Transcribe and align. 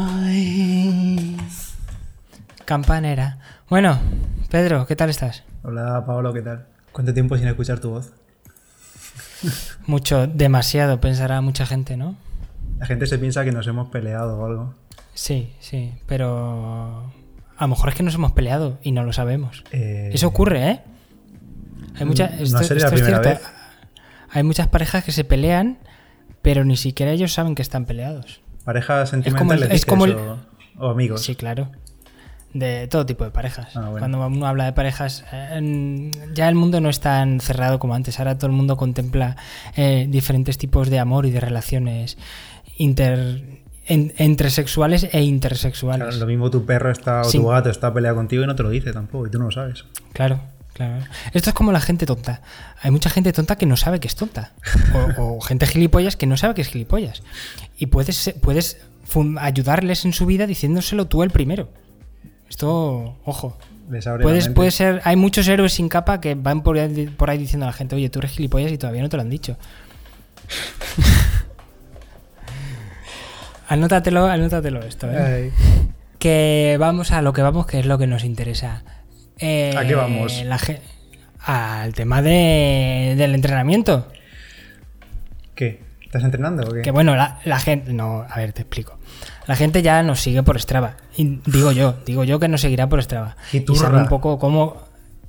Ay. 0.00 1.36
Campanera. 2.64 3.38
Bueno, 3.68 3.98
Pedro, 4.48 4.86
¿qué 4.86 4.94
tal 4.94 5.10
estás? 5.10 5.42
Hola, 5.64 6.04
Pablo, 6.06 6.32
¿qué 6.32 6.40
tal? 6.42 6.66
¿Cuánto 6.92 7.12
tiempo 7.12 7.36
sin 7.36 7.48
escuchar 7.48 7.80
tu 7.80 7.90
voz? 7.90 8.12
Mucho, 9.86 10.28
demasiado, 10.28 11.00
pensará 11.00 11.40
mucha 11.40 11.66
gente, 11.66 11.96
¿no? 11.96 12.14
La 12.78 12.86
gente 12.86 13.06
se 13.08 13.18
piensa 13.18 13.44
que 13.44 13.50
nos 13.50 13.66
hemos 13.66 13.88
peleado 13.88 14.38
o 14.38 14.46
algo. 14.46 14.74
Sí, 15.14 15.52
sí, 15.58 15.94
pero 16.06 17.10
a 17.56 17.62
lo 17.62 17.68
mejor 17.68 17.88
es 17.88 17.96
que 17.96 18.04
nos 18.04 18.14
hemos 18.14 18.30
peleado 18.32 18.78
y 18.82 18.92
no 18.92 19.02
lo 19.02 19.12
sabemos. 19.12 19.64
Eh, 19.72 20.10
Eso 20.12 20.28
ocurre, 20.28 20.70
¿eh? 20.70 20.80
Hay 21.96 22.04
no 22.04 22.12
esto- 22.12 22.62
sería 22.62 22.84
esto 22.86 22.94
primera 22.94 23.18
vez. 23.18 23.40
Hay 24.30 24.44
muchas 24.44 24.68
parejas 24.68 25.02
que 25.02 25.10
se 25.10 25.24
pelean, 25.24 25.78
pero 26.40 26.64
ni 26.64 26.76
siquiera 26.76 27.10
ellos 27.10 27.32
saben 27.32 27.56
que 27.56 27.62
están 27.62 27.84
peleados. 27.84 28.42
¿Parejas 28.68 29.10
como 29.10 29.22
el- 29.22 29.24
sentimentales 29.24 29.70
es 29.72 29.86
como 29.86 30.04
el- 30.04 30.14
o, 30.14 30.38
o 30.78 30.90
amigos? 30.90 31.22
Sí, 31.22 31.34
claro. 31.34 31.70
De 32.52 32.86
todo 32.88 33.06
tipo 33.06 33.24
de 33.24 33.30
parejas. 33.30 33.74
Ah, 33.76 33.88
bueno. 33.88 33.98
Cuando 33.98 34.26
uno 34.26 34.46
habla 34.46 34.64
de 34.66 34.72
parejas, 34.74 35.24
eh, 35.32 36.10
ya 36.34 36.48
el 36.48 36.54
mundo 36.54 36.80
no 36.80 36.88
es 36.90 37.00
tan 37.00 37.40
cerrado 37.40 37.78
como 37.78 37.94
antes. 37.94 38.18
Ahora 38.18 38.36
todo 38.36 38.46
el 38.48 38.52
mundo 38.56 38.76
contempla 38.76 39.36
eh, 39.76 40.06
diferentes 40.10 40.58
tipos 40.58 40.90
de 40.90 40.98
amor 40.98 41.24
y 41.24 41.30
de 41.30 41.40
relaciones 41.40 42.18
inter, 42.76 43.42
en- 43.86 44.12
entre 44.18 44.50
sexuales 44.50 45.08
e 45.12 45.22
intersexuales. 45.22 46.06
Claro, 46.06 46.20
lo 46.20 46.26
mismo 46.26 46.50
tu 46.50 46.64
perro 46.66 46.90
está 46.90 47.22
o 47.22 47.24
Sí. 47.24 47.38
tu 47.38 47.46
gato 47.48 47.70
está 47.70 47.92
peleado 47.94 48.16
contigo 48.16 48.42
y 48.42 48.46
no 48.46 48.54
te 48.54 48.62
lo 48.62 48.70
dice 48.70 48.92
tampoco, 48.92 49.26
y 49.26 49.30
tú 49.30 49.38
no 49.38 49.46
lo 49.46 49.50
sabes. 49.50 49.84
Claro, 50.12 50.40
claro. 50.78 51.04
Esto 51.34 51.50
es 51.50 51.54
como 51.54 51.72
la 51.72 51.80
gente 51.80 52.06
tonta. 52.06 52.40
Hay 52.80 52.90
mucha 52.90 53.10
gente 53.10 53.32
tonta 53.32 53.56
que 53.56 53.66
no 53.66 53.76
sabe 53.76 54.00
que 54.00 54.08
es 54.08 54.14
tonta. 54.14 54.52
O, 55.16 55.36
o 55.36 55.40
gente 55.42 55.66
gilipollas 55.66 56.16
que 56.16 56.26
no 56.26 56.36
sabe 56.38 56.54
que 56.54 56.62
es 56.62 56.68
gilipollas. 56.68 57.22
Y 57.76 57.86
puedes, 57.86 58.34
puedes 58.40 58.78
ayudarles 59.38 60.04
en 60.04 60.12
su 60.12 60.26
vida 60.26 60.46
diciéndoselo 60.46 61.06
tú 61.06 61.22
el 61.22 61.30
primero. 61.30 61.68
Esto, 62.48 63.18
ojo. 63.24 63.58
Les 63.90 64.06
abre 64.06 64.20
la 64.20 64.24
Puedes, 64.24 64.48
puede 64.48 64.70
ser, 64.70 65.00
hay 65.04 65.16
muchos 65.16 65.48
héroes 65.48 65.72
sin 65.72 65.88
capa 65.88 66.20
que 66.20 66.34
van 66.34 66.62
por 66.62 66.78
ahí, 66.78 67.06
por 67.06 67.30
ahí 67.30 67.38
diciendo 67.38 67.66
a 67.66 67.68
la 67.68 67.72
gente, 67.72 67.96
oye, 67.96 68.10
tú 68.10 68.18
eres 68.20 68.32
gilipollas 68.32 68.72
y 68.72 68.78
todavía 68.78 69.02
no 69.02 69.08
te 69.08 69.16
lo 69.16 69.22
han 69.22 69.30
dicho. 69.30 69.56
anótatelo, 73.68 74.26
anótatelo 74.26 74.82
esto. 74.82 75.08
¿eh? 75.10 75.52
Que 76.18 76.76
vamos 76.78 77.12
a 77.12 77.22
lo 77.22 77.32
que 77.32 77.42
vamos, 77.42 77.66
que 77.66 77.80
es 77.80 77.86
lo 77.86 77.98
que 77.98 78.06
nos 78.06 78.24
interesa. 78.24 78.82
Eh, 79.38 79.74
¿A 79.76 79.86
qué 79.86 79.94
vamos? 79.94 80.42
la 80.44 80.58
al 81.44 81.94
tema 81.94 82.20
de- 82.22 83.14
del 83.16 83.34
entrenamiento. 83.34 84.08
¿Qué? 85.54 85.80
¿Estás 86.02 86.24
entrenando 86.24 86.66
o 86.68 86.72
qué? 86.72 86.82
Que 86.82 86.90
bueno, 86.90 87.14
la, 87.16 87.40
la 87.44 87.58
gente. 87.60 87.92
No, 87.92 88.24
a 88.28 88.36
ver, 88.36 88.52
te 88.52 88.62
explico. 88.62 88.98
La 89.46 89.56
gente 89.56 89.82
ya 89.82 90.02
nos 90.02 90.20
sigue 90.20 90.42
por 90.42 90.60
Strava. 90.60 90.96
Y 91.16 91.40
digo 91.46 91.72
yo, 91.72 91.96
digo 92.06 92.24
yo 92.24 92.38
que 92.38 92.48
nos 92.48 92.60
seguirá 92.60 92.88
por 92.88 93.02
Strava. 93.02 93.36
Y 93.52 93.58
Y 93.70 93.76
sabe 93.76 93.98
un 93.98 94.08
poco 94.08 94.38
cómo. 94.38 94.76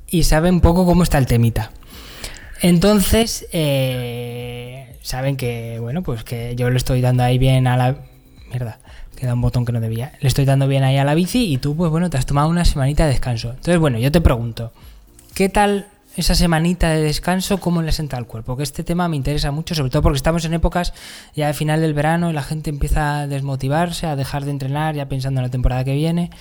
Y 0.08 0.24
sabe 0.24 0.50
un 0.50 0.62
poco 0.62 0.86
cómo 0.86 1.04
está 1.04 1.18
el 1.18 1.26
temita. 1.26 1.72
Entonces, 2.62 3.48
eh, 3.54 4.98
saben 5.02 5.38
que, 5.38 5.78
bueno, 5.80 6.04
pues 6.04 6.24
que 6.24 6.56
yo 6.56 6.70
le 6.70 6.78
estoy 6.78 7.02
dando 7.02 7.24
ahí 7.24 7.38
bien 7.38 7.68
a 7.68 7.78
la. 7.78 7.96
Mierda, 8.50 8.80
queda 9.20 9.34
un 9.34 9.42
botón 9.42 9.66
que 9.66 9.72
no 9.72 9.80
debía. 9.80 10.14
Le 10.20 10.28
estoy 10.28 10.46
dando 10.46 10.68
bien 10.68 10.84
ahí 10.84 10.98
a 10.98 11.04
la 11.04 11.14
bici 11.14 11.52
y 11.54 11.58
tú, 11.58 11.76
pues 11.76 11.92
bueno, 11.92 12.10
te 12.10 12.18
has 12.18 12.26
tomado 12.26 12.50
una 12.50 12.66
semanita 12.66 13.04
de 13.04 13.12
descanso. 13.12 13.50
Entonces, 13.50 13.78
bueno, 13.78 14.00
yo 14.00 14.12
te 14.12 14.22
pregunto, 14.22 14.72
¿qué 15.36 15.50
tal 15.50 15.88
esa 16.16 16.36
semanita 16.36 16.90
de 16.90 17.02
descanso? 17.02 17.60
¿Cómo 17.60 17.82
le 17.82 17.90
ha 17.90 17.92
sentado 17.92 18.20
al 18.20 18.28
cuerpo? 18.28 18.58
Que 18.58 18.64
este 18.64 18.84
tema 18.84 19.08
me 19.08 19.16
interesa 19.16 19.52
mucho, 19.52 19.76
sobre 19.76 19.90
todo 19.90 20.02
porque 20.02 20.18
estamos 20.18 20.46
en 20.46 20.54
épocas 20.54 20.94
ya 21.36 21.48
de 21.48 21.54
final 21.54 21.82
del 21.82 21.94
verano 21.94 22.30
y 22.30 22.34
la 22.34 22.44
gente 22.44 22.70
empieza 22.70 23.20
a 23.20 23.28
desmotivarse, 23.28 24.08
a 24.08 24.16
dejar 24.16 24.46
de 24.46 24.52
entrenar, 24.52 24.96
ya 24.96 25.08
pensando 25.08 25.42
en 25.42 25.46
la 25.46 25.52
temporada 25.52 25.84
que 25.84 25.94
viene. 25.94 26.32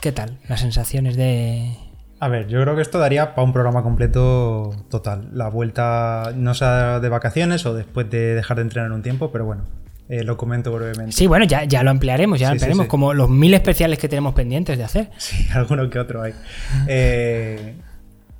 ¿Qué 0.00 0.10
tal 0.10 0.38
las 0.48 0.60
sensaciones 0.60 1.16
de, 1.16 1.76
A 2.18 2.28
ver, 2.28 2.48
yo 2.48 2.60
creo 2.60 2.74
que 2.74 2.82
esto 2.82 2.98
daría 2.98 3.34
para 3.34 3.44
un 3.44 3.52
programa 3.52 3.82
completo 3.82 4.74
total. 4.90 5.28
La 5.32 5.48
vuelta, 5.48 6.32
no 6.34 6.54
sea 6.54 6.98
de 6.98 7.08
vacaciones 7.08 7.64
o 7.66 7.74
después 7.74 8.10
de 8.10 8.34
dejar 8.34 8.56
de 8.56 8.62
entrenar 8.62 8.90
un 8.90 9.02
tiempo, 9.02 9.30
pero 9.30 9.44
bueno, 9.44 9.62
eh, 10.12 10.24
lo 10.24 10.36
comento 10.36 10.70
brevemente. 10.72 11.12
Sí, 11.12 11.26
bueno, 11.26 11.44
ya, 11.46 11.64
ya 11.64 11.82
lo 11.82 11.90
ampliaremos, 11.90 12.38
ya 12.38 12.48
lo 12.48 12.54
Sí, 12.54 12.58
sí, 12.58 12.64
ampliaremos, 12.64 12.84
sí. 12.84 12.88
como 12.90 13.14
los 13.14 13.30
mil 13.30 13.54
especiales 13.54 13.98
que 13.98 14.08
tenemos 14.08 14.34
pendientes 14.34 14.76
de 14.76 14.84
hacer. 14.84 15.10
Sí, 15.16 15.46
alguno 15.54 15.88
que 15.88 15.98
otro 15.98 16.20
hay. 16.22 16.34
Eh, 16.86 17.74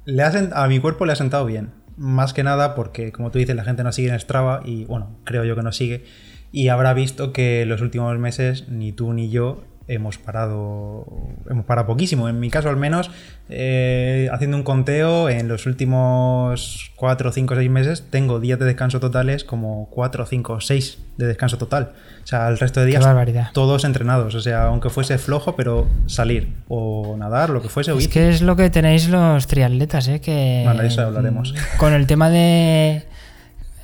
le 0.05 0.23
ha 0.23 0.31
sent- 0.33 0.53
a 0.55 0.67
mi 0.69 0.79
cuerpo 0.81 1.07
le 1.07 1.13
ha 1.13 1.17
sentado 1.17 1.47
bien. 1.47 1.71
Más 1.97 2.33
que 2.33 2.43
nada 2.43 2.75
porque, 2.75 3.13
como 3.13 3.31
tú 3.31 3.39
dices, 3.39 3.55
la 3.57 3.65
gente 3.65 3.83
no 3.85 3.93
sigue 3.93 4.09
en 4.11 4.19
Strava 4.21 4.63
y, 4.65 4.85
bueno, 4.87 5.17
creo 5.25 5.45
yo 5.45 5.55
que 5.57 5.63
no 5.63 5.73
sigue. 5.73 6.05
Y 6.51 6.69
habrá 6.69 6.93
visto 6.95 7.33
que 7.33 7.65
los 7.67 7.81
últimos 7.81 8.19
meses 8.19 8.69
ni 8.69 8.93
tú 8.93 9.13
ni 9.13 9.31
yo 9.31 9.63
hemos 9.89 10.19
parado, 10.19 11.07
hemos 11.49 11.65
parado 11.65 11.87
poquísimo. 11.87 12.29
En 12.29 12.41
mi 12.41 12.51
caso, 12.51 12.69
al 12.69 12.77
menos, 12.77 13.11
eh, 13.49 14.29
haciendo 14.33 14.57
un 14.57 14.63
conteo, 14.63 15.29
en 15.29 15.49
los 15.49 15.67
últimos 15.67 16.93
4, 16.97 17.33
5, 17.33 17.55
6 17.57 17.71
meses 17.71 18.05
tengo 18.11 18.41
días 18.41 18.59
de 18.59 18.67
descanso 18.67 19.01
totales 19.01 19.45
como 19.45 19.89
4, 19.91 20.27
5, 20.27 20.61
6 20.61 20.99
de 21.17 21.27
descanso 21.27 21.59
total. 21.59 21.93
O 22.23 22.27
sea, 22.27 22.49
el 22.49 22.59
resto 22.59 22.81
de 22.81 22.87
días 22.87 23.05
todos 23.53 23.85
entrenados. 23.85 24.35
O 24.35 24.41
sea, 24.41 24.65
aunque 24.65 24.91
fuese 24.91 25.19
flojo, 25.19 25.57
pero 25.57 25.89
salir 26.07 26.49
o 26.69 27.17
nadar, 27.19 27.51
lo 27.51 27.63
que 27.63 27.69
fuese. 27.69 27.93
o 27.93 27.99
Es 27.99 28.09
que 28.09 28.31
es 28.31 28.43
lo 28.43 28.57
que 28.57 28.71
tenéis 28.71 29.09
los 29.09 29.47
triatletas, 29.47 30.09
¿eh? 30.09 30.21
Que, 30.21 30.63
Bueno, 30.65 30.83
de 30.83 30.89
eso 30.89 31.03
hablaremos. 31.03 31.55
Con 31.79 31.93
el 31.93 32.07
tema 32.07 32.31
de... 32.31 33.05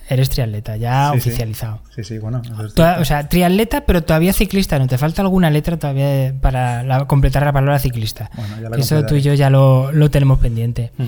Eres 0.08 0.30
triatleta, 0.30 0.76
ya 0.76 1.10
Sí, 1.12 1.19
oficializado. 1.19 1.80
Sí, 1.94 2.02
sí, 2.02 2.19
bueno. 2.19 2.41
Toda- 2.74 2.98
o 3.00 3.04
sea, 3.04 3.28
triatleta, 3.28 3.82
pero 3.82 4.02
todavía 4.02 4.32
ciclista. 4.32 4.78
¿No 4.78 4.86
te 4.86 4.96
falta 4.98 5.20
alguna 5.22 5.50
letra 5.50 5.76
todavía 5.78 6.32
para 6.41 6.82
la- 6.82 7.06
completar 7.06 7.44
la 7.44 7.52
palabra 7.52 7.78
ciclista? 7.78 8.30
Bueno, 8.34 8.54
ya 8.60 8.70
la 8.70 8.76
Eso 8.76 8.94
tú 8.94 8.94
y 8.94 9.20
completaré. 9.20 9.20
yo 9.22 9.34
ya 9.34 9.50
lo, 9.50 9.92
lo 9.92 10.10
tenemos 10.10 10.38
pendiente. 10.38 10.92
Mm. 10.97 11.04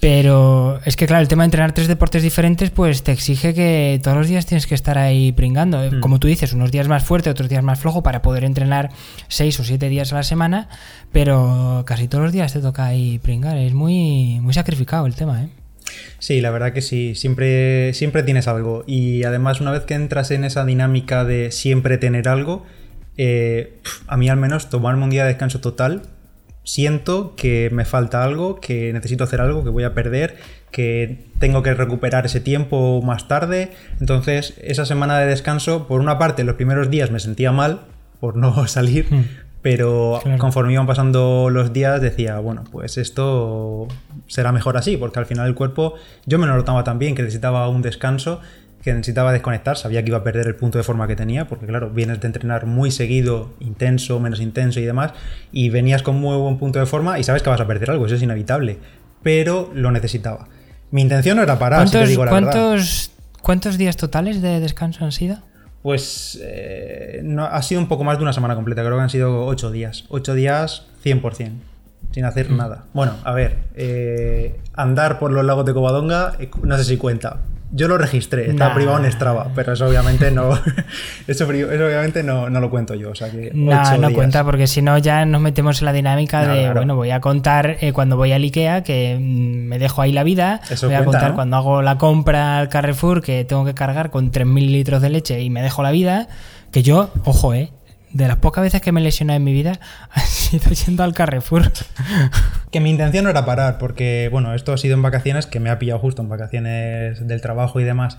Pero 0.00 0.80
es 0.84 0.96
que, 0.96 1.06
claro, 1.06 1.22
el 1.22 1.28
tema 1.28 1.44
de 1.44 1.46
entrenar 1.46 1.70
tres 1.72 1.86
deportes 1.86 2.24
diferentes, 2.24 2.70
pues 2.70 3.04
te 3.04 3.12
exige 3.12 3.54
que 3.54 4.00
todos 4.02 4.16
los 4.16 4.26
días 4.26 4.46
tienes 4.46 4.66
que 4.66 4.74
estar 4.74 4.98
ahí 4.98 5.30
pringando. 5.30 5.78
Mm. 5.78 6.00
Como 6.00 6.18
tú 6.18 6.26
dices, 6.26 6.52
unos 6.54 6.72
días 6.72 6.88
más 6.88 7.04
fuerte, 7.04 7.30
otros 7.30 7.48
días 7.48 7.62
más 7.62 7.78
flojo 7.78 8.02
para 8.02 8.20
poder 8.20 8.42
entrenar 8.42 8.90
seis 9.28 9.60
o 9.60 9.64
siete 9.64 9.88
días 9.88 10.12
a 10.12 10.16
la 10.16 10.22
semana, 10.24 10.68
pero 11.12 11.84
casi 11.86 12.08
todos 12.08 12.24
los 12.24 12.32
días 12.32 12.52
te 12.52 12.58
toca 12.58 12.84
ahí 12.86 13.20
pringar. 13.20 13.56
Es 13.56 13.74
muy, 13.74 14.40
muy 14.40 14.52
sacrificado 14.52 15.06
el 15.06 15.14
tema, 15.14 15.44
¿eh? 15.44 15.48
Sí, 16.18 16.40
la 16.40 16.50
verdad 16.50 16.72
que 16.72 16.82
sí, 16.82 17.14
siempre, 17.14 17.92
siempre 17.94 18.22
tienes 18.22 18.48
algo. 18.48 18.84
Y 18.86 19.24
además, 19.24 19.60
una 19.60 19.72
vez 19.72 19.82
que 19.82 19.94
entras 19.94 20.30
en 20.30 20.44
esa 20.44 20.64
dinámica 20.64 21.24
de 21.24 21.50
siempre 21.50 21.98
tener 21.98 22.28
algo, 22.28 22.64
eh, 23.16 23.78
a 24.06 24.16
mí 24.16 24.28
al 24.28 24.36
menos 24.36 24.70
tomarme 24.70 25.04
un 25.04 25.10
día 25.10 25.22
de 25.22 25.28
descanso 25.28 25.60
total, 25.60 26.02
siento 26.64 27.34
que 27.36 27.70
me 27.72 27.84
falta 27.84 28.22
algo, 28.22 28.60
que 28.60 28.92
necesito 28.92 29.24
hacer 29.24 29.40
algo, 29.40 29.64
que 29.64 29.70
voy 29.70 29.84
a 29.84 29.94
perder, 29.94 30.36
que 30.70 31.26
tengo 31.38 31.62
que 31.62 31.74
recuperar 31.74 32.26
ese 32.26 32.40
tiempo 32.40 33.02
más 33.02 33.28
tarde. 33.28 33.72
Entonces, 34.00 34.54
esa 34.62 34.86
semana 34.86 35.18
de 35.18 35.26
descanso, 35.26 35.86
por 35.86 36.00
una 36.00 36.18
parte, 36.18 36.44
los 36.44 36.56
primeros 36.56 36.90
días 36.90 37.10
me 37.10 37.20
sentía 37.20 37.52
mal 37.52 37.82
por 38.20 38.36
no 38.36 38.66
salir. 38.68 39.06
Pero 39.62 40.18
Claro. 40.22 40.38
conforme 40.38 40.72
iban 40.72 40.86
pasando 40.86 41.48
los 41.48 41.72
días 41.72 42.00
decía, 42.00 42.38
bueno, 42.40 42.64
pues 42.70 42.98
esto 42.98 43.86
será 44.26 44.50
mejor 44.52 44.76
así, 44.76 44.96
porque 44.96 45.20
al 45.20 45.26
final 45.26 45.46
el 45.46 45.54
cuerpo, 45.54 45.94
yo 46.26 46.38
me 46.38 46.46
lo 46.48 46.56
notaba 46.56 46.82
también, 46.82 47.14
que 47.14 47.22
necesitaba 47.22 47.68
un 47.68 47.80
descanso, 47.80 48.40
que 48.82 48.92
necesitaba 48.92 49.32
desconectar, 49.32 49.76
sabía 49.76 50.02
que 50.02 50.08
iba 50.08 50.18
a 50.18 50.24
perder 50.24 50.48
el 50.48 50.56
punto 50.56 50.78
de 50.78 50.82
forma 50.82 51.06
que 51.06 51.14
tenía, 51.14 51.46
porque 51.46 51.66
claro, 51.66 51.90
vienes 51.90 52.20
de 52.20 52.26
entrenar 52.26 52.66
muy 52.66 52.90
seguido, 52.90 53.50
intenso, 53.60 54.18
menos 54.18 54.40
intenso 54.40 54.80
y 54.80 54.84
demás, 54.84 55.12
y 55.52 55.68
venías 55.70 56.02
con 56.02 56.16
muy 56.20 56.36
buen 56.36 56.58
punto 56.58 56.80
de 56.80 56.86
forma 56.86 57.20
y 57.20 57.22
sabes 57.22 57.42
que 57.44 57.50
vas 57.50 57.60
a 57.60 57.66
perder 57.68 57.90
algo, 57.92 58.06
eso 58.06 58.16
es 58.16 58.22
inevitable, 58.22 58.78
pero 59.22 59.70
lo 59.74 59.92
necesitaba. 59.92 60.48
Mi 60.90 61.02
intención 61.02 61.36
no 61.36 61.44
era 61.44 61.56
parar, 61.60 61.86
si 61.86 61.92
te 61.92 61.98
¿Cuántos, 61.98 62.08
digo 62.08 62.24
la 62.24 62.32
verdad. 62.32 62.50
cuántos, 62.52 63.12
¿Cuántos 63.40 63.78
días 63.78 63.96
totales 63.96 64.42
de 64.42 64.58
descanso 64.58 65.04
han 65.04 65.12
sido? 65.12 65.38
Pues 65.82 66.38
eh, 66.40 67.20
no, 67.24 67.44
ha 67.44 67.60
sido 67.62 67.80
un 67.80 67.88
poco 67.88 68.04
más 68.04 68.16
de 68.18 68.22
una 68.22 68.32
semana 68.32 68.54
completa, 68.54 68.82
creo 68.82 68.96
que 68.96 69.02
han 69.02 69.10
sido 69.10 69.46
ocho 69.46 69.70
días. 69.70 70.04
Ocho 70.08 70.34
días 70.34 70.86
100%, 71.04 71.50
sin 72.12 72.24
hacer 72.24 72.50
nada. 72.50 72.84
Bueno, 72.94 73.14
a 73.24 73.32
ver, 73.32 73.58
eh, 73.74 74.60
andar 74.74 75.18
por 75.18 75.32
los 75.32 75.44
lagos 75.44 75.66
de 75.66 75.74
Covadonga, 75.74 76.34
eh, 76.38 76.48
no 76.62 76.76
sé 76.76 76.84
si 76.84 76.96
cuenta. 76.96 77.40
Yo 77.74 77.88
lo 77.88 77.96
registré, 77.96 78.50
está 78.50 78.68
Nah. 78.68 78.74
privado 78.74 79.02
en 79.02 79.10
Strava, 79.10 79.48
pero 79.54 79.72
eso 79.72 79.86
obviamente 79.86 80.30
no, 80.30 80.50
eso, 81.26 81.46
obviamente 81.48 82.22
no, 82.22 82.50
no 82.50 82.60
lo 82.60 82.68
cuento 82.70 82.94
yo. 82.94 83.10
O 83.10 83.14
sea 83.14 83.30
que 83.30 83.50
No, 83.54 83.80
ocho 83.80 83.92
no 83.98 84.08
días. 84.08 84.12
cuenta, 84.12 84.44
porque 84.44 84.66
si 84.66 84.82
no 84.82 84.98
ya 84.98 85.24
nos 85.24 85.40
metemos 85.40 85.80
en 85.80 85.86
la 85.86 85.92
dinámica 85.94 86.44
No, 86.44 86.52
de, 86.54 86.60
claro. 86.60 86.74
bueno, 86.80 86.96
voy 86.96 87.10
a 87.10 87.20
contar 87.20 87.78
eh, 87.80 87.92
cuando 87.94 88.16
voy 88.18 88.32
al 88.32 88.42
Ikea, 88.42 88.82
que 88.82 89.16
mm, 89.18 89.68
me 89.68 89.78
dejo 89.78 90.02
ahí 90.02 90.12
la 90.12 90.22
vida, 90.22 90.60
Eso 90.70 90.86
voy 90.86 90.96
a 90.96 91.04
contar 91.04 91.30
¿no? 91.30 91.34
cuando 91.34 91.56
hago 91.56 91.80
la 91.82 91.96
compra 91.98 92.58
al 92.58 92.68
Carrefour, 92.68 93.22
que 93.22 93.44
tengo 93.44 93.64
que 93.64 93.72
cargar 93.74 94.10
con 94.10 94.30
3.000 94.30 94.66
litros 94.70 95.00
de 95.00 95.08
leche 95.10 95.40
y 95.40 95.48
me 95.48 95.62
dejo 95.62 95.82
la 95.82 95.90
vida, 95.92 96.28
que 96.72 96.82
yo, 96.82 97.10
ojo, 97.24 97.54
eh, 97.54 97.70
de 98.12 98.28
las 98.28 98.36
pocas 98.36 98.62
veces 98.62 98.80
que 98.80 98.92
me 98.92 99.00
he 99.00 99.04
lesionado 99.04 99.36
en 99.36 99.44
mi 99.44 99.52
vida, 99.52 99.78
ha 100.10 100.20
sido 100.20 100.70
yendo 100.70 101.02
al 101.02 101.14
Carrefour. 101.14 101.70
Que 102.70 102.80
mi 102.80 102.88
intención 102.88 103.24
no 103.24 103.30
era 103.30 103.44
parar, 103.44 103.76
porque 103.76 104.30
bueno, 104.32 104.54
esto 104.54 104.72
ha 104.72 104.78
sido 104.78 104.94
en 104.94 105.02
vacaciones, 105.02 105.46
que 105.46 105.60
me 105.60 105.68
ha 105.68 105.78
pillado 105.78 105.98
justo 105.98 106.22
en 106.22 106.30
vacaciones 106.30 107.26
del 107.28 107.42
trabajo 107.42 107.80
y 107.80 107.84
demás. 107.84 108.16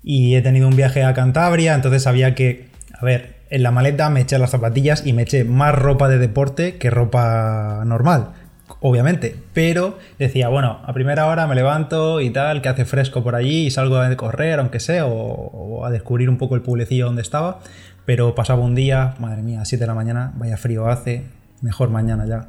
Y 0.00 0.36
he 0.36 0.42
tenido 0.42 0.68
un 0.68 0.76
viaje 0.76 1.02
a 1.02 1.12
Cantabria, 1.12 1.74
entonces 1.74 2.04
sabía 2.04 2.36
que, 2.36 2.68
a 2.96 3.04
ver, 3.04 3.34
en 3.50 3.62
la 3.62 3.70
maleta 3.72 4.08
me 4.10 4.20
eché 4.20 4.38
las 4.38 4.50
zapatillas 4.50 5.04
y 5.06 5.12
me 5.12 5.22
eché 5.22 5.44
más 5.44 5.74
ropa 5.74 6.08
de 6.08 6.18
deporte 6.18 6.76
que 6.76 6.90
ropa 6.90 7.82
normal, 7.84 8.28
obviamente. 8.80 9.36
Pero 9.52 9.98
decía, 10.18 10.48
bueno, 10.48 10.80
a 10.84 10.92
primera 10.92 11.26
hora 11.26 11.46
me 11.46 11.54
levanto 11.54 12.20
y 12.20 12.30
tal, 12.30 12.62
que 12.62 12.68
hace 12.68 12.84
fresco 12.84 13.22
por 13.22 13.34
allí 13.34 13.66
y 13.66 13.70
salgo 13.70 13.96
a 13.96 14.16
correr, 14.16 14.58
aunque 14.58 14.80
sea, 14.80 15.06
o, 15.06 15.84
a 15.84 15.90
descubrir 15.90 16.28
un 16.28 16.38
poco 16.38 16.54
el 16.54 16.62
pueblecillo 16.62 17.06
donde 17.06 17.22
estaba. 17.22 17.60
Pero 18.06 18.34
pasaba 18.34 18.62
un 18.62 18.74
día, 18.74 19.14
madre 19.18 19.42
mía, 19.42 19.60
a 19.60 19.64
7 19.64 19.82
de 19.82 19.86
la 19.86 19.94
mañana, 19.94 20.32
vaya 20.36 20.56
frío 20.56 20.88
hace, 20.88 21.24
mejor 21.60 21.90
mañana 21.90 22.24
ya. 22.26 22.48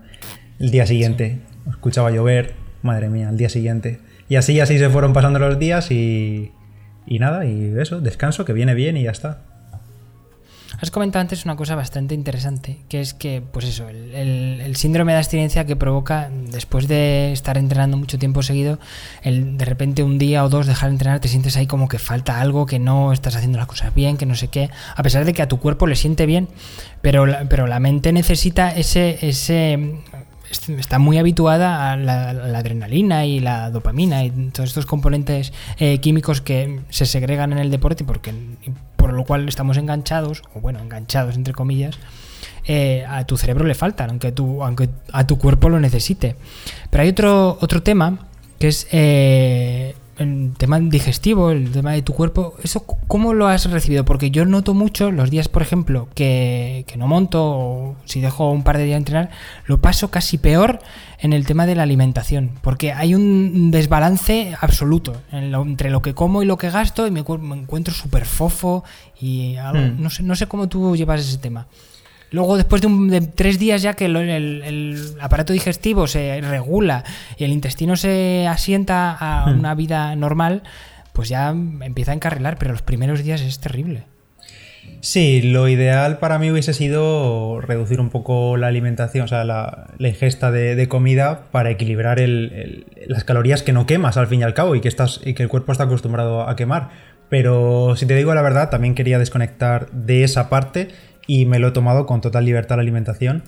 El 0.59 0.71
día 0.71 0.85
siguiente, 0.85 1.39
escuchaba 1.69 2.11
llover, 2.11 2.53
madre 2.83 3.09
mía, 3.09 3.29
el 3.29 3.37
día 3.37 3.49
siguiente. 3.49 3.99
Y 4.29 4.35
así, 4.35 4.59
así 4.59 4.77
se 4.77 4.89
fueron 4.89 5.13
pasando 5.13 5.39
los 5.39 5.57
días 5.57 5.91
y, 5.91 6.51
y 7.05 7.19
nada, 7.19 7.45
y 7.45 7.73
eso, 7.79 7.99
descanso, 7.99 8.45
que 8.45 8.53
viene 8.53 8.75
bien 8.75 8.97
y 8.97 9.03
ya 9.03 9.11
está. 9.11 9.41
Has 10.79 10.91
comentado 10.91 11.21
antes 11.21 11.43
una 11.43 11.55
cosa 11.55 11.73
bastante 11.73 12.13
interesante, 12.13 12.77
que 12.87 13.01
es 13.01 13.15
que, 13.15 13.41
pues 13.41 13.65
eso, 13.65 13.89
el, 13.89 14.75
síndrome 14.75 15.11
de 15.11 15.17
abstinencia 15.17 15.65
que 15.65 15.75
provoca 15.75 16.29
después 16.51 16.87
de 16.87 17.33
estar 17.33 17.57
entrenando 17.57 17.97
mucho 17.97 18.19
tiempo 18.19 18.43
seguido, 18.43 18.77
el 19.23 19.57
de 19.57 19.65
repente 19.65 20.03
un 20.03 20.19
día 20.19 20.43
o 20.43 20.49
dos 20.49 20.67
dejar 20.67 20.89
de 20.89 20.93
entrenar, 20.93 21.19
te 21.19 21.29
sientes 21.29 21.57
ahí 21.57 21.65
como 21.65 21.87
que 21.87 21.97
falta 21.97 22.39
algo, 22.39 22.67
que 22.67 22.77
no 22.77 23.11
estás 23.11 23.35
haciendo 23.35 23.57
las 23.57 23.65
cosas 23.65 23.95
bien, 23.95 24.17
que 24.17 24.27
no 24.27 24.35
sé 24.35 24.49
qué, 24.49 24.69
a 24.95 25.01
pesar 25.01 25.25
de 25.25 25.33
que 25.33 25.41
a 25.41 25.47
tu 25.47 25.59
cuerpo 25.59 25.87
le 25.87 25.95
siente 25.95 26.27
bien, 26.27 26.47
pero, 27.01 27.25
pero 27.49 27.65
la 27.65 27.79
mente 27.79 28.13
necesita 28.13 28.69
ese, 28.69 29.17
ese 29.27 29.95
está 30.49 30.99
muy 30.99 31.17
habituada 31.17 31.91
a 31.91 31.97
la, 31.97 32.29
adrenalina 32.29 33.25
y 33.25 33.39
la 33.39 33.69
dopamina 33.69 34.23
y 34.23 34.31
todos 34.51 34.69
estos 34.69 34.85
componentes 34.85 35.53
eh, 35.77 35.99
químicos 35.99 36.41
que 36.41 36.81
se 36.89 37.05
segregan 37.05 37.51
en 37.51 37.59
el 37.59 37.71
deporte 37.71 38.03
porque 38.03 38.33
por 38.95 39.13
lo 39.13 39.23
cual 39.25 39.47
estamos 39.47 39.77
enganchados 39.77 40.43
o 40.53 40.61
bueno 40.61 40.79
enganchados 40.79 41.35
entre 41.35 41.53
comillas 41.53 41.97
eh, 42.65 43.05
a 43.07 43.25
tu 43.25 43.37
cerebro 43.37 43.65
le 43.65 43.75
faltan 43.75 44.09
aunque 44.09 44.31
tu 44.31 44.63
aunque 44.63 44.89
a 45.13 45.25
tu 45.25 45.37
cuerpo 45.37 45.69
lo 45.69 45.79
necesite. 45.79 46.35
Pero 46.89 47.03
hay 47.03 47.09
otro 47.09 47.57
otro 47.61 47.81
tema 47.83 48.19
que 48.59 48.67
es 48.67 48.87
eh, 48.91 49.95
el 50.17 50.53
tema 50.57 50.79
digestivo, 50.79 51.51
el 51.51 51.71
tema 51.71 51.91
de 51.91 52.01
tu 52.01 52.13
cuerpo, 52.13 52.55
¿eso 52.63 52.85
cómo 53.07 53.33
lo 53.33 53.47
has 53.47 53.69
recibido? 53.69 54.05
Porque 54.05 54.31
yo 54.31 54.45
noto 54.45 54.73
mucho 54.73 55.11
los 55.11 55.29
días, 55.29 55.47
por 55.47 55.61
ejemplo, 55.61 56.07
que, 56.15 56.85
no 56.97 57.07
monto 57.07 57.43
o 57.45 57.95
si 58.05 58.21
dejo 58.21 58.51
un 58.51 58.63
par 58.63 58.77
de 58.77 58.85
días 58.85 58.95
de 58.95 58.97
entrenar, 58.97 59.29
lo 59.65 59.79
paso 59.79 60.09
casi 60.09 60.37
peor 60.37 60.79
en 61.19 61.33
el 61.33 61.45
tema 61.45 61.65
de 61.65 61.75
la 61.75 61.83
alimentación, 61.83 62.51
porque 62.61 62.91
hay 62.93 63.15
un 63.15 63.71
desbalance 63.71 64.55
absoluto 64.59 65.13
entre 65.31 65.89
lo 65.89 66.01
que 66.01 66.13
como 66.13 66.41
y 66.43 66.45
lo 66.45 66.57
que 66.57 66.69
gasto 66.69 67.07
y 67.07 67.11
me, 67.11 67.19
encuentro 67.21 67.93
súper 67.93 68.25
fofo 68.25 68.83
y 69.19 69.55
hmm. 69.57 70.01
no, 70.01 70.09
sé, 70.09 70.23
no 70.23 70.35
sé 70.35 70.47
cómo 70.47 70.67
tú 70.67 70.95
llevas 70.95 71.21
ese 71.21 71.37
tema. 71.37 71.67
Luego, 72.31 72.57
después 72.57 72.81
de, 72.81 73.21
tres 73.21 73.57
días 73.57 73.81
ya 73.81 73.93
que 73.93 74.05
el, 74.05 75.15
aparato 75.21 75.53
digestivo 75.53 76.07
se 76.07 76.41
regula 76.41 77.03
y 77.37 77.45
el 77.45 77.51
intestino 77.51 77.95
se 77.95 78.47
asienta 78.47 79.17
a 79.19 79.47
hmm. 79.47 79.59
una 79.59 79.75
vida 79.75 80.15
normal, 80.15 80.63
pues 81.13 81.29
ya 81.29 81.49
empieza 81.49 82.11
a 82.11 82.15
encarrilar, 82.15 82.57
pero 82.57 82.71
los 82.71 82.81
primeros 82.81 83.23
días 83.23 83.41
es 83.41 83.59
terrible. 83.59 84.03
Sí, 84.99 85.41
lo 85.41 85.67
ideal 85.67 86.17
para 86.17 86.39
mí 86.39 86.49
hubiese 86.49 86.73
sido 86.73 87.61
reducir 87.61 87.99
un 87.99 88.09
poco 88.09 88.57
la 88.57 88.67
alimentación, 88.67 89.25
o 89.25 89.27
sea, 89.27 89.43
la, 89.43 89.87
ingesta 89.99 90.51
de, 90.51 90.87
comida 90.87 91.45
para 91.51 91.69
equilibrar 91.69 92.19
las 92.19 93.23
calorías 93.23 93.63
que 93.63 93.73
no 93.73 93.85
quemas 93.85 94.17
al 94.17 94.27
fin 94.27 94.41
y 94.41 94.43
al 94.43 94.53
cabo 94.53 94.75
y 94.75 94.81
que, 94.81 94.87
estás, 94.87 95.21
y 95.23 95.33
que 95.33 95.43
el 95.43 95.49
cuerpo 95.49 95.71
está 95.71 95.85
acostumbrado 95.85 96.47
a 96.47 96.55
quemar. 96.55 96.89
Pero 97.29 97.95
si 97.95 98.05
te 98.05 98.15
digo 98.15 98.33
la 98.33 98.41
verdad, 98.41 98.69
también 98.69 98.95
quería 98.95 99.19
desconectar 99.19 99.91
de 99.91 100.23
esa 100.23 100.49
parte 100.49 100.89
y 101.27 101.45
me 101.45 101.59
lo 101.59 101.67
he 101.67 101.71
tomado 101.71 102.05
con 102.05 102.21
total 102.21 102.45
libertad 102.45 102.77
la 102.77 102.81
alimentación. 102.81 103.43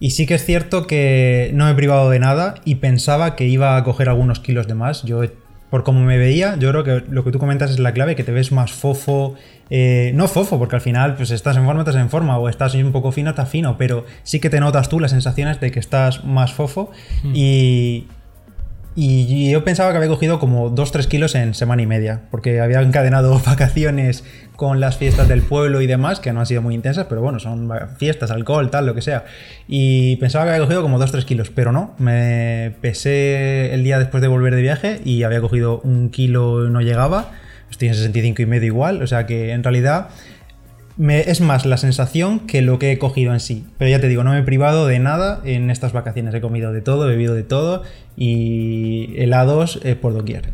Y 0.00 0.10
sí 0.12 0.26
que 0.26 0.34
es 0.34 0.44
cierto 0.44 0.86
que 0.86 1.50
no 1.54 1.66
me 1.66 1.72
he 1.72 1.74
privado 1.74 2.10
de 2.10 2.18
nada 2.18 2.54
y 2.64 2.76
pensaba 2.76 3.36
que 3.36 3.46
iba 3.46 3.76
a 3.76 3.84
coger 3.84 4.08
algunos 4.08 4.40
kilos 4.40 4.66
de 4.66 4.74
más. 4.74 5.02
Yo, 5.04 5.22
por 5.68 5.84
como 5.84 6.00
me 6.00 6.16
veía, 6.16 6.56
yo 6.56 6.70
creo 6.70 6.84
que 6.84 7.04
lo 7.10 7.22
que 7.22 7.30
tú 7.30 7.38
comentas 7.38 7.70
es 7.70 7.78
la 7.78 7.92
clave, 7.92 8.16
que 8.16 8.24
te 8.24 8.32
ves 8.32 8.50
más 8.50 8.72
fofo. 8.72 9.34
Eh, 9.68 10.12
no 10.14 10.26
fofo, 10.26 10.58
porque 10.58 10.76
al 10.76 10.82
final, 10.82 11.16
pues 11.16 11.30
estás 11.30 11.56
en 11.56 11.64
forma, 11.64 11.82
estás 11.82 11.96
en 11.96 12.08
forma, 12.08 12.38
o 12.38 12.48
estás 12.48 12.74
un 12.74 12.92
poco 12.92 13.12
fino, 13.12 13.30
estás 13.30 13.50
fino, 13.50 13.76
pero 13.76 14.06
sí 14.22 14.40
que 14.40 14.48
te 14.48 14.58
notas 14.58 14.88
tú 14.88 14.98
las 15.00 15.10
sensaciones 15.10 15.60
de 15.60 15.70
que 15.70 15.78
estás 15.78 16.24
más 16.24 16.54
fofo. 16.54 16.90
Hmm. 17.22 17.32
Y, 17.34 18.06
y 19.02 19.50
yo 19.50 19.64
pensaba 19.64 19.92
que 19.92 19.96
había 19.96 20.10
cogido 20.10 20.38
como 20.38 20.74
2-3 20.74 21.06
kilos 21.06 21.34
en 21.34 21.54
semana 21.54 21.80
y 21.80 21.86
media, 21.86 22.22
porque 22.30 22.60
había 22.60 22.82
encadenado 22.82 23.40
vacaciones 23.46 24.24
con 24.56 24.78
las 24.78 24.98
fiestas 24.98 25.26
del 25.26 25.40
pueblo 25.40 25.80
y 25.80 25.86
demás, 25.86 26.20
que 26.20 26.34
no 26.34 26.40
han 26.40 26.46
sido 26.46 26.60
muy 26.60 26.74
intensas, 26.74 27.06
pero 27.08 27.22
bueno, 27.22 27.38
son 27.38 27.70
fiestas, 27.96 28.30
alcohol, 28.30 28.70
tal, 28.70 28.84
lo 28.84 28.94
que 28.94 29.00
sea. 29.00 29.24
Y 29.66 30.16
pensaba 30.16 30.44
que 30.44 30.50
había 30.50 30.60
cogido 30.60 30.82
como 30.82 30.98
2-3 30.98 31.24
kilos, 31.24 31.50
pero 31.50 31.72
no, 31.72 31.94
me 31.96 32.74
pesé 32.82 33.72
el 33.72 33.84
día 33.84 33.98
después 33.98 34.20
de 34.20 34.28
volver 34.28 34.54
de 34.54 34.60
viaje 34.60 35.00
y 35.02 35.22
había 35.22 35.40
cogido 35.40 35.80
un 35.80 36.10
kilo 36.10 36.68
no 36.68 36.82
llegaba, 36.82 37.32
estoy 37.70 37.88
en 37.88 37.94
65 37.94 38.42
y 38.42 38.46
medio 38.46 38.66
igual, 38.66 39.02
o 39.02 39.06
sea 39.06 39.24
que 39.24 39.52
en 39.52 39.62
realidad 39.62 40.10
es 41.08 41.40
más 41.40 41.64
la 41.66 41.76
sensación 41.76 42.40
que 42.40 42.62
lo 42.62 42.78
que 42.78 42.92
he 42.92 42.98
cogido 42.98 43.32
en 43.32 43.40
sí. 43.40 43.64
Pero 43.78 43.90
ya 43.90 44.00
te 44.00 44.08
digo, 44.08 44.24
no 44.24 44.32
me 44.32 44.40
he 44.40 44.42
privado 44.42 44.86
de 44.86 44.98
nada 44.98 45.40
en 45.44 45.70
estas 45.70 45.92
vacaciones. 45.92 46.34
He 46.34 46.40
comido 46.40 46.72
de 46.72 46.82
todo, 46.82 47.06
he 47.06 47.10
bebido 47.12 47.34
de 47.34 47.42
todo 47.42 47.82
y 48.16 49.14
helados 49.16 49.80
eh, 49.82 49.96
por 49.96 50.12
doquier. 50.12 50.52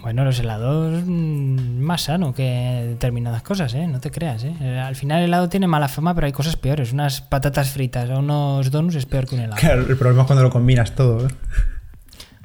Bueno, 0.00 0.24
los 0.24 0.38
helados 0.38 1.02
mm, 1.04 1.80
más 1.80 2.02
sano 2.02 2.32
que 2.32 2.86
determinadas 2.88 3.42
cosas, 3.42 3.74
¿eh? 3.74 3.86
No 3.88 4.00
te 4.00 4.10
creas, 4.10 4.44
¿eh? 4.44 4.54
Al 4.78 4.94
final 4.94 5.18
el 5.18 5.24
helado 5.24 5.48
tiene 5.48 5.66
mala 5.66 5.88
fama, 5.88 6.14
pero 6.14 6.26
hay 6.26 6.32
cosas 6.32 6.56
peores. 6.56 6.92
Unas 6.92 7.20
patatas 7.20 7.70
fritas 7.70 8.08
o 8.10 8.20
unos 8.20 8.70
donuts 8.70 8.94
es 8.94 9.06
peor 9.06 9.26
que 9.26 9.34
un 9.34 9.42
helado. 9.42 9.60
Claro, 9.60 9.80
el 9.88 9.96
problema 9.96 10.22
es 10.22 10.26
cuando 10.28 10.44
lo 10.44 10.50
combinas 10.50 10.94
todo, 10.94 11.26
¿eh? 11.26 11.30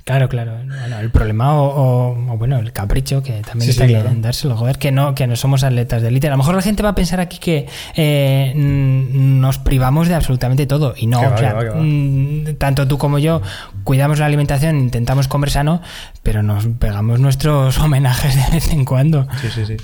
Claro, 0.05 0.27
claro. 0.27 0.57
el 0.99 1.11
problema 1.11 1.53
o, 1.55 2.13
bueno, 2.37 2.59
el 2.59 2.73
capricho 2.73 3.23
que 3.23 3.41
también 3.41 3.69
está 3.69 3.85
en 3.85 4.21
dárselo, 4.21 4.57
joder, 4.57 4.77
que 4.77 4.91
no, 4.91 5.15
que 5.15 5.27
no 5.27 5.37
somos 5.37 5.63
atletas 5.63 6.01
de 6.01 6.09
élite. 6.09 6.27
A 6.27 6.31
lo 6.31 6.37
mejor 6.37 6.55
la 6.55 6.61
gente 6.61 6.83
va 6.83 6.89
a 6.89 6.95
pensar 6.95 7.21
aquí 7.21 7.37
que 7.37 7.67
eh, 7.95 8.51
nos 8.53 9.59
privamos 9.59 10.09
de 10.09 10.15
absolutamente 10.15 10.65
todo 10.65 10.93
y 10.97 11.07
no, 11.07 11.21
mm, 11.21 12.55
tanto 12.57 12.85
tú 12.85 12.97
como 12.97 13.17
yo 13.17 13.41
cuidamos 13.85 14.19
la 14.19 14.25
alimentación, 14.25 14.77
intentamos 14.77 15.29
comer 15.29 15.51
sano, 15.51 15.81
pero 16.21 16.43
nos 16.43 16.67
pegamos 16.67 17.21
nuestros 17.21 17.79
homenajes 17.79 18.35
de 18.35 18.51
vez 18.51 18.73
en 18.73 18.83
cuando. 18.83 19.25
Sí, 19.41 19.47
sí, 19.55 19.65
sí. 19.65 19.77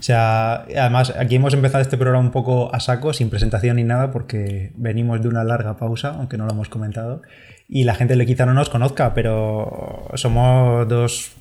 O 0.00 0.02
sea, 0.02 0.64
además 0.76 1.14
aquí 1.16 1.36
hemos 1.36 1.54
empezado 1.54 1.80
este 1.80 1.96
programa 1.96 2.24
un 2.24 2.32
poco 2.32 2.74
a 2.74 2.80
saco, 2.80 3.12
sin 3.12 3.30
presentación 3.30 3.76
ni 3.76 3.84
nada, 3.84 4.10
porque 4.10 4.72
venimos 4.74 5.22
de 5.22 5.28
una 5.28 5.44
larga 5.44 5.76
pausa, 5.76 6.08
aunque 6.18 6.36
no 6.36 6.44
lo 6.44 6.52
hemos 6.52 6.68
comentado 6.68 7.22
y 7.68 7.84
la 7.84 7.94
gente 7.94 8.16
le 8.16 8.26
quizá 8.26 8.46
no 8.46 8.54
nos 8.54 8.70
conozca, 8.70 9.14
pero 9.14 10.08
somos 10.14 10.88
dos 10.88 11.32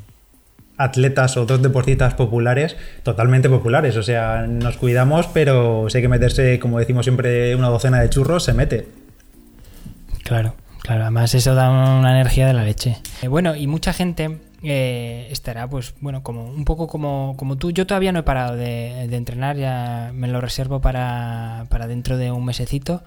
atletas 0.78 1.38
o 1.38 1.46
dos 1.46 1.62
deportistas 1.62 2.14
populares, 2.14 2.76
totalmente 3.04 3.50
populares. 3.50 3.96
O 3.98 4.04
sea, 4.04 4.48
nos 4.48 4.78
cuidamos, 4.78 5.28
pero 5.28 5.88
si 5.90 5.98
hay 5.98 6.02
que 6.04 6.10
meterse, 6.10 6.60
como 6.60 6.80
decimos 6.80 7.06
siempre, 7.06 7.56
una 7.56 7.70
docena 7.70 8.00
de 8.02 8.10
churros, 8.10 8.44
se 8.44 8.54
mete. 8.54 8.88
Claro, 10.24 10.56
claro. 10.82 11.04
Además, 11.04 11.34
eso 11.36 11.56
da 11.56 11.70
una 11.70 12.12
energía 12.12 12.48
de 12.48 12.54
la 12.54 12.64
leche. 12.64 12.98
Eh, 13.22 13.28
bueno, 13.28 13.56
y 13.56 13.68
mucha 13.68 13.94
gente 13.94 14.40
eh, 14.64 15.28
estará, 15.30 15.68
pues, 15.68 15.94
bueno, 16.00 16.24
como 16.24 16.46
un 16.46 16.66
poco 16.66 16.88
como, 16.88 17.36
como 17.38 17.58
tú. 17.58 17.72
Yo 17.72 17.86
todavía 17.86 18.12
no 18.12 18.20
he 18.20 18.24
parado 18.24 18.56
de, 18.56 19.08
de 19.10 19.16
entrenar, 19.18 19.58
ya 19.58 20.12
me 20.14 20.28
lo 20.28 20.42
reservo 20.42 20.82
para, 20.82 21.66
para 21.70 21.88
dentro 21.88 22.18
de 22.18 22.32
un 22.32 22.46
mesecito 22.46 23.04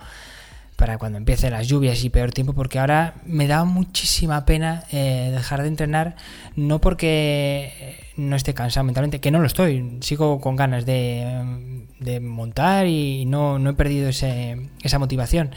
para 0.76 0.98
cuando 0.98 1.18
empiece 1.18 1.50
las 1.50 1.66
lluvias 1.66 2.04
y 2.04 2.10
peor 2.10 2.32
tiempo, 2.32 2.52
porque 2.52 2.78
ahora 2.78 3.14
me 3.24 3.46
da 3.46 3.64
muchísima 3.64 4.44
pena 4.44 4.84
eh, 4.92 5.30
dejar 5.32 5.62
de 5.62 5.68
entrenar, 5.68 6.16
no 6.54 6.80
porque 6.80 8.05
no 8.16 8.36
esté 8.36 8.54
cansado 8.54 8.84
mentalmente, 8.84 9.20
que 9.20 9.30
no 9.30 9.40
lo 9.40 9.46
estoy, 9.46 9.98
sigo 10.00 10.40
con 10.40 10.56
ganas 10.56 10.86
de, 10.86 11.86
de 12.00 12.20
montar 12.20 12.86
y 12.86 13.24
no, 13.26 13.58
no 13.58 13.70
he 13.70 13.74
perdido 13.74 14.08
ese, 14.08 14.70
esa 14.82 14.98
motivación, 14.98 15.50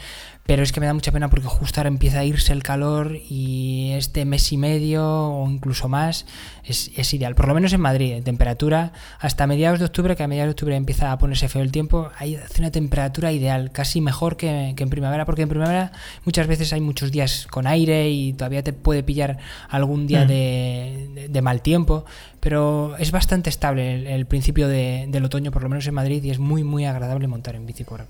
pero 0.50 0.64
es 0.64 0.72
que 0.72 0.80
me 0.80 0.86
da 0.86 0.94
mucha 0.94 1.12
pena 1.12 1.30
porque 1.30 1.46
justo 1.46 1.78
ahora 1.78 1.86
empieza 1.86 2.18
a 2.18 2.24
irse 2.24 2.52
el 2.52 2.64
calor 2.64 3.16
y 3.16 3.92
este 3.92 4.24
mes 4.24 4.50
y 4.50 4.56
medio 4.56 5.04
o 5.06 5.48
incluso 5.48 5.88
más 5.88 6.26
es, 6.64 6.90
es 6.96 7.14
ideal. 7.14 7.36
Por 7.36 7.46
lo 7.46 7.54
menos 7.54 7.72
en 7.72 7.80
Madrid, 7.80 8.20
temperatura 8.24 8.92
hasta 9.20 9.46
mediados 9.46 9.78
de 9.78 9.84
octubre, 9.84 10.16
que 10.16 10.24
a 10.24 10.26
mediados 10.26 10.48
de 10.48 10.52
octubre 10.52 10.74
empieza 10.74 11.12
a 11.12 11.18
ponerse 11.18 11.48
feo 11.48 11.62
el 11.62 11.70
tiempo, 11.70 12.10
hay 12.18 12.34
hace 12.34 12.60
una 12.60 12.72
temperatura 12.72 13.30
ideal, 13.30 13.70
casi 13.70 14.00
mejor 14.00 14.36
que, 14.36 14.74
en 14.76 14.90
primavera, 14.90 15.24
porque 15.24 15.42
en 15.42 15.50
primavera 15.50 15.92
muchas 16.24 16.48
veces 16.48 16.72
hay 16.72 16.80
muchos 16.80 17.12
días 17.12 17.46
con 17.48 17.68
aire 17.68 18.10
y 18.10 18.32
todavía 18.32 18.64
te 18.64 18.72
puede 18.72 19.04
pillar 19.04 19.38
algún 19.68 20.08
día 20.08 20.24
mm. 20.24 20.28
de, 20.28 21.40
mal 21.42 21.62
tiempo, 21.62 22.04
pero 22.40 22.96
es 22.98 23.12
bastante 23.12 23.50
estable 23.50 24.14
el, 24.14 24.26
principio 24.26 24.66
del 24.66 25.24
otoño, 25.24 25.50
por 25.50 25.62
lo 25.62 25.68
menos 25.68 25.86
en 25.86 25.94
Madrid, 25.94 26.22
y 26.24 26.30
es 26.30 26.38
muy, 26.38 26.64
muy 26.64 26.86
agradable 26.86 27.28
montar 27.28 27.54
en 27.54 27.66
bici 27.66 27.84
por, 27.84 28.06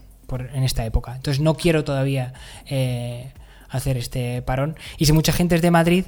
en 0.55 0.63
esta 0.63 0.85
época. 0.87 1.17
Entonces 1.17 1.43
no 1.43 1.55
quiero 1.55 1.85
todavía 1.85 2.33
eh, 2.67 3.33
hacer 3.69 3.97
este 3.97 4.43
parón. 4.43 4.77
Y 4.99 5.07
si 5.07 5.13
mucha 5.13 5.33
gente 5.33 5.55
es 5.55 5.63
de 5.63 5.71
Madrid 5.71 6.05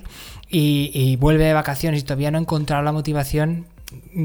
y, 0.48 1.16
vuelve 1.16 1.44
de 1.44 1.52
vacaciones 1.52 2.00
y 2.00 2.04
todavía 2.04 2.30
no 2.30 2.38
ha 2.38 2.40
encontrado 2.40 2.82
la 2.82 2.92
motivación, 2.92 3.66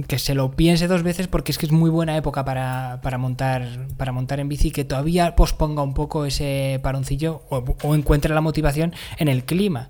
que 0.07 0.17
se 0.17 0.33
lo 0.33 0.51
piense 0.51 0.87
dos 0.87 1.03
veces 1.03 1.27
porque 1.27 1.51
es 1.51 1.57
que 1.57 1.65
es 1.65 1.73
muy 1.73 1.89
buena 1.89 2.15
época 2.15 2.45
para, 2.45 3.01
para 3.03 3.17
montar 3.17 3.67
para 3.97 4.13
montar 4.13 4.39
en 4.39 4.47
bici 4.47 4.71
que 4.71 4.85
todavía 4.85 5.35
posponga 5.35 5.81
un 5.81 5.93
poco 5.93 6.23
ese 6.23 6.79
paroncillo 6.81 7.41
o, 7.49 7.93
encuentre 7.93 8.33
la 8.33 8.39
motivación 8.39 8.93
en 9.17 9.27
el 9.27 9.43
clima 9.43 9.89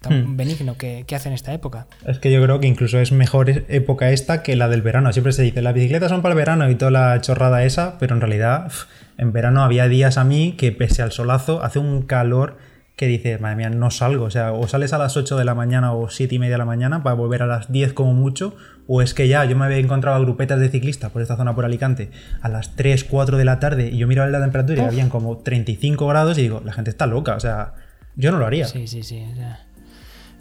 tan 0.00 0.32
hmm. 0.32 0.36
benigno 0.36 0.76
que, 0.76 1.04
que, 1.06 1.16
hace 1.16 1.28
en 1.28 1.34
esta 1.34 1.52
época. 1.52 1.86
Es 2.06 2.18
que 2.18 2.30
yo 2.30 2.42
creo 2.42 2.60
que 2.60 2.66
incluso 2.66 2.98
es 2.98 3.12
mejor 3.12 3.50
época 3.68 4.10
esta 4.10 4.42
que 4.42 4.56
la 4.56 4.68
del 4.68 4.82
verano. 4.82 5.12
Siempre 5.12 5.32
se 5.32 5.42
dice, 5.42 5.62
las 5.62 5.74
bicicletas 5.74 6.10
son 6.10 6.22
para 6.22 6.32
el 6.32 6.36
verano 6.36 6.68
y 6.70 6.74
toda 6.74 6.90
la 6.90 7.20
chorrada 7.20 7.64
esa, 7.64 7.98
pero 7.98 8.14
en 8.14 8.20
realidad 8.20 8.70
en 9.18 9.32
verano 9.32 9.62
había 9.62 9.88
días 9.88 10.18
a 10.18 10.24
mí 10.24 10.54
que 10.58 10.72
pese 10.72 11.02
al 11.02 11.12
solazo 11.12 11.62
hace 11.62 11.78
un 11.78 12.02
calor 12.02 12.58
que 12.96 13.06
dices, 13.06 13.40
madre 13.42 13.56
mía, 13.56 13.70
no 13.70 13.90
salgo. 13.90 14.24
O 14.24 14.30
sea, 14.30 14.52
o 14.52 14.66
sales 14.68 14.94
a 14.94 14.98
las 14.98 15.16
8 15.16 15.36
de 15.36 15.44
la 15.44 15.54
mañana 15.54 15.92
o 15.92 16.08
7 16.08 16.34
y 16.34 16.38
media 16.38 16.54
de 16.54 16.58
la 16.58 16.64
mañana 16.64 17.02
para 17.02 17.14
volver 17.14 17.42
a 17.42 17.46
las 17.46 17.70
10 17.70 17.92
como 17.92 18.14
mucho, 18.14 18.56
o 18.86 19.02
es 19.02 19.12
que 19.12 19.28
ya 19.28 19.44
yo 19.44 19.54
me 19.54 19.66
había 19.66 19.76
encontrado 19.76 20.16
a 20.16 20.20
grupetas 20.20 20.58
de 20.60 20.70
ciclistas 20.70 21.10
por 21.10 21.20
esta 21.20 21.36
zona 21.36 21.54
por 21.54 21.66
Alicante 21.66 22.10
a 22.40 22.48
las 22.48 22.74
3, 22.74 23.04
4 23.04 23.36
de 23.36 23.44
la 23.44 23.60
tarde 23.60 23.90
y 23.90 23.98
yo 23.98 24.06
miro 24.06 24.26
la 24.26 24.40
temperatura 24.40 24.82
y 24.82 24.86
habían 24.86 25.10
como 25.10 25.36
35 25.38 26.06
grados 26.06 26.38
y 26.38 26.42
digo, 26.42 26.62
la 26.64 26.72
gente 26.72 26.90
está 26.90 27.06
loca, 27.06 27.34
o 27.34 27.40
sea, 27.40 27.74
yo 28.16 28.32
no 28.32 28.38
lo 28.38 28.46
haría. 28.46 28.66
Sí, 28.66 28.86
sí, 28.86 29.02
sí. 29.02 29.22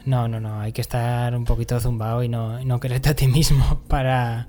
No, 0.05 0.27
no, 0.27 0.39
no, 0.39 0.59
hay 0.59 0.71
que 0.71 0.81
estar 0.81 1.35
un 1.35 1.45
poquito 1.45 1.79
zumbado 1.79 2.23
y 2.23 2.29
no, 2.29 2.63
no 2.63 2.79
quererte 2.79 3.09
a 3.09 3.15
ti 3.15 3.27
mismo 3.27 3.81
para, 3.87 4.47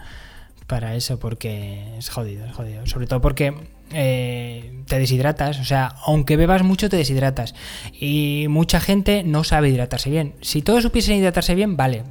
para 0.67 0.95
eso, 0.95 1.19
porque 1.19 1.97
es 1.99 2.09
jodido, 2.09 2.47
es 2.47 2.53
jodido. 2.53 2.87
Sobre 2.87 3.07
todo 3.07 3.21
porque 3.21 3.55
eh, 3.93 4.83
te 4.87 4.99
deshidratas, 4.99 5.61
o 5.61 5.65
sea, 5.65 5.95
aunque 6.07 6.37
bebas 6.37 6.63
mucho 6.63 6.89
te 6.89 6.97
deshidratas. 6.97 7.55
Y 7.99 8.47
mucha 8.49 8.81
gente 8.81 9.23
no 9.25 9.45
sabe 9.45 9.69
hidratarse 9.69 10.11
bien. 10.11 10.35
Si 10.41 10.63
todos 10.63 10.83
supiesen 10.83 11.17
hidratarse 11.17 11.55
bien, 11.55 11.77
vale. 11.77 12.05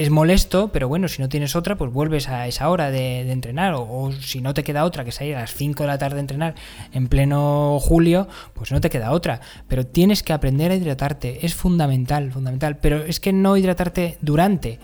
Es 0.00 0.08
molesto, 0.08 0.72
pero 0.72 0.88
bueno, 0.88 1.08
si 1.08 1.20
no 1.20 1.28
tienes 1.28 1.54
otra, 1.54 1.76
pues 1.76 1.92
vuelves 1.92 2.26
a 2.30 2.46
esa 2.46 2.70
hora 2.70 2.90
de, 2.90 3.30
entrenar. 3.30 3.74
O, 3.76 4.10
si 4.18 4.40
no 4.40 4.54
te 4.54 4.64
queda 4.64 4.86
otra, 4.86 5.04
que 5.04 5.10
es 5.10 5.20
a 5.20 5.24
las 5.26 5.52
5 5.52 5.82
de 5.82 5.86
la 5.86 5.98
tarde 5.98 6.16
a 6.16 6.20
entrenar 6.20 6.54
en 6.94 7.06
pleno 7.06 7.78
julio, 7.80 8.26
pues 8.54 8.72
no 8.72 8.80
te 8.80 8.88
queda 8.88 9.10
otra. 9.12 9.42
Pero 9.68 9.84
tienes 9.84 10.22
que 10.22 10.32
aprender 10.32 10.70
a 10.70 10.76
hidratarte. 10.76 11.44
Es 11.44 11.54
fundamental, 11.54 12.32
fundamental. 12.32 12.78
Pero 12.78 13.04
es 13.04 13.20
que 13.20 13.34
no 13.34 13.58
hidratarte 13.58 14.16
durante 14.22 14.78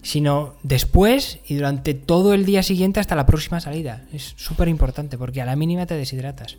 sino 0.00 0.56
después 0.62 1.38
y 1.46 1.56
durante 1.56 1.92
todo 1.92 2.32
el 2.32 2.46
día 2.46 2.62
siguiente 2.62 2.98
hasta 2.98 3.14
la 3.14 3.26
próxima 3.26 3.60
salida. 3.60 4.06
Es 4.10 4.32
súper 4.36 4.68
importante 4.68 5.18
porque 5.18 5.42
a 5.42 5.44
la 5.44 5.54
mínima 5.54 5.84
te 5.84 5.96
deshidratas. 5.96 6.56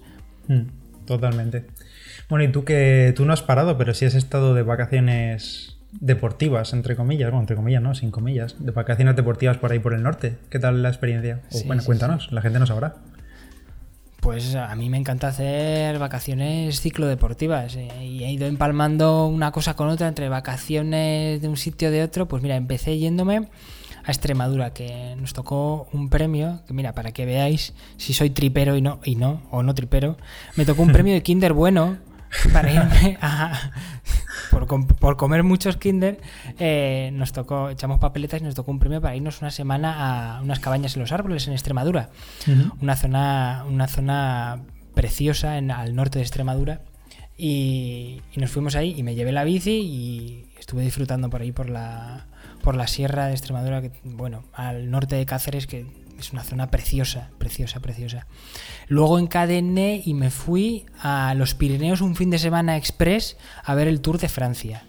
Mm, 0.48 1.06
totalmente. 1.08 1.66
Bueno, 2.30 2.46
y 2.46 2.52
tú 2.52 2.64
que 2.64 3.12
tú 3.16 3.26
no 3.26 3.34
has 3.34 3.42
parado, 3.42 3.76
pero 3.76 3.96
sí 3.96 4.06
has 4.06 4.14
estado 4.14 4.54
de 4.54 4.62
vacaciones 4.62 5.73
deportivas, 6.00 6.74
entre 6.74 6.96
comillas, 6.96 7.30
bueno, 7.30 7.42
entre 7.42 7.56
comillas, 7.56 7.82
¿no? 7.82 7.96
Sin 7.96 8.12
comillas, 8.12 8.56
de 8.60 8.72
vacaciones 8.72 9.16
deportivas 9.16 9.58
por 9.58 9.72
ahí 9.72 9.80
por 9.80 9.94
el 9.94 10.04
norte. 10.04 10.38
¿Qué 10.50 10.60
tal 10.60 10.82
la 10.84 10.90
experiencia? 10.90 11.42
bueno, 11.66 11.84
cuéntanos, 11.84 12.32
la 12.32 12.42
gente 12.42 12.60
no 12.60 12.66
sabrá. 12.66 12.96
Pues 14.24 14.56
a 14.56 14.74
mí 14.76 14.90
me 14.90 14.98
encanta 14.98 15.28
hacer 15.28 16.00
vacaciones 16.00 16.80
ciclodeportivas 16.80 17.76
eh, 17.76 17.90
y 18.06 18.24
he 18.24 18.32
ido 18.32 18.48
empalmando 18.48 19.28
una 19.28 19.52
cosa 19.52 19.76
con 19.76 19.90
otra 19.90 20.08
entre 20.08 20.30
vacaciones 20.30 21.42
de 21.42 21.48
un 21.50 21.58
sitio 21.58 21.92
de 21.92 22.04
otro. 22.04 22.26
Pues 22.30 22.42
mira, 22.42 22.56
empecé 22.56 22.98
yéndome 22.98 23.50
a 24.06 24.12
Extremadura, 24.12 24.72
que 24.72 25.16
nos 25.20 25.34
tocó 25.34 25.90
un 25.92 26.10
premio, 26.10 26.62
que 26.66 26.74
mira, 26.74 26.94
para 26.94 27.12
que 27.12 27.26
veáis 27.26 27.74
si 27.98 28.14
soy 28.14 28.30
tripero 28.30 28.78
y 28.78 28.82
no, 28.82 29.02
y 29.04 29.16
no, 29.16 29.42
o 29.52 29.62
no 29.62 29.76
tripero, 29.76 30.18
me 30.56 30.66
tocó 30.66 30.84
un 30.84 30.92
premio 30.94 31.14
de 31.14 31.22
Kinder 31.22 31.52
bueno 31.52 31.98
para 32.52 32.72
irme 32.72 33.18
a, 33.22 33.72
por, 34.52 35.18
comer 35.18 35.44
muchos 35.44 35.78
Kinder, 35.78 36.20
eh, 36.60 37.12
nos 37.14 37.32
tocó, 37.34 37.70
echamos 37.70 38.00
papeletas 38.00 38.42
y 38.42 38.44
nos 38.44 38.56
tocó 38.56 38.72
un 38.72 38.80
premio 38.80 39.02
para 39.02 39.16
irnos 39.16 39.42
una 39.42 39.52
semana 39.52 40.38
a 40.38 40.42
unas 40.42 40.60
cabañas 40.60 40.96
en 40.96 41.02
los 41.02 41.12
árboles 41.12 41.48
en 41.48 41.54
Extremadura. 41.54 42.10
Una 42.82 42.96
zona, 42.96 43.66
una 43.68 43.88
zona 43.88 44.64
preciosa 44.94 45.58
en, 45.58 45.72
al 45.72 45.96
norte 45.96 46.20
de 46.20 46.24
Extremadura. 46.24 46.82
Y, 47.38 48.22
nos 48.36 48.52
fuimos 48.52 48.76
ahí 48.76 48.94
y 48.98 49.04
me 49.04 49.16
llevé 49.16 49.32
la 49.32 49.44
bici 49.44 49.72
y 49.72 50.46
estuve 50.60 50.84
disfrutando 50.84 51.30
por 51.30 51.42
ahí 51.42 51.52
por 51.52 51.70
la, 51.70 52.28
por 52.62 52.76
la 52.76 52.88
sierra 52.88 53.28
de 53.28 53.34
Extremadura, 53.34 53.82
que, 53.82 53.92
bueno, 54.04 54.44
al 54.54 54.92
norte 54.92 55.16
de 55.16 55.26
Cáceres, 55.26 55.68
que 55.68 55.86
es 56.18 56.32
una 56.34 56.44
zona 56.44 56.70
preciosa, 56.72 57.32
preciosa, 57.38 57.80
preciosa. 57.80 58.28
Luego 58.88 59.20
encadené 59.20 60.02
y 60.06 60.14
me 60.14 60.30
fui 60.30 60.86
a 61.00 61.34
los 61.36 61.56
Pirineos 61.56 62.02
un 62.02 62.16
fin 62.16 62.30
de 62.30 62.40
semana 62.40 62.78
express 62.78 63.38
a 63.64 63.76
ver 63.76 63.88
el 63.88 64.02
Tour 64.02 64.20
de 64.20 64.30
Francia. 64.30 64.84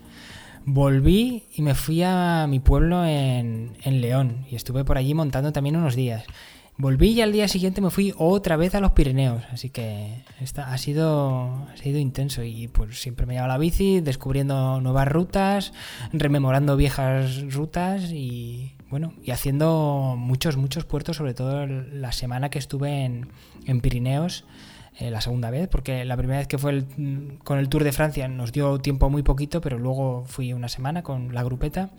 Volví 0.67 1.45
y 1.55 1.63
me 1.63 1.75
fui 1.75 2.03
a 2.03 2.47
mi 2.49 2.61
pueblo 2.61 3.05
en, 3.05 3.77
en 3.83 4.01
León 4.01 4.47
y 4.51 4.57
estuve 4.57 4.85
por 4.85 4.97
allí 4.97 5.13
montando 5.13 5.53
también 5.53 5.77
unos 5.77 5.95
días. 5.95 6.25
Volví 6.77 7.11
y 7.11 7.21
al 7.21 7.31
día 7.31 7.47
siguiente 7.47 7.81
me 7.81 7.91
fui 7.91 8.13
otra 8.17 8.57
vez 8.57 8.75
a 8.75 8.81
los 8.81 8.93
Pirineos, 8.93 9.45
así 9.53 9.71
que 9.71 10.25
ha, 10.57 10.77
sido, 10.77 11.69
ha 11.73 11.77
sido 11.77 12.01
intenso 12.01 12.43
y 12.43 12.67
pues 12.67 13.01
siempre 13.01 13.27
me 13.27 13.35
lleva 13.35 13.47
la 13.47 13.59
bici, 13.59 14.01
descubriendo 14.01 14.81
nuevas 14.81 15.07
rutas, 15.07 15.73
rememorando 16.13 16.77
viejas 16.77 17.53
rutas 17.53 18.11
y, 18.11 18.73
bueno, 18.95 19.13
y 19.25 19.33
haciendo 19.33 20.15
muchos, 20.17 20.57
muchos 20.57 20.85
puertos, 20.85 21.17
sobre 21.17 21.35
todo 21.35 21.67
la 21.67 22.13
semana 22.13 22.49
que 22.49 22.61
estuve 22.61 23.05
en, 23.05 23.27
en 23.67 23.81
Pirineos, 23.81 24.45
eh, 25.01 25.11
la 25.11 25.21
segunda 25.21 25.51
vez, 25.51 25.67
porque 25.67 26.05
la 26.05 26.17
primera 26.17 26.39
vez 26.39 26.47
que 26.47 26.59
fue 26.59 26.85
con 27.43 27.59
el 27.59 27.69
Tour 27.69 27.83
de 27.83 27.91
Francia 27.91 28.29
nos 28.29 28.53
dio 28.53 28.79
tiempo 28.79 29.11
muy 29.11 29.25
poquito, 29.25 29.61
pero 29.61 29.81
luego 29.81 30.25
fui 30.29 30.53
una 30.53 30.69
semana 30.69 31.03
con 31.03 31.35
la 31.35 31.43
grupeta 31.43 31.91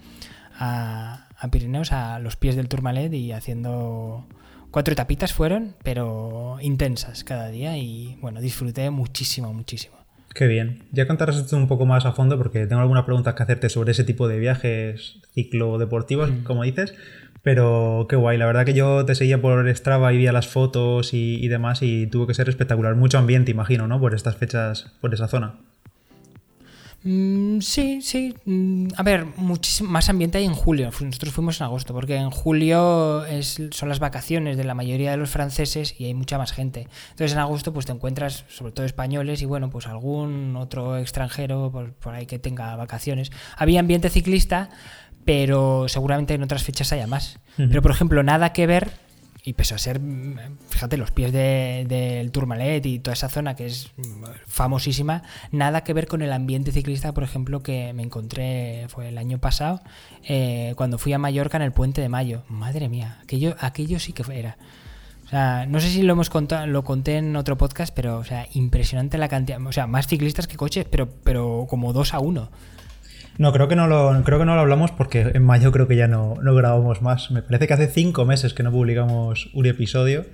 a, 0.57 1.27
a 1.37 1.47
Pirineos, 1.49 1.91
a 1.91 2.17
los 2.19 2.37
pies 2.37 2.55
del 2.55 2.69
Tourmalet 2.69 3.11
y 3.11 3.33
haciendo 3.33 4.25
cuatro 4.71 4.93
etapitas 4.93 5.33
fueron, 5.33 5.75
pero 5.83 6.59
intensas 6.61 7.25
cada 7.25 7.49
día 7.49 7.77
y 7.77 8.17
bueno, 8.21 8.39
disfruté 8.39 8.89
muchísimo, 8.89 9.51
muchísimo. 9.53 10.04
Qué 10.35 10.47
bien. 10.47 10.83
Ya 10.91 11.07
contarás 11.07 11.37
esto 11.37 11.55
un 11.55 11.69
poco 11.69 11.85
más 11.85 12.05
a 12.05 12.11
fondo 12.11 12.37
porque 12.37 12.67
tengo 12.67 12.81
algunas 12.81 13.05
preguntas 13.05 13.35
que 13.35 13.43
hacerte 13.43 13.69
sobre 13.69 13.93
ese 13.93 14.03
tipo 14.03 14.27
de 14.27 14.37
viajes 14.37 15.21
ciclodeportivos, 15.33 16.29
mm. 16.29 16.43
como 16.43 16.63
dices. 16.63 16.93
Pero 17.41 18.05
qué 18.09 18.17
guay, 18.17 18.37
la 18.37 18.45
verdad 18.45 18.65
que 18.65 18.73
yo 18.73 19.05
te 19.05 19.15
seguía 19.15 19.41
por 19.41 19.65
Strava 19.73 20.11
y 20.11 20.17
veía 20.17 20.33
las 20.33 20.47
fotos 20.49 21.13
y, 21.13 21.37
y 21.41 21.47
demás 21.47 21.81
y 21.81 22.07
tuvo 22.07 22.27
que 22.27 22.33
ser 22.33 22.49
espectacular. 22.49 22.95
Mucho 22.95 23.17
ambiente, 23.17 23.51
imagino, 23.51 23.87
¿no? 23.87 23.97
Por 24.01 24.13
estas 24.13 24.35
fechas, 24.35 24.91
por 24.99 25.13
esa 25.13 25.29
zona. 25.29 25.55
Mm, 27.07 27.59
sí, 27.61 28.01
sí. 28.01 28.33
Mm, 28.45 28.87
a 28.97 29.03
ver, 29.03 29.27
muchísimo 29.37 29.91
más 29.91 30.09
ambiente 30.09 30.39
hay 30.39 30.45
en 30.45 30.55
julio. 30.55 30.89
Nosotros 30.99 31.31
fuimos 31.31 31.61
en 31.61 31.65
agosto, 31.65 31.93
porque 31.93 32.15
en 32.15 32.31
julio 32.31 33.23
es, 33.25 33.61
son 33.69 33.89
las 33.89 33.99
vacaciones 33.99 34.57
de 34.57 34.63
la 34.63 34.73
mayoría 34.73 35.11
de 35.11 35.17
los 35.17 35.29
franceses 35.29 35.95
y 35.99 36.05
hay 36.05 36.15
mucha 36.15 36.39
más 36.39 36.51
gente. 36.51 36.87
Entonces 37.11 37.33
en 37.33 37.39
agosto 37.39 37.73
pues 37.73 37.85
te 37.85 37.91
encuentras 37.91 38.45
sobre 38.49 38.71
todo 38.71 38.87
españoles 38.87 39.43
y 39.43 39.45
bueno, 39.45 39.69
pues 39.69 39.85
algún 39.85 40.55
otro 40.55 40.97
extranjero 40.97 41.71
por, 41.71 42.13
ahí 42.15 42.25
que 42.25 42.39
tenga 42.39 42.75
vacaciones. 42.75 43.31
Había 43.55 43.81
ambiente 43.81 44.09
ciclista, 44.09 44.71
pero 45.25 45.87
seguramente 45.87 46.33
en 46.33 46.41
otras 46.41 46.63
fechas 46.63 46.91
haya 46.91 47.05
más. 47.05 47.39
Pero 47.55 47.83
por 47.83 47.91
ejemplo, 47.91 48.23
nada 48.23 48.51
que 48.51 48.65
ver 48.65 49.04
y 49.45 49.53
pese 49.53 49.75
a 49.75 49.77
ser, 49.77 50.01
fíjate, 50.69 50.97
los 50.97 51.11
pies 51.11 51.31
del 51.31 51.87
de, 51.87 52.29
Tourmalet 52.33 52.83
y 52.87 52.97
toda 52.97 53.13
esa 53.13 53.29
zona 53.29 53.55
que 53.55 53.67
es 53.67 53.91
famosísima, 54.47 55.21
nada 55.51 55.83
que 55.83 55.93
ver 55.93 56.07
con 56.07 56.23
el 56.23 56.33
ambiente 56.33 56.71
ciclista, 56.71 57.13
por 57.13 57.23
ejemplo, 57.23 57.61
que 57.61 57.93
me 57.93 58.01
encontré, 58.01 58.87
fue 58.89 59.09
el 59.09 59.19
año 59.19 59.37
pasado, 59.37 59.81
eh, 60.23 60.73
cuando 60.77 60.97
fui 60.97 61.13
a 61.13 61.19
Mallorca 61.19 61.57
en 61.57 61.63
el 61.63 61.71
Puente 61.71 62.01
de 62.01 62.09
Mayo. 62.09 62.43
Madre 62.49 62.89
mía, 62.89 63.19
aquello, 63.21 63.55
aquello 63.59 63.99
sí 63.99 64.13
que 64.13 64.23
era. 64.33 64.57
O 65.25 65.29
sea, 65.29 65.67
no 65.67 65.79
sé 65.79 65.89
si 65.89 66.01
lo 66.01 66.13
hemos 66.13 66.31
contado, 66.31 66.65
lo 66.65 66.83
conté 66.83 67.17
en 67.17 67.35
otro 67.35 67.55
podcast, 67.55 67.93
pero 67.93 68.17
o 68.17 68.23
sea, 68.23 68.47
impresionante 68.53 69.19
la 69.19 69.27
cantidad, 69.27 69.63
o 69.63 69.71
sea, 69.71 69.85
más 69.85 70.07
ciclistas 70.07 70.47
que 70.47 70.57
coches, 70.57 70.87
pero, 70.89 71.07
pero 71.23 71.67
como 71.69 71.93
dos 71.93 72.15
a 72.15 72.19
uno. 72.19 72.49
No, 73.37 73.51
creo 73.51 73.67
que 73.67 73.75
no 73.75 73.87
lo, 73.87 74.23
creo 74.23 74.39
que 74.39 74.45
no 74.45 74.55
lo 74.55 74.61
hablamos 74.61 74.91
porque 74.91 75.31
en 75.33 75.43
mayo 75.43 75.71
creo 75.71 75.87
que 75.87 75.97
ya 75.97 76.07
no, 76.07 76.35
no 76.41 76.55
grabamos 76.55 77.01
más. 77.01 77.31
Me 77.31 77.41
parece 77.41 77.67
que 77.67 77.73
hace 77.73 77.87
cinco 77.87 78.25
meses 78.25 78.53
que 78.53 78.63
no 78.63 78.71
publicamos 78.71 79.49
un 79.53 79.65
episodio. 79.65 80.25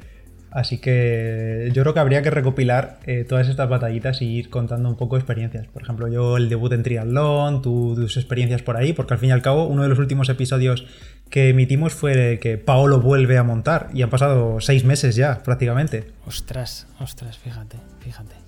Así 0.51 0.79
que 0.79 1.72
yo 1.74 1.81
creo 1.81 1.93
que 1.93 2.01
habría 2.01 2.22
que 2.22 2.29
recopilar 2.29 3.00
eh, 3.05 3.25
todas 3.27 3.48
estas 3.48 3.70
batallitas 3.70 4.22
y 4.22 4.25
ir 4.25 4.50
contando 4.50 4.89
un 4.89 4.98
poco 4.98 5.15
experiencias. 5.15 5.65
Por 5.67 5.81
ejemplo, 5.81 6.10
yo 6.10 6.36
el 6.36 6.50
debut 6.50 6.74
en 6.74 6.84
triatlón, 6.84 7.62
tus 7.62 8.17
experiencias 8.17 8.62
por 8.62 8.75
ahí, 8.75 8.91
porque 8.91 9.13
al 9.13 9.20
fin 9.20 9.29
y 9.29 9.31
al 9.31 9.41
cabo 9.41 9.65
uno 9.67 9.84
de 9.84 9.89
los 9.89 9.98
últimos 9.98 10.27
episodios 10.27 10.86
que 11.29 11.50
emitimos 11.50 11.93
fue 11.93 12.38
que 12.41 12.58
Paolo 12.58 13.00
vuelve 13.00 13.38
a 13.38 13.43
montar 13.43 13.89
y 13.93 14.01
han 14.01 14.10
pasado 14.10 14.60
seis 14.60 14.84
meses 14.84 15.15
ya 15.15 15.41
prácticamente. 15.41 16.12
Ostras, 16.25 16.86
ostras, 17.00 17.38
fíjate, 17.38 17.77
fíjate 18.01 18.41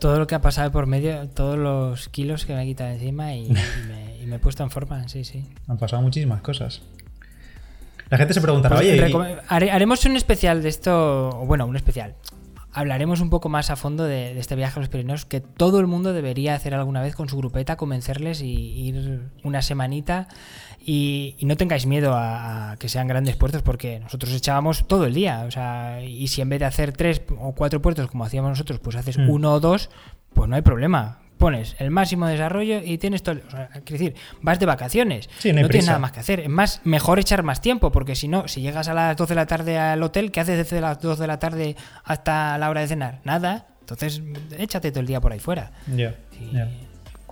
todo 0.00 0.18
lo 0.18 0.26
que 0.26 0.34
ha 0.34 0.40
pasado 0.40 0.70
por 0.70 0.86
medio, 0.86 1.28
todos 1.28 1.58
los 1.58 2.08
kilos 2.08 2.44
que 2.46 2.54
me 2.54 2.60
ha 2.60 2.64
quitado 2.64 2.90
encima 2.90 3.34
y, 3.34 3.48
me, 3.48 4.34
he 4.34 4.38
puesto 4.38 4.62
en 4.62 4.70
forma, 4.70 5.06
sí, 5.08 5.24
sí. 5.24 5.44
Han 5.68 5.78
pasado 5.78 6.02
muchísimas 6.02 6.40
cosas. 6.42 6.82
La 8.08 8.18
gente 8.18 8.34
se 8.34 8.40
preguntará, 8.40 8.76
pues 8.76 8.88
oye. 8.88 9.40
Haremos 9.48 10.04
un 10.04 10.16
especial 10.16 10.62
de 10.62 10.68
esto, 10.68 11.42
bueno, 11.46 11.66
un 11.66 11.76
especial. 11.76 12.14
hablaremos 12.72 13.20
un 13.20 13.30
poco 13.30 13.48
más 13.48 13.70
a 13.70 13.76
fondo 13.76 14.04
de, 14.04 14.34
de, 14.34 14.40
este 14.40 14.54
viaje 14.54 14.78
a 14.78 14.80
los 14.80 14.88
Pirineos 14.88 15.24
que 15.24 15.40
todo 15.40 15.80
el 15.80 15.86
mundo 15.86 16.12
debería 16.12 16.54
hacer 16.54 16.74
alguna 16.74 17.02
vez 17.02 17.16
con 17.16 17.28
su 17.28 17.36
grupeta, 17.36 17.76
convencerles 17.76 18.42
y 18.42 18.88
ir 18.88 19.28
una 19.42 19.62
semanita. 19.62 20.28
Y, 20.88 21.34
y 21.38 21.46
no 21.46 21.56
tengáis 21.56 21.84
miedo 21.84 22.14
a, 22.14 22.70
a, 22.70 22.76
que 22.76 22.88
sean 22.88 23.08
grandes 23.08 23.34
puertos 23.34 23.62
porque 23.62 23.98
nosotros 23.98 24.32
echábamos 24.32 24.86
todo 24.86 25.06
el 25.06 25.14
día. 25.14 25.44
O 25.46 25.50
sea, 25.50 26.00
y 26.00 26.28
si 26.28 26.42
en 26.42 26.48
vez 26.48 26.60
de 26.60 26.66
hacer 26.66 26.92
tres 26.92 27.22
o 27.40 27.52
cuatro 27.56 27.82
puertos 27.82 28.08
como 28.08 28.24
hacíamos 28.24 28.50
nosotros, 28.50 28.78
pues 28.78 28.94
haces 28.94 29.18
mm. 29.18 29.28
uno 29.28 29.54
o 29.54 29.60
dos, 29.60 29.90
pues 30.32 30.48
no 30.48 30.54
hay 30.54 30.62
problema 30.62 31.18
pones 31.36 31.76
el 31.78 31.90
máximo 31.90 32.26
desarrollo 32.26 32.80
y 32.82 32.98
tienes 32.98 33.22
todo. 33.22 33.40
O 33.46 33.50
sea, 33.50 33.68
quiero 33.84 34.04
decir, 34.04 34.14
vas 34.40 34.58
de 34.58 34.66
vacaciones. 34.66 35.28
Sí, 35.38 35.52
no, 35.52 35.62
no 35.62 35.68
tienes 35.68 35.86
nada 35.86 35.98
más 35.98 36.12
que 36.12 36.20
hacer. 36.20 36.40
Es 36.40 36.48
más, 36.48 36.80
mejor 36.84 37.18
echar 37.18 37.42
más 37.42 37.60
tiempo, 37.60 37.92
porque 37.92 38.14
si 38.14 38.28
no, 38.28 38.48
si 38.48 38.60
llegas 38.60 38.88
a 38.88 38.94
las 38.94 39.16
12 39.16 39.30
de 39.30 39.36
la 39.36 39.46
tarde 39.46 39.78
al 39.78 40.02
hotel, 40.02 40.32
¿qué 40.32 40.40
haces 40.40 40.56
desde 40.56 40.80
las 40.80 41.00
12 41.00 41.20
de 41.20 41.26
la 41.26 41.38
tarde 41.38 41.76
hasta 42.04 42.58
la 42.58 42.70
hora 42.70 42.80
de 42.80 42.88
cenar? 42.88 43.20
Nada. 43.24 43.66
Entonces, 43.80 44.22
échate 44.58 44.90
todo 44.90 45.00
el 45.00 45.06
día 45.06 45.20
por 45.20 45.32
ahí 45.32 45.38
fuera. 45.38 45.72
Ya. 45.94 46.14
Sí. 46.32 46.50
ya. 46.52 46.68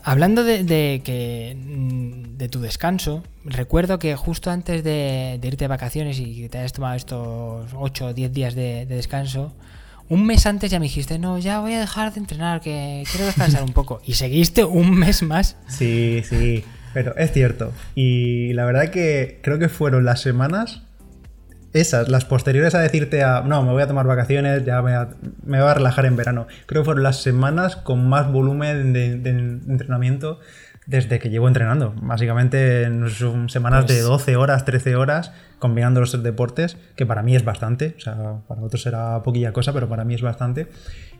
Hablando 0.04 0.44
de, 0.44 1.00
que 1.02 1.56
de 1.56 2.48
tu 2.50 2.60
descanso, 2.60 3.24
recuerdo 3.44 3.98
que 3.98 4.14
justo 4.16 4.50
antes 4.50 4.84
de, 4.84 5.38
de 5.40 5.48
irte 5.48 5.64
de 5.64 5.68
vacaciones 5.68 6.18
y 6.18 6.42
que 6.42 6.48
te 6.50 6.58
hayas 6.58 6.74
tomado 6.74 6.94
estos 6.94 7.70
8 7.74 8.06
o 8.06 8.12
10 8.12 8.32
días 8.32 8.54
de, 8.54 8.84
de 8.84 8.96
descanso, 8.96 9.54
un 10.08 10.26
mes 10.26 10.44
antes 10.46 10.70
ya 10.70 10.78
me 10.78 10.84
dijiste, 10.84 11.18
no, 11.18 11.38
ya 11.38 11.60
voy 11.60 11.72
a 11.72 11.80
dejar 11.80 12.12
de 12.12 12.20
entrenar, 12.20 12.60
que 12.60 13.04
quiero 13.10 13.26
descansar 13.26 13.62
un 13.62 13.72
poco. 13.72 14.02
Y 14.04 14.14
seguiste 14.14 14.64
un 14.64 14.90
mes 14.94 15.22
más. 15.22 15.56
Sí, 15.68 16.22
sí, 16.28 16.64
pero 16.92 17.16
es 17.16 17.32
cierto. 17.32 17.72
Y 17.94 18.52
la 18.52 18.64
verdad 18.66 18.90
que 18.90 19.40
creo 19.42 19.58
que 19.58 19.68
fueron 19.68 20.04
las 20.04 20.20
semanas, 20.20 20.82
esas, 21.74 22.08
las 22.08 22.24
posteriores 22.24 22.74
a 22.74 22.80
decirte 22.80 23.22
a, 23.22 23.42
no, 23.42 23.62
me 23.62 23.72
voy 23.72 23.82
a 23.82 23.86
tomar 23.86 24.06
vacaciones, 24.06 24.64
ya 24.64 24.80
me, 24.80 24.94
a, 24.94 25.10
me 25.44 25.60
voy 25.60 25.68
a 25.68 25.74
relajar 25.74 26.06
en 26.06 26.16
verano. 26.16 26.46
Creo 26.66 26.82
que 26.82 26.86
fueron 26.86 27.02
las 27.02 27.20
semanas 27.20 27.76
con 27.76 28.08
más 28.08 28.32
volumen 28.32 28.92
de, 28.92 29.16
de 29.16 29.30
entrenamiento 29.30 30.38
desde 30.86 31.18
que 31.18 31.30
llevo 31.30 31.48
entrenando. 31.48 31.94
Básicamente 32.00 32.86
son 33.10 33.48
semanas 33.48 33.84
pues... 33.86 33.98
de 33.98 34.02
12 34.02 34.36
horas, 34.36 34.64
13 34.64 34.96
horas, 34.96 35.32
combinando 35.58 36.00
los 36.00 36.10
tres 36.10 36.22
deportes, 36.22 36.76
que 36.96 37.06
para 37.06 37.22
mí 37.22 37.34
es 37.34 37.44
bastante. 37.44 37.94
O 37.96 38.00
sea, 38.00 38.40
para 38.46 38.62
otros 38.62 38.82
será 38.82 39.22
poquilla 39.22 39.52
cosa, 39.52 39.72
pero 39.72 39.88
para 39.88 40.04
mí 40.04 40.14
es 40.14 40.22
bastante. 40.22 40.68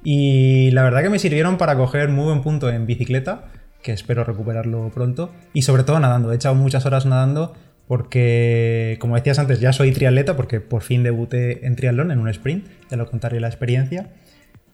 Y 0.02 0.70
la 0.72 0.82
verdad 0.82 1.02
que 1.02 1.10
me 1.10 1.18
sirvieron 1.18 1.56
para 1.56 1.76
coger 1.76 2.08
muy 2.10 2.24
buen 2.24 2.42
punto 2.42 2.70
en 2.70 2.86
bicicleta, 2.86 3.46
que 3.82 3.92
espero 3.92 4.24
recuperarlo 4.24 4.90
pronto. 4.94 5.32
Y 5.52 5.62
sobre 5.62 5.84
todo 5.84 5.98
nadando. 5.98 6.32
He 6.32 6.36
echado 6.36 6.54
muchas 6.54 6.84
horas 6.86 7.06
nadando 7.06 7.54
porque, 7.86 8.96
como 9.00 9.16
decías 9.16 9.38
antes, 9.38 9.60
ya 9.60 9.72
soy 9.72 9.92
triatleta 9.92 10.36
porque 10.36 10.60
por 10.60 10.82
fin 10.82 11.02
debuté 11.02 11.66
en 11.66 11.76
triatlón, 11.76 12.10
en 12.10 12.18
un 12.18 12.28
sprint. 12.28 12.66
Ya 12.90 12.96
lo 12.96 13.10
contaré 13.10 13.40
la 13.40 13.48
experiencia. 13.48 14.08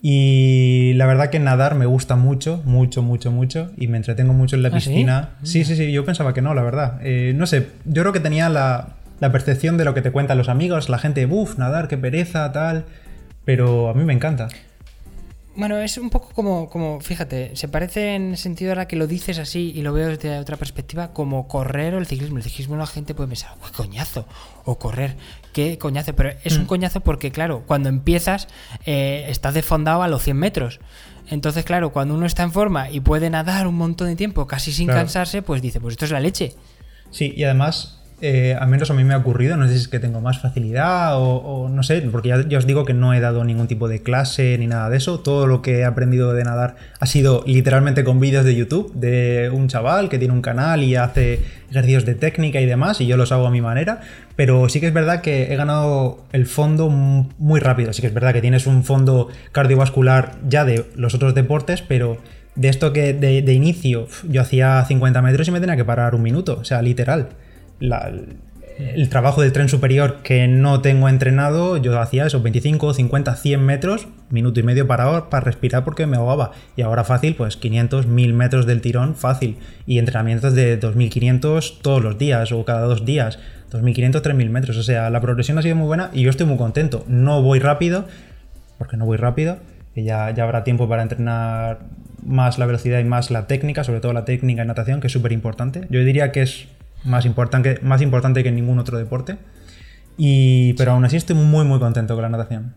Y 0.02 0.94
la 0.94 1.06
verdad 1.06 1.28
que 1.28 1.38
nadar 1.40 1.74
me 1.74 1.86
gusta 1.86 2.16
mucho, 2.16 2.62
mucho, 2.64 3.02
mucho, 3.02 3.30
mucho. 3.32 3.70
Y 3.76 3.88
me 3.88 3.96
entretengo 3.96 4.32
mucho 4.32 4.56
en 4.56 4.62
la 4.62 4.70
piscina. 4.70 5.30
¿Ah, 5.34 5.38
sí? 5.42 5.64
sí, 5.64 5.76
sí, 5.76 5.84
sí, 5.84 5.92
yo 5.92 6.04
pensaba 6.04 6.32
que 6.32 6.40
no, 6.40 6.54
la 6.54 6.62
verdad. 6.62 7.00
Eh, 7.02 7.32
no 7.36 7.46
sé, 7.46 7.66
yo 7.84 8.02
creo 8.02 8.12
que 8.12 8.20
tenía 8.20 8.48
la, 8.48 8.96
la, 9.18 9.32
percepción 9.32 9.76
de 9.76 9.84
lo 9.84 9.92
que 9.92 10.02
te 10.02 10.10
cuentan 10.10 10.38
los 10.38 10.48
amigos, 10.48 10.88
la 10.88 10.98
gente, 10.98 11.26
uff, 11.26 11.58
nadar, 11.58 11.88
qué 11.88 11.98
pereza, 11.98 12.50
tal. 12.52 12.84
Pero 13.44 13.90
a 13.90 13.94
mí 13.94 14.04
me 14.04 14.14
encanta. 14.14 14.48
Bueno, 15.56 15.78
es 15.78 15.98
un 15.98 16.10
poco 16.10 16.30
como, 16.32 16.70
como, 16.70 17.00
fíjate, 17.00 17.56
se 17.56 17.66
parece 17.66 18.14
en 18.14 18.30
el 18.30 18.38
sentido 18.38 18.70
ahora 18.70 18.86
que 18.86 18.94
lo 18.94 19.08
dices 19.08 19.38
así 19.38 19.72
y 19.74 19.82
lo 19.82 19.92
veo 19.92 20.08
desde 20.08 20.38
otra 20.38 20.56
perspectiva, 20.56 21.12
como 21.12 21.48
correr 21.48 21.94
o 21.94 21.98
el 21.98 22.06
ciclismo. 22.06 22.36
El 22.36 22.44
ciclismo 22.44 22.76
la 22.76 22.86
gente 22.86 23.14
puede 23.14 23.28
pensar, 23.28 23.54
qué 23.64 23.72
coñazo, 23.72 24.26
o 24.64 24.78
correr, 24.78 25.16
qué 25.52 25.76
coñazo, 25.76 26.14
pero 26.14 26.30
es 26.44 26.56
mm. 26.56 26.60
un 26.60 26.66
coñazo 26.66 27.00
porque, 27.00 27.32
claro, 27.32 27.64
cuando 27.66 27.88
empiezas 27.88 28.46
eh, 28.86 29.26
estás 29.28 29.54
desfondado 29.54 30.02
a 30.02 30.08
los 30.08 30.22
100 30.22 30.36
metros. 30.36 30.80
Entonces, 31.28 31.64
claro, 31.64 31.92
cuando 31.92 32.14
uno 32.14 32.26
está 32.26 32.44
en 32.44 32.52
forma 32.52 32.90
y 32.90 33.00
puede 33.00 33.28
nadar 33.28 33.66
un 33.66 33.74
montón 33.74 34.08
de 34.08 34.16
tiempo 34.16 34.46
casi 34.46 34.72
sin 34.72 34.86
claro. 34.86 35.00
cansarse, 35.00 35.42
pues 35.42 35.62
dice, 35.62 35.80
pues 35.80 35.92
esto 35.92 36.04
es 36.04 36.10
la 36.12 36.20
leche. 36.20 36.54
Sí, 37.10 37.32
y 37.36 37.42
además 37.42 37.99
eh, 38.22 38.54
al 38.58 38.68
menos 38.68 38.90
a 38.90 38.94
mí 38.94 39.02
me 39.02 39.14
ha 39.14 39.16
ocurrido, 39.16 39.56
no 39.56 39.66
sé 39.66 39.74
si 39.74 39.80
es 39.80 39.88
que 39.88 39.98
tengo 39.98 40.20
más 40.20 40.40
facilidad 40.40 41.12
o, 41.16 41.68
no 41.70 41.82
sé, 41.82 42.02
porque 42.02 42.28
ya, 42.28 42.58
os 42.58 42.66
digo 42.66 42.84
que 42.84 42.92
no 42.92 43.14
he 43.14 43.20
dado 43.20 43.44
ningún 43.44 43.66
tipo 43.66 43.88
de 43.88 44.02
clase 44.02 44.58
ni 44.58 44.66
nada 44.66 44.90
de 44.90 44.98
eso, 44.98 45.20
todo 45.20 45.46
lo 45.46 45.62
que 45.62 45.78
he 45.78 45.84
aprendido 45.84 46.34
de 46.34 46.44
nadar 46.44 46.76
ha 46.98 47.06
sido 47.06 47.42
literalmente 47.46 48.04
con 48.04 48.20
vídeos 48.20 48.44
de 48.44 48.54
YouTube 48.54 48.92
de 48.94 49.50
un 49.50 49.68
chaval 49.68 50.10
que 50.10 50.18
tiene 50.18 50.34
un 50.34 50.42
canal 50.42 50.82
y 50.82 50.96
hace 50.96 51.40
ejercicios 51.70 52.04
de 52.04 52.14
técnica 52.14 52.60
y 52.60 52.66
demás 52.66 53.00
y 53.00 53.06
yo 53.06 53.16
los 53.16 53.32
hago 53.32 53.46
a 53.46 53.50
mi 53.50 53.62
manera, 53.62 54.00
pero 54.36 54.68
sí 54.68 54.80
que 54.80 54.88
es 54.88 54.92
verdad 54.92 55.22
que 55.22 55.52
he 55.52 55.56
ganado 55.56 56.24
el 56.32 56.46
fondo 56.46 56.90
muy 56.90 57.60
rápido, 57.60 57.94
sí 57.94 58.02
que 58.02 58.08
es 58.08 58.14
verdad 58.14 58.34
que 58.34 58.42
tienes 58.42 58.66
un 58.66 58.84
fondo 58.84 59.28
cardiovascular 59.52 60.32
ya 60.46 60.66
de 60.66 60.84
los 60.94 61.14
otros 61.14 61.34
deportes, 61.34 61.80
pero 61.80 62.18
de 62.54 62.68
esto 62.68 62.92
que 62.92 63.14
de 63.14 63.52
inicio 63.54 64.08
yo 64.28 64.42
hacía 64.42 64.84
50 64.86 65.22
metros 65.22 65.48
y 65.48 65.52
me 65.52 65.60
tenía 65.60 65.76
que 65.76 65.84
parar 65.86 66.14
un 66.14 66.22
minuto, 66.22 66.58
o 66.60 66.64
sea, 66.64 66.82
literal 66.82 67.30
el 67.80 69.08
trabajo 69.08 69.42
del 69.42 69.52
tren 69.52 69.68
superior 69.68 70.22
que 70.22 70.48
no 70.48 70.80
tengo 70.80 71.08
entrenado, 71.08 71.76
yo 71.76 71.98
hacía 72.00 72.26
esos 72.26 72.42
25, 72.42 72.94
50, 72.94 73.36
100 73.36 73.64
metros, 73.64 74.08
minuto 74.30 74.60
y 74.60 74.62
medio 74.62 74.86
para, 74.86 75.28
para 75.28 75.44
respirar 75.44 75.84
porque 75.84 76.06
me 76.06 76.16
ahogaba. 76.16 76.52
Y 76.76 76.82
ahora 76.82 77.04
fácil, 77.04 77.34
pues 77.34 77.56
500, 77.56 78.06
1000 78.06 78.32
metros 78.32 78.66
del 78.66 78.80
tirón, 78.80 79.14
fácil. 79.16 79.58
Y 79.86 79.98
entrenamientos 79.98 80.54
de 80.54 80.76
2500 80.76 81.80
todos 81.82 82.02
los 82.02 82.18
días 82.18 82.52
o 82.52 82.64
cada 82.64 82.82
dos 82.82 83.04
días. 83.04 83.38
2500, 83.70 84.22
3000 84.22 84.50
metros. 84.50 84.76
O 84.76 84.82
sea, 84.82 85.10
la 85.10 85.20
progresión 85.20 85.58
ha 85.58 85.62
sido 85.62 85.76
muy 85.76 85.86
buena 85.86 86.10
y 86.12 86.22
yo 86.22 86.30
estoy 86.30 86.46
muy 86.46 86.56
contento. 86.56 87.04
No 87.06 87.42
voy 87.42 87.58
rápido, 87.58 88.06
porque 88.78 88.96
no 88.96 89.04
voy 89.04 89.16
rápido. 89.16 89.58
Ya, 89.94 90.30
ya 90.30 90.44
habrá 90.44 90.64
tiempo 90.64 90.88
para 90.88 91.02
entrenar 91.02 91.80
más 92.24 92.58
la 92.58 92.66
velocidad 92.66 93.00
y 93.00 93.04
más 93.04 93.30
la 93.30 93.46
técnica, 93.46 93.84
sobre 93.84 94.00
todo 94.00 94.12
la 94.12 94.24
técnica 94.24 94.62
en 94.62 94.68
natación, 94.68 95.00
que 95.00 95.08
es 95.08 95.12
súper 95.12 95.32
importante. 95.32 95.86
Yo 95.90 96.02
diría 96.04 96.32
que 96.32 96.42
es 96.42 96.68
más 97.04 97.26
importante, 97.26 97.78
más 97.82 98.02
importante 98.02 98.42
que 98.42 98.52
ningún 98.52 98.78
otro 98.78 98.98
deporte. 98.98 99.36
Y, 100.16 100.74
pero 100.74 100.92
aún 100.92 101.04
así 101.04 101.16
estoy 101.16 101.36
muy, 101.36 101.64
muy 101.64 101.78
contento 101.78 102.14
con 102.14 102.22
la 102.22 102.28
natación. 102.28 102.74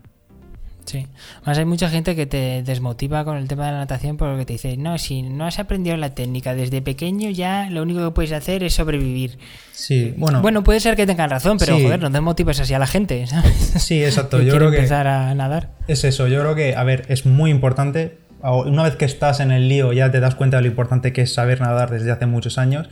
Sí. 0.84 1.06
Más 1.44 1.58
hay 1.58 1.64
mucha 1.64 1.88
gente 1.88 2.14
que 2.14 2.26
te 2.26 2.62
desmotiva 2.62 3.24
con 3.24 3.36
el 3.36 3.48
tema 3.48 3.66
de 3.66 3.72
la 3.72 3.78
natación 3.78 4.16
porque 4.16 4.44
te 4.44 4.54
dice, 4.54 4.76
no, 4.76 4.98
si 4.98 5.22
no 5.22 5.46
has 5.46 5.58
aprendido 5.58 5.96
la 5.96 6.14
técnica 6.14 6.54
desde 6.54 6.82
pequeño 6.82 7.30
ya 7.30 7.68
lo 7.70 7.82
único 7.82 8.04
que 8.04 8.10
puedes 8.10 8.32
hacer 8.32 8.62
es 8.62 8.74
sobrevivir. 8.74 9.38
Sí, 9.72 10.14
bueno. 10.16 10.42
Bueno, 10.42 10.62
puede 10.62 10.80
ser 10.80 10.96
que 10.96 11.06
tengan 11.06 11.30
razón, 11.30 11.58
pero 11.58 11.76
sí. 11.76 11.82
joder, 11.82 12.00
no 12.00 12.10
desmotives 12.10 12.60
así 12.60 12.74
a 12.74 12.78
la 12.78 12.86
gente, 12.86 13.26
¿sabes? 13.26 13.54
Sí, 13.78 14.04
exacto. 14.04 14.42
yo 14.42 14.54
creo 14.54 14.70
que 14.70 14.76
empezar 14.76 15.06
a 15.06 15.34
nadar. 15.34 15.70
Es 15.88 16.04
eso, 16.04 16.28
yo 16.28 16.40
creo 16.40 16.54
que, 16.54 16.76
a 16.76 16.84
ver, 16.84 17.06
es 17.08 17.26
muy 17.26 17.50
importante. 17.50 18.18
Una 18.42 18.82
vez 18.82 18.96
que 18.96 19.06
estás 19.06 19.40
en 19.40 19.50
el 19.52 19.70
lío 19.70 19.94
ya 19.94 20.10
te 20.10 20.20
das 20.20 20.34
cuenta 20.34 20.58
de 20.58 20.64
lo 20.64 20.68
importante 20.68 21.14
que 21.14 21.22
es 21.22 21.32
saber 21.32 21.62
nadar 21.62 21.90
desde 21.90 22.10
hace 22.10 22.26
muchos 22.26 22.58
años 22.58 22.90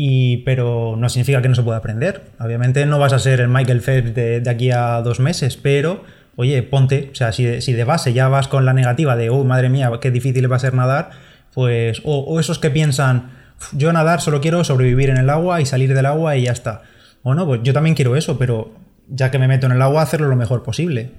y, 0.00 0.38
pero 0.38 0.94
no 0.96 1.08
significa 1.08 1.42
que 1.42 1.48
no 1.48 1.56
se 1.56 1.64
pueda 1.64 1.78
aprender. 1.78 2.30
Obviamente 2.38 2.86
no 2.86 3.00
vas 3.00 3.12
a 3.12 3.18
ser 3.18 3.40
el 3.40 3.48
Michael 3.48 3.80
Phelps 3.80 4.14
de, 4.14 4.42
aquí 4.48 4.70
a 4.70 5.02
dos 5.02 5.18
meses, 5.18 5.56
pero 5.56 6.04
oye, 6.36 6.62
ponte, 6.62 7.08
o 7.10 7.16
sea, 7.16 7.32
si 7.32 7.44
de, 7.44 7.60
si 7.60 7.72
de, 7.72 7.82
base 7.82 8.12
ya 8.12 8.28
vas 8.28 8.46
con 8.46 8.64
la 8.64 8.72
negativa 8.72 9.16
de, 9.16 9.28
oh, 9.28 9.42
madre 9.42 9.70
mía, 9.70 9.90
qué 10.00 10.12
difícil 10.12 10.50
va 10.50 10.54
a 10.54 10.60
ser 10.60 10.72
nadar, 10.72 11.10
pues, 11.52 12.00
o, 12.04 12.20
o, 12.20 12.38
esos 12.38 12.60
que 12.60 12.70
piensan, 12.70 13.32
yo 13.72 13.92
nadar 13.92 14.20
solo 14.20 14.40
quiero 14.40 14.62
sobrevivir 14.62 15.10
en 15.10 15.16
el 15.16 15.28
agua 15.30 15.60
y 15.60 15.66
salir 15.66 15.92
del 15.92 16.06
agua 16.06 16.36
y 16.36 16.44
ya 16.44 16.52
está. 16.52 16.82
Bueno, 17.24 17.44
pues 17.44 17.64
yo 17.64 17.72
también 17.72 17.96
quiero 17.96 18.14
eso, 18.14 18.38
pero 18.38 18.70
ya 19.08 19.32
que 19.32 19.40
me 19.40 19.48
meto 19.48 19.66
en 19.66 19.72
el 19.72 19.82
agua, 19.82 20.02
hacerlo 20.02 20.28
lo 20.28 20.36
mejor 20.36 20.62
posible. 20.62 21.10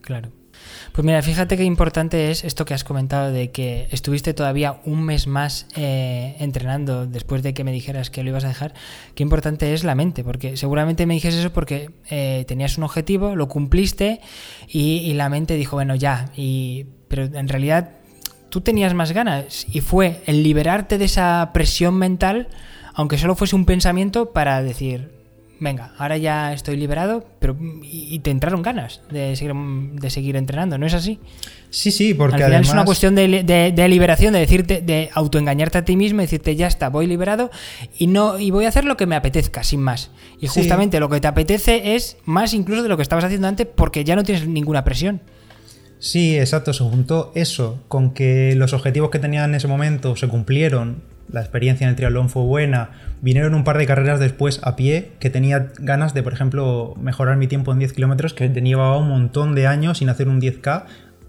Claro. 0.00 0.30
Pues 0.98 1.06
mira, 1.06 1.22
fíjate 1.22 1.56
qué 1.56 1.62
importante 1.62 2.32
es 2.32 2.42
esto 2.42 2.64
que 2.64 2.74
has 2.74 2.82
comentado 2.82 3.30
de 3.30 3.52
que 3.52 3.86
estuviste 3.92 4.34
todavía 4.34 4.80
un 4.84 5.04
mes 5.04 5.28
más 5.28 5.68
eh, 5.76 6.34
entrenando 6.40 7.06
después 7.06 7.44
de 7.44 7.54
que 7.54 7.62
me 7.62 7.70
dijeras 7.70 8.10
que 8.10 8.24
lo 8.24 8.30
ibas 8.30 8.42
a 8.42 8.48
dejar. 8.48 8.74
Qué 9.14 9.22
importante 9.22 9.72
es 9.74 9.84
la 9.84 9.94
mente, 9.94 10.24
porque 10.24 10.56
seguramente 10.56 11.06
me 11.06 11.14
dijiste 11.14 11.38
eso 11.38 11.52
porque 11.52 11.92
eh, 12.10 12.44
tenías 12.48 12.78
un 12.78 12.82
objetivo, 12.82 13.36
lo 13.36 13.46
cumpliste 13.46 14.20
y, 14.66 14.96
y, 15.04 15.14
la 15.14 15.28
mente 15.28 15.54
dijo, 15.54 15.76
bueno, 15.76 15.94
ya. 15.94 16.32
Y, 16.36 16.86
pero 17.06 17.26
en 17.26 17.46
realidad 17.46 17.90
tú 18.50 18.60
tenías 18.60 18.92
más 18.92 19.12
ganas 19.12 19.66
y 19.72 19.80
fue 19.82 20.20
el 20.26 20.42
liberarte 20.42 20.98
de 20.98 21.04
esa 21.04 21.48
presión 21.54 21.94
mental, 21.94 22.48
aunque 22.92 23.18
solo 23.18 23.36
fuese 23.36 23.54
un 23.54 23.66
pensamiento, 23.66 24.32
para 24.32 24.60
decir, 24.64 25.17
venga, 25.60 25.92
ahora 25.98 26.16
ya 26.16 26.52
estoy 26.52 26.76
liberado, 26.76 27.26
pero 27.40 27.56
y 27.82 28.18
te 28.20 28.30
entraron 28.30 28.62
ganas 28.62 29.00
de 29.10 29.36
seguir, 29.36 29.54
de 29.54 30.10
seguir 30.10 30.36
entrenando, 30.36 30.78
¿no 30.78 30.86
es 30.86 30.94
así? 30.94 31.18
Sí, 31.70 31.90
sí, 31.90 32.14
porque 32.14 32.36
Al 32.36 32.40
final 32.40 32.52
además... 32.52 32.68
es 32.68 32.72
una 32.72 32.84
cuestión 32.84 33.14
de, 33.14 33.42
de, 33.42 33.72
de, 33.72 33.88
liberación, 33.88 34.32
de 34.32 34.40
decirte, 34.40 34.80
de 34.80 35.10
autoengañarte 35.12 35.78
a 35.78 35.84
ti 35.84 35.96
mismo, 35.96 36.20
decirte 36.20 36.56
ya 36.56 36.66
está, 36.66 36.88
voy 36.88 37.06
liberado 37.06 37.50
y 37.98 38.06
no 38.06 38.38
y 38.38 38.50
voy 38.50 38.64
a 38.64 38.68
hacer 38.68 38.84
lo 38.84 38.96
que 38.96 39.06
me 39.06 39.16
apetezca, 39.16 39.64
sin 39.64 39.80
más. 39.80 40.10
Y 40.40 40.46
justamente 40.46 40.96
sí. 40.96 41.00
lo 41.00 41.08
que 41.08 41.20
te 41.20 41.28
apetece 41.28 41.94
es 41.94 42.16
más 42.24 42.54
incluso 42.54 42.82
de 42.82 42.88
lo 42.88 42.96
que 42.96 43.02
estabas 43.02 43.24
haciendo 43.24 43.48
antes, 43.48 43.66
porque 43.66 44.04
ya 44.04 44.16
no 44.16 44.24
tienes 44.24 44.46
ninguna 44.46 44.84
presión. 44.84 45.20
Sí, 45.98 46.38
exacto, 46.38 46.72
se 46.72 46.84
juntó 46.84 47.32
eso 47.34 47.82
con 47.88 48.12
que 48.14 48.54
los 48.54 48.72
objetivos 48.72 49.10
que 49.10 49.18
tenía 49.18 49.44
en 49.44 49.54
ese 49.54 49.66
momento 49.66 50.14
se 50.14 50.28
cumplieron 50.28 51.02
la 51.30 51.40
experiencia 51.40 51.84
en 51.84 51.90
el 51.90 51.96
triatlón 51.96 52.28
fue 52.28 52.42
buena, 52.42 52.90
vinieron 53.20 53.54
un 53.54 53.64
par 53.64 53.78
de 53.78 53.86
carreras 53.86 54.20
después 54.20 54.60
a 54.62 54.76
pie 54.76 55.12
que 55.20 55.30
tenía 55.30 55.72
ganas 55.78 56.14
de, 56.14 56.22
por 56.22 56.32
ejemplo, 56.32 56.94
mejorar 57.00 57.36
mi 57.36 57.46
tiempo 57.46 57.72
en 57.72 57.78
10 57.78 57.92
kilómetros, 57.92 58.34
que 58.34 58.48
llevaba 58.48 58.98
un 58.98 59.08
montón 59.08 59.54
de 59.54 59.66
años 59.66 59.98
sin 59.98 60.08
hacer 60.08 60.28
un 60.28 60.40
10K 60.40 60.84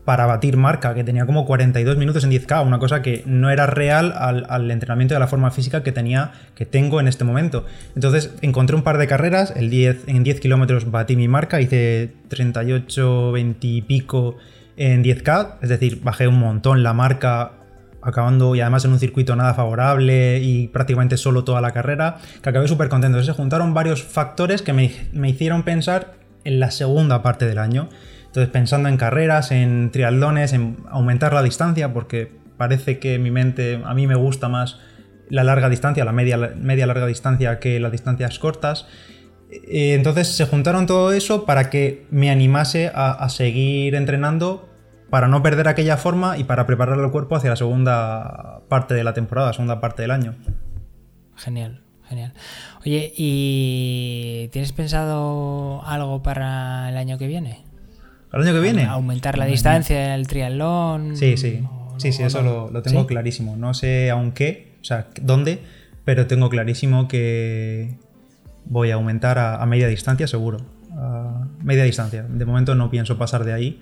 para 0.05 0.25
batir 0.25 0.57
marca, 0.57 0.95
que 0.95 1.03
tenía 1.03 1.27
como 1.27 1.45
42 1.45 1.97
minutos 1.97 2.23
en 2.23 2.31
10K, 2.31 2.65
una 2.65 2.79
cosa 2.79 3.03
que 3.03 3.21
no 3.27 3.51
era 3.51 3.67
real 3.67 4.11
al, 4.17 4.71
entrenamiento 4.71 5.13
de 5.13 5.19
la 5.19 5.27
forma 5.27 5.51
física 5.51 5.83
que 5.83 5.91
tenía, 5.91 6.31
que 6.55 6.65
tengo 6.65 6.99
en 6.99 7.07
este 7.07 7.23
momento. 7.23 7.65
Entonces 7.93 8.33
encontré 8.41 8.75
un 8.75 8.81
par 8.81 8.97
de 8.97 9.05
carreras, 9.05 9.53
el 9.55 9.69
10, 9.69 10.07
en 10.07 10.23
10 10.23 10.39
kilómetros 10.39 10.89
batí 10.89 11.15
mi 11.15 11.27
marca, 11.27 11.61
hice 11.61 12.11
38, 12.29 13.33
20 13.33 13.67
y 13.67 13.81
pico 13.83 14.37
en 14.77 15.03
10K, 15.03 15.57
es 15.61 15.69
decir, 15.69 16.01
bajé 16.01 16.27
un 16.27 16.39
montón 16.39 16.81
la 16.81 16.93
marca 16.93 17.58
acabando 18.01 18.55
y 18.55 18.61
además 18.61 18.85
en 18.85 18.91
un 18.91 18.99
circuito 18.99 19.35
nada 19.35 19.53
favorable 19.53 20.39
y 20.39 20.67
prácticamente 20.67 21.17
solo 21.17 21.43
toda 21.43 21.61
la 21.61 21.71
carrera, 21.71 22.17
que 22.41 22.49
acabé 22.49 22.67
súper 22.67 22.89
contento. 22.89 23.21
Se 23.23 23.33
juntaron 23.33 23.73
varios 23.73 24.03
factores 24.03 24.61
que 24.61 24.73
me, 24.73 24.91
me, 25.11 25.29
hicieron 25.29 25.63
pensar 25.63 26.13
en 26.43 26.59
la 26.59 26.71
segunda 26.71 27.21
parte 27.21 27.45
del 27.45 27.57
año. 27.57 27.89
Entonces 28.27 28.49
pensando 28.49 28.89
en 28.89 28.97
carreras, 28.97 29.51
en 29.51 29.91
triatlones, 29.91 30.53
en 30.53 30.77
aumentar 30.89 31.33
la 31.33 31.43
distancia, 31.43 31.93
porque 31.93 32.31
parece 32.57 32.99
que 32.99 33.19
mi 33.19 33.31
mente, 33.31 33.81
a 33.83 33.93
mí 33.93 34.07
me 34.07 34.15
gusta 34.15 34.49
más 34.49 34.79
la 35.29 35.43
larga 35.43 35.69
distancia, 35.69 36.05
la 36.05 36.11
media, 36.11 36.37
media 36.37 36.87
larga 36.87 37.05
distancia 37.05 37.59
que 37.59 37.79
las 37.79 37.91
distancias 37.91 38.39
cortas. 38.39 38.87
Eh, 39.51 39.95
entonces 39.95 40.27
se 40.27 40.45
juntaron 40.45 40.85
todo 40.85 41.11
eso 41.11 41.45
para 41.45 41.69
que 41.69 42.05
me 42.11 42.29
animase 42.29 42.91
a, 42.93 43.11
a 43.11 43.29
seguir 43.29 43.95
entrenando 43.95 44.68
para 45.09 45.27
no 45.27 45.41
perder 45.41 45.67
aquella 45.67 45.97
forma 45.97 46.37
y 46.37 46.43
para 46.43 46.65
preparar 46.65 46.99
el 46.99 47.11
cuerpo 47.11 47.35
hacia 47.35 47.49
la 47.49 47.55
segunda 47.55 48.61
parte 48.69 48.93
de 48.93 49.03
la 49.03 49.13
temporada, 49.13 49.53
segunda 49.53 49.81
parte 49.81 50.01
del 50.01 50.11
año. 50.11 50.35
Genial, 51.35 51.81
genial. 52.07 52.33
Oye, 52.85 53.13
¿y 53.15 54.49
tienes 54.51 54.71
pensado 54.73 55.81
algo 55.85 56.21
para 56.21 56.89
el 56.89 56.97
año 56.97 57.17
que 57.17 57.27
viene? 57.27 57.63
¿El 58.31 58.41
año 58.41 58.53
que 58.53 58.59
viene? 58.59 58.85
Aumentar 58.85 59.37
la 59.37 59.45
distancia 59.45 60.11
del 60.11 60.27
triatlón. 60.27 61.15
Sí, 61.15 61.37
sí. 61.37 61.63
Sí, 61.97 62.13
sí, 62.13 62.23
eso 62.23 62.41
lo, 62.41 62.81
tengo 62.81 63.05
clarísimo. 63.07 63.57
No 63.57 63.73
sé 63.73 64.09
aún 64.09 64.31
qué, 64.31 64.77
o 64.81 64.85
sea, 64.85 65.07
dónde, 65.21 65.59
pero 66.05 66.27
tengo 66.27 66.49
clarísimo 66.49 67.07
que 67.07 67.97
voy 68.65 68.91
a 68.91 68.93
aumentar 68.93 69.37
a, 69.37 69.65
media 69.65 69.87
distancia, 69.87 70.27
seguro. 70.27 70.59
A 70.95 71.47
media 71.61 71.83
distancia. 71.83 72.23
De 72.23 72.45
momento 72.45 72.75
no 72.75 72.89
pienso 72.89 73.17
pasar 73.17 73.43
de 73.43 73.53
ahí 73.53 73.81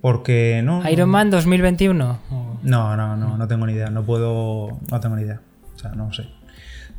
porque 0.00 0.62
no. 0.64 0.88
¿Ironman 0.88 1.30
2021? 1.30 2.18
No, 2.62 2.96
no, 2.96 3.16
no, 3.16 3.36
no 3.36 3.48
tengo 3.48 3.66
ni 3.66 3.72
idea. 3.72 3.90
No 3.90 4.04
puedo. 4.04 4.78
No 4.90 5.00
tengo 5.00 5.16
ni 5.16 5.22
idea. 5.22 5.40
O 5.74 5.78
sea, 5.78 5.90
no 5.92 6.12
sé. 6.12 6.28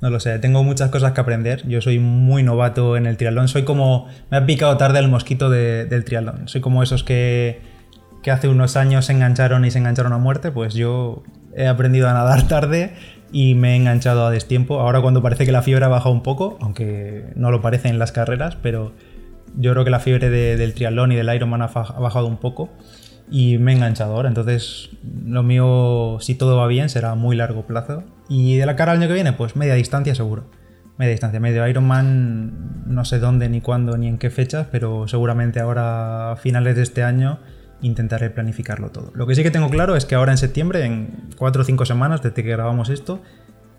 No 0.02 0.10
lo 0.10 0.20
sé. 0.20 0.40
Tengo 0.40 0.64
muchas 0.64 0.90
cosas 0.90 1.14
que 1.14 1.22
aprender. 1.22 1.68
Yo 1.68 1.82
soy 1.82 2.00
muy 2.00 2.44
novato 2.44 2.98
en 2.98 3.06
el 3.06 3.18
triatlón. 3.18 3.48
Soy 3.48 3.64
como. 3.64 4.08
Me 4.32 4.38
ha 4.38 4.46
picado 4.46 4.78
tarde 4.78 5.00
el 5.00 5.10
mosquito 5.10 5.50
del 5.50 6.06
triatlón. 6.06 6.48
Soy 6.48 6.62
como 6.62 6.84
esos 6.84 7.04
que, 7.04 7.62
que 8.24 8.32
hace 8.32 8.48
unos 8.48 8.76
años 8.78 9.06
se 9.06 9.14
engancharon 9.14 9.66
y 9.66 9.72
se 9.72 9.80
engancharon 9.80 10.14
a 10.14 10.18
muerte. 10.18 10.52
Pues 10.52 10.74
yo 10.74 11.24
he 11.56 11.68
aprendido 11.68 12.10
a 12.10 12.14
nadar 12.14 12.48
tarde 12.48 12.94
y 13.32 13.56
me 13.56 13.74
he 13.74 13.76
enganchado 13.76 14.26
a 14.26 14.32
destiempo. 14.32 14.80
Ahora 14.80 15.02
cuando 15.02 15.22
parece 15.22 15.46
que 15.46 15.52
la 15.52 15.62
fiebre 15.62 15.86
ha 15.86 15.90
bajado 15.90 16.12
un 16.12 16.24
poco, 16.24 16.58
aunque 16.62 17.26
no 17.36 17.52
lo 17.52 17.62
parece 17.62 17.90
en 17.90 18.00
las 18.00 18.12
carreras, 18.12 18.56
pero 18.62 18.94
yo 19.58 19.72
creo 19.72 19.84
que 19.84 19.92
la 19.92 20.00
fiebre 20.00 20.30
del 20.30 20.74
triatlón 20.74 21.12
y 21.12 21.16
del 21.16 21.34
Ironman 21.34 21.62
ha, 21.62 21.68
bajado 21.68 22.28
un 22.28 22.38
poco 22.38 22.70
y 23.30 23.58
me 23.58 23.72
he 23.72 23.76
enganchado 23.76 24.16
ahora. 24.16 24.30
Entonces, 24.30 24.90
lo 25.26 25.44
mío, 25.44 26.18
si 26.22 26.36
todo 26.36 26.58
va 26.58 26.68
bien, 26.68 26.90
será 26.90 27.16
muy 27.16 27.36
largo 27.36 27.66
plazo. 27.66 28.04
Y 28.28 28.58
de 28.58 28.66
la 28.66 28.76
cara 28.76 28.92
al 28.92 29.00
año 29.00 29.08
que 29.08 29.14
viene, 29.14 29.34
pues 29.34 29.56
media 29.56 29.76
distancia 29.76 30.16
seguro. 30.16 30.46
Media 30.98 31.12
distancia, 31.12 31.40
medio 31.40 31.66
Ironman, 31.68 32.84
no 32.88 33.06
sé 33.06 33.20
dónde, 33.20 33.48
ni 33.50 33.62
cuándo, 33.62 33.98
ni 33.98 34.08
en 34.08 34.18
qué 34.18 34.30
fechas, 34.30 34.68
pero 34.72 35.08
seguramente 35.08 35.60
ahora, 35.60 36.34
a 36.34 36.36
finales 36.36 36.76
de 36.76 36.84
este 36.84 37.04
año, 37.04 37.40
intentaré 37.82 38.30
planificarlo 38.30 38.90
todo. 38.90 39.12
Lo 39.16 39.26
que 39.26 39.36
sí 39.36 39.44
que 39.44 39.52
tengo 39.52 39.70
claro 39.70 39.96
es 39.96 40.06
que 40.06 40.16
ahora 40.16 40.34
en 40.34 40.38
septiembre, 40.38 40.84
en 40.84 41.30
4 41.38 41.62
o 41.62 41.66
5 41.66 41.86
semanas 41.86 42.22
desde 42.22 42.44
que 42.44 42.50
grabamos 42.50 42.90
esto, 42.90 43.22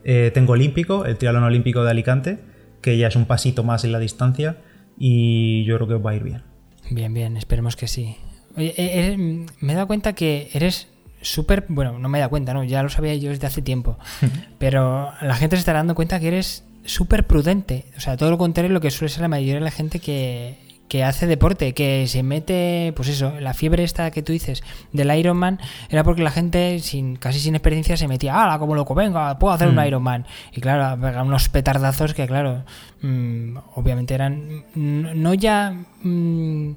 eh, 0.05 0.31
tengo 0.33 0.55
olímpico, 0.55 1.05
el 1.05 1.19
triatlón 1.19 1.45
olímpico 1.45 1.85
de 1.85 1.91
Alicante, 1.91 2.39
que 2.81 2.97
ya 2.97 3.09
es 3.09 3.17
un 3.17 3.27
pasito 3.27 3.65
más 3.65 3.85
en 3.85 3.93
la 3.93 3.99
distancia 3.99 4.57
y 5.03 5.65
yo 5.65 5.77
creo 5.77 5.89
que 5.89 5.95
va 5.95 6.11
a 6.11 6.15
ir 6.15 6.23
bien. 6.23 6.43
Bien, 6.91 7.13
bien, 7.15 7.37
esperemos 7.39 7.75
que 7.75 7.89
sí. 7.89 8.17
Oye, 8.55 8.75
eh, 8.77 9.13
eh, 9.13 9.17
me 9.17 9.73
he 9.73 9.75
dado 9.75 9.87
cuenta 9.87 10.13
que 10.13 10.51
eres 10.53 10.89
súper, 11.23 11.65
bueno, 11.69 11.99
no 11.99 12.09
me 12.11 12.19
he 12.19 12.21
dado 12.21 12.31
cuenta, 12.31 12.53
no, 12.53 12.65
ya 12.65 12.83
lo 12.83 12.91
sabía 12.91 13.15
yo 13.15 13.31
desde 13.31 13.47
hace 13.47 13.63
tiempo, 13.63 13.99
pero 14.59 15.11
la 15.23 15.35
gente 15.37 15.57
se 15.57 15.61
está 15.61 15.73
dando 15.73 15.95
cuenta 15.95 16.21
que 16.21 16.29
eres 16.29 16.65
súper 16.85 17.27
prudente, 17.27 17.87
o 17.97 18.01
sea, 18.01 18.19
todo 18.19 18.31
lo 18.31 18.39
contrario 18.39 18.71
a 18.71 18.75
lo 18.75 18.81
que 18.81 18.91
suele 18.91 19.09
ser 19.09 19.23
la 19.23 19.29
mayoría 19.29 19.55
de 19.55 19.61
la 19.61 19.71
gente 19.71 20.01
que, 20.01 20.59
que 20.91 21.05
hace 21.05 21.29
deporte, 21.29 21.73
que 21.73 22.09
se 22.09 22.25
mete, 22.25 22.93
pues 22.97 23.09
eso, 23.09 23.39
la 23.39 23.55
fiebre 23.55 23.85
esta 23.85 24.11
que 24.11 24.25
tú 24.25 24.33
dices 24.33 24.65
del 24.93 25.17
Ironman, 25.17 25.61
era 25.89 26.03
porque 26.03 26.21
la 26.21 26.33
gente 26.33 26.81
sin 26.81 27.15
casi 27.15 27.39
sin 27.39 27.55
experiencia 27.55 27.97
se 27.97 28.09
metía, 28.09 28.35
¡ah, 28.35 28.59
como 28.59 28.75
loco, 28.75 28.97
venga, 28.97 29.39
puedo 29.39 29.55
hacer 29.55 29.69
un 29.69 29.77
mm. 29.77 29.87
Ironman! 29.87 30.27
Y 30.53 30.61
claro, 30.61 31.01
unos 31.23 31.49
petardazos 31.49 32.13
que, 32.13 32.27
claro, 32.27 32.65
mm, 33.03 33.57
obviamente 33.77 34.15
eran 34.15 34.65
no 34.75 35.33
ya 35.35 35.77
mm, 36.03 36.73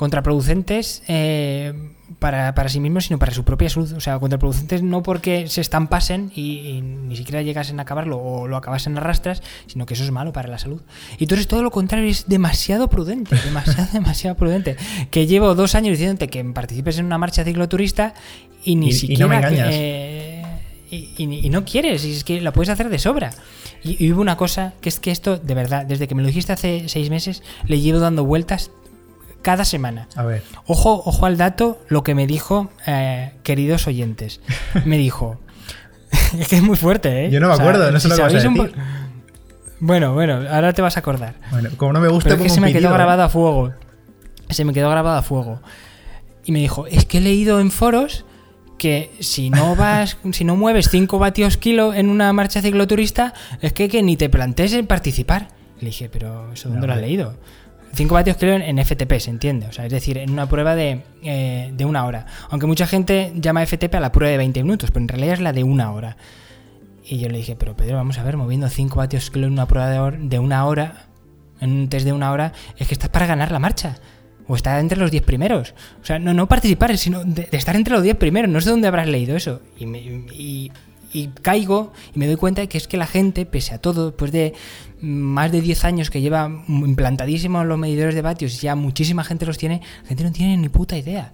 contraproducentes, 0.00 1.02
eh, 1.08 1.74
para, 2.18 2.54
para, 2.54 2.70
sí 2.70 2.80
mismos, 2.80 3.04
sino 3.04 3.18
para 3.18 3.34
su 3.34 3.44
propia 3.44 3.68
salud. 3.68 3.92
O 3.92 4.00
sea, 4.00 4.18
contraproducentes 4.18 4.82
no 4.82 5.02
porque 5.02 5.46
se 5.46 5.60
estampasen 5.60 6.32
y, 6.34 6.56
y, 6.56 6.80
ni 6.80 7.16
siquiera 7.16 7.42
llegasen 7.42 7.78
a 7.80 7.82
acabarlo 7.82 8.16
o 8.16 8.48
lo 8.48 8.56
acabasen 8.56 8.96
a 8.96 9.00
rastras, 9.02 9.42
sino 9.66 9.84
que 9.84 9.92
eso 9.92 10.02
es 10.02 10.10
malo 10.10 10.32
para 10.32 10.48
la 10.48 10.56
salud. 10.56 10.80
Y 11.18 11.26
tú 11.26 11.34
eres 11.34 11.46
todo 11.46 11.62
lo 11.62 11.70
contrario, 11.70 12.06
eres 12.06 12.26
demasiado 12.28 12.88
prudente, 12.88 13.36
demasiado, 13.44 13.88
demasiado 13.92 14.36
prudente. 14.38 14.78
Que 15.10 15.26
llevo 15.26 15.54
dos 15.54 15.74
años 15.74 15.90
diciéndote 15.98 16.28
que 16.28 16.42
participes 16.44 16.98
en 16.98 17.04
una 17.04 17.18
marcha 17.18 17.44
cicloturista 17.44 18.14
y 18.64 18.76
ni 18.76 18.92
siquiera... 18.92 19.18
Y 19.18 19.20
no 19.20 19.28
me 19.28 19.36
engañas. 19.36 19.68
Eh, 19.70 20.42
y, 20.90 21.50
no 21.50 21.66
quieres, 21.66 22.06
y 22.06 22.12
es 22.12 22.24
que 22.24 22.40
la 22.40 22.54
puedes 22.54 22.70
hacer 22.70 22.88
de 22.88 22.98
sobra. 22.98 23.34
Y, 23.84 24.02
y, 24.02 24.10
hubo 24.12 24.22
una 24.22 24.38
cosa, 24.38 24.72
que 24.80 24.88
es 24.88 24.98
que 24.98 25.10
esto, 25.10 25.36
de 25.36 25.54
verdad, 25.54 25.84
desde 25.84 26.08
que 26.08 26.14
me 26.14 26.22
lo 26.22 26.28
dijiste 26.28 26.54
hace 26.54 26.88
seis 26.88 27.10
meses, 27.10 27.42
le 27.66 27.80
llevo 27.80 27.98
dando 27.98 28.24
vueltas 28.24 28.70
cada 29.42 29.64
semana. 29.64 30.08
A 30.16 30.24
ver. 30.24 30.42
Ojo, 30.66 31.02
ojo 31.04 31.26
al 31.26 31.36
dato, 31.36 31.80
lo 31.88 32.02
que 32.02 32.14
me 32.14 32.26
dijo, 32.26 32.70
eh, 32.86 33.32
queridos 33.42 33.86
oyentes. 33.86 34.40
Me 34.84 34.98
dijo. 34.98 35.40
es 36.38 36.48
que 36.48 36.56
es 36.56 36.62
muy 36.62 36.76
fuerte, 36.76 37.26
¿eh? 37.26 37.30
Yo 37.30 37.40
no 37.40 37.48
me 37.48 37.54
acuerdo, 37.54 37.90
no 37.90 38.00
sé 38.00 38.08
lo 38.08 38.16
que 38.16 38.22
vas 38.22 38.34
a 38.34 38.36
decir. 38.36 38.72
Bueno, 39.80 40.12
bueno, 40.12 40.42
ahora 40.50 40.72
te 40.74 40.82
vas 40.82 40.96
a 40.96 41.00
acordar. 41.00 41.34
Bueno, 41.50 41.70
como 41.76 41.94
no 41.94 42.00
me 42.00 42.08
gusta, 42.08 42.30
Pero 42.30 42.42
es 42.42 42.48
que 42.48 42.54
se 42.54 42.60
me 42.60 42.72
quedó 42.72 42.92
grabado 42.92 43.22
a 43.22 43.28
fuego. 43.30 43.72
Se 44.50 44.64
me 44.64 44.74
quedó 44.74 44.90
grabado 44.90 45.16
a 45.16 45.22
fuego. 45.22 45.60
Y 46.44 46.52
me 46.52 46.58
dijo, 46.58 46.86
es 46.86 47.06
que 47.06 47.18
he 47.18 47.20
leído 47.20 47.60
en 47.60 47.70
foros 47.70 48.26
que 48.78 49.10
si 49.20 49.48
no 49.48 49.76
vas, 49.76 50.18
si 50.32 50.44
no 50.44 50.56
mueves 50.56 50.90
5 50.90 51.18
vatios 51.18 51.56
kilo 51.56 51.94
en 51.94 52.10
una 52.10 52.32
marcha 52.34 52.60
cicloturista, 52.60 53.32
es 53.62 53.72
que, 53.72 53.88
que 53.88 54.02
ni 54.02 54.16
te 54.18 54.28
plantees 54.28 54.74
en 54.74 54.86
participar. 54.86 55.48
Le 55.80 55.86
dije, 55.86 56.10
pero 56.10 56.52
¿eso 56.52 56.68
dónde 56.68 56.86
lo 56.86 56.92
has 56.92 57.00
leído? 57.00 57.38
5 57.92 58.14
vatios 58.14 58.36
creo 58.38 58.56
en 58.56 58.78
FTP, 58.84 59.18
se 59.18 59.30
entiende. 59.30 59.66
O 59.66 59.72
sea, 59.72 59.86
es 59.86 59.92
decir, 59.92 60.18
en 60.18 60.30
una 60.30 60.48
prueba 60.48 60.74
de, 60.74 61.02
eh, 61.22 61.72
de, 61.74 61.84
una 61.84 62.04
hora. 62.04 62.26
Aunque 62.50 62.66
mucha 62.66 62.86
gente 62.86 63.32
llama 63.34 63.64
FTP 63.66 63.94
a 63.94 64.00
la 64.00 64.12
prueba 64.12 64.30
de 64.30 64.38
20 64.38 64.62
minutos, 64.62 64.90
pero 64.90 65.02
en 65.02 65.08
realidad 65.08 65.34
es 65.34 65.40
la 65.40 65.52
de 65.52 65.64
una 65.64 65.92
hora. 65.92 66.16
Y 67.04 67.18
yo 67.18 67.28
le 67.28 67.38
dije, 67.38 67.56
pero 67.56 67.76
Pedro, 67.76 67.96
vamos 67.96 68.18
a 68.18 68.22
ver, 68.22 68.36
moviendo 68.36 68.68
5 68.68 68.96
vatios 68.96 69.30
en 69.34 69.44
una 69.44 69.66
prueba 69.66 69.88
de, 69.88 70.18
de, 70.18 70.38
una 70.38 70.64
hora, 70.66 71.06
en 71.60 71.72
un 71.72 71.88
test 71.88 72.04
de 72.04 72.12
una 72.12 72.30
hora, 72.30 72.52
es 72.76 72.86
que 72.86 72.94
estás 72.94 73.10
para 73.10 73.26
ganar 73.26 73.50
la 73.50 73.58
marcha. 73.58 73.96
O 74.46 74.56
estar 74.56 74.80
entre 74.80 74.98
los 74.98 75.10
10 75.10 75.22
primeros. 75.22 75.74
O 76.02 76.04
sea, 76.04 76.18
no, 76.18 76.34
no 76.34 76.48
participar, 76.48 76.96
sino 76.98 77.24
de, 77.24 77.48
estar 77.52 77.76
entre 77.76 77.94
los 77.94 78.02
10 78.02 78.16
primeros. 78.16 78.50
No 78.50 78.60
sé 78.60 78.70
dónde 78.70 78.88
habrás 78.88 79.06
leído 79.06 79.36
eso. 79.36 79.60
Y, 79.78 79.86
me, 79.86 80.00
y 80.00 80.72
y 81.12 81.28
caigo 81.28 81.92
y 82.14 82.18
me 82.18 82.26
doy 82.26 82.36
cuenta 82.36 82.60
de 82.60 82.68
que 82.68 82.78
es 82.78 82.86
que 82.86 82.96
la 82.96 83.06
gente, 83.06 83.46
pese 83.46 83.74
a 83.74 83.78
todo, 83.78 84.06
después 84.06 84.32
de 84.32 84.54
más 85.00 85.52
de 85.52 85.60
10 85.60 85.84
años 85.84 86.10
que 86.10 86.20
lleva 86.20 86.50
implantadísimos 86.68 87.66
los 87.66 87.78
medidores 87.78 88.14
de 88.14 88.22
vatios, 88.22 88.60
ya 88.60 88.74
muchísima 88.74 89.24
gente 89.24 89.46
los 89.46 89.58
tiene, 89.58 89.80
la 90.02 90.08
gente 90.08 90.24
no 90.24 90.32
tiene 90.32 90.56
ni 90.56 90.68
puta 90.68 90.96
idea. 90.96 91.30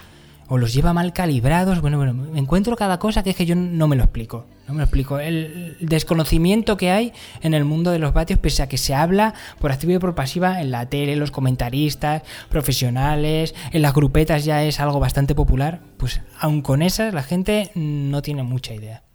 O 0.49 0.59
los 0.59 0.73
lleva 0.73 0.93
mal 0.93 1.13
calibrados. 1.13 1.81
Bueno, 1.81 1.97
bueno, 1.97 2.37
encuentro 2.37 2.77
cada 2.77 3.01
cosa 3.01 3.25
que 3.25 3.31
es 3.31 3.37
que 3.37 3.47
yo 3.47 3.57
no 3.57 3.89
me 3.89 3.97
lo 3.97 4.05
explico. 4.05 4.47
No 4.69 4.75
me 4.75 4.79
lo 4.79 4.85
explico. 4.85 5.19
El 5.19 5.77
desconocimiento 5.81 6.77
que 6.77 6.93
hay 6.93 7.13
en 7.41 7.53
el 7.53 7.65
mundo 7.65 7.91
de 7.91 7.99
los 7.99 8.13
vatios, 8.13 8.39
pese 8.39 8.63
a 8.63 8.69
que 8.69 8.79
se 8.79 8.95
habla 8.95 9.35
por 9.59 9.73
activa 9.73 9.95
y 9.95 9.99
por 9.99 10.15
pasiva 10.15 10.61
en 10.61 10.71
la 10.71 10.87
tele, 10.87 11.17
los 11.17 11.33
comentaristas, 11.33 12.23
profesionales, 12.49 13.57
en 13.73 13.83
las 13.83 13.93
grupetas 13.93 14.45
ya 14.45 14.63
es 14.63 14.79
algo 14.79 15.01
bastante 15.01 15.35
popular, 15.35 15.81
pues 15.97 16.21
aun 16.39 16.63
con 16.63 16.81
esas 16.83 17.13
la 17.13 17.25
gente 17.25 17.73
no 17.75 18.23
tiene 18.23 18.45
mucha 18.45 18.73
idea. 18.73 19.06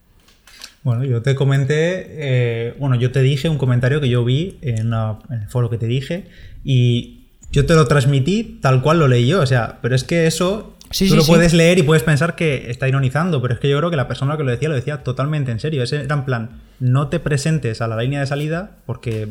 Bueno, 0.83 1.03
yo 1.03 1.21
te 1.21 1.35
comenté, 1.35 2.05
eh, 2.09 2.73
bueno, 2.79 2.95
yo 2.95 3.11
te 3.11 3.21
dije 3.21 3.49
un 3.49 3.57
comentario 3.57 4.01
que 4.01 4.09
yo 4.09 4.25
vi 4.25 4.57
en, 4.61 4.91
el 4.93 5.47
foro 5.47 5.69
que 5.69 5.77
te 5.77 5.85
dije 5.85 6.25
y 6.63 7.27
yo 7.51 7.65
te 7.65 7.75
lo 7.75 7.85
transmití 7.87 8.57
tal 8.61 8.81
cual 8.81 8.97
lo 8.99 9.07
leí 9.07 9.27
yo, 9.27 9.41
o 9.41 9.45
sea, 9.45 9.77
pero 9.81 9.95
es 9.95 10.03
que 10.03 10.25
eso 10.27 10.75
Sí, 10.93 11.05
Tú 11.05 11.11
sí, 11.11 11.15
lo 11.19 11.23
sí. 11.23 11.31
puedes 11.31 11.53
leer 11.53 11.79
y 11.79 11.83
puedes 11.83 12.03
pensar 12.03 12.35
que 12.35 12.69
está 12.69 12.85
ironizando, 12.85 13.41
pero 13.41 13.53
es 13.53 13.61
que 13.61 13.69
yo 13.69 13.77
creo 13.77 13.89
que 13.89 13.95
la 13.95 14.09
persona 14.09 14.35
que 14.35 14.43
lo 14.43 14.51
decía 14.51 14.67
lo 14.67 14.75
decía 14.75 15.03
totalmente 15.03 15.49
en 15.49 15.61
serio. 15.61 15.81
Ese 15.83 16.01
era 16.01 16.15
en 16.15 16.25
plan, 16.25 16.59
no 16.81 17.07
te 17.07 17.21
presentes 17.21 17.79
a 17.79 17.87
la 17.87 17.95
línea 17.95 18.19
de 18.19 18.27
salida 18.27 18.71
porque 18.85 19.29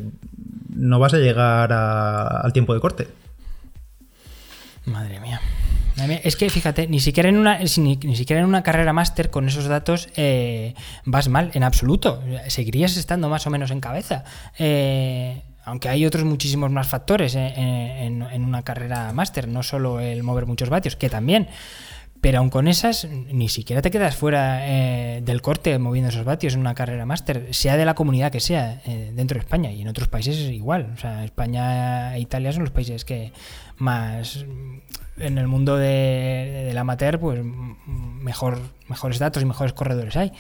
no 0.75 0.99
vas 0.99 1.13
a 1.13 1.19
llegar 1.19 1.71
a- 1.75 2.29
al 2.41 2.55
tiempo 2.55 2.73
de 2.73 2.81
corte. 2.81 3.09
Madre 4.87 5.21
mía. 5.21 5.39
Es 6.22 6.37
que 6.37 6.48
fíjate, 6.50 6.87
ni 6.88 7.00
siquiera 7.00 7.29
en 7.29 7.37
una, 7.37 7.59
ni, 7.59 8.16
siquiera 8.16 8.40
en 8.40 8.46
una 8.48 8.62
carrera 8.62 8.92
máster 8.92 9.31
con 9.31 9.48
esos 9.48 9.66
datos 9.66 10.09
eh, 10.16 10.74
vas 11.05 11.29
mal, 11.29 11.50
en 11.55 11.62
absoluto. 11.62 12.22
Seguirías 12.48 12.96
estando 12.96 13.29
más 13.29 13.46
o 13.46 13.50
menos 13.50 13.70
en 13.70 13.81
cabeza. 13.81 14.24
Eh, 14.59 15.42
aunque 15.64 15.88
hay 15.88 16.07
otros 16.07 16.24
muchísimos 16.24 16.70
más 16.70 16.88
factores 16.88 17.35
en, 17.35 18.22
en- 18.22 18.44
una 18.44 18.62
carrera 18.62 19.12
máster, 19.12 19.46
no 19.46 19.62
solo 19.62 20.00
el 20.00 20.22
mover 20.22 20.46
muchos 20.46 20.68
vatios, 20.70 20.96
que 20.96 21.11
también. 21.11 21.48
Pero 22.22 22.38
aun 22.38 22.50
con 22.50 22.68
esas, 22.68 23.07
ni 23.09 23.48
siquiera 23.48 23.81
te 23.81 23.90
quedas 23.90 24.14
fuera 24.14 24.61
eh, 24.68 25.22
del 25.22 25.40
corte 25.40 25.79
moviendo 25.79 26.11
esos 26.11 26.24
vatios 26.26 26.53
en 26.53 26.61
una 26.61 26.74
carrera 26.74 27.07
máster, 27.07 27.48
sea 27.53 27.79
de 27.79 27.87
la 27.87 27.94
comunidad 27.94 28.31
que 28.31 28.40
sea, 28.40 28.83
eh, 28.85 29.11
dentro 29.14 29.37
de 29.37 29.40
España. 29.40 29.70
Y 29.72 29.81
en 29.81 29.88
otros 29.88 30.09
países 30.09 30.37
es 30.37 30.50
igual. 30.50 30.90
O 30.94 30.98
sea, 30.98 31.24
España 31.24 32.14
e 32.16 32.20
Italia 32.20 32.53
son 32.53 32.62
los 32.64 32.72
países 32.72 33.07
que 33.07 33.33
más 33.81 34.45
en 35.19 35.38
el 35.38 35.49
mundo 35.49 35.77
de, 35.77 36.64
del 36.66 36.79
amateur, 36.79 37.19
pues 37.19 37.40
mejor, 37.45 38.59
mejores 38.88 39.19
datos 39.19 39.43
y 39.43 39.47
mejores 39.47 39.73
corredores 39.73 40.16
hay. 40.16 40.33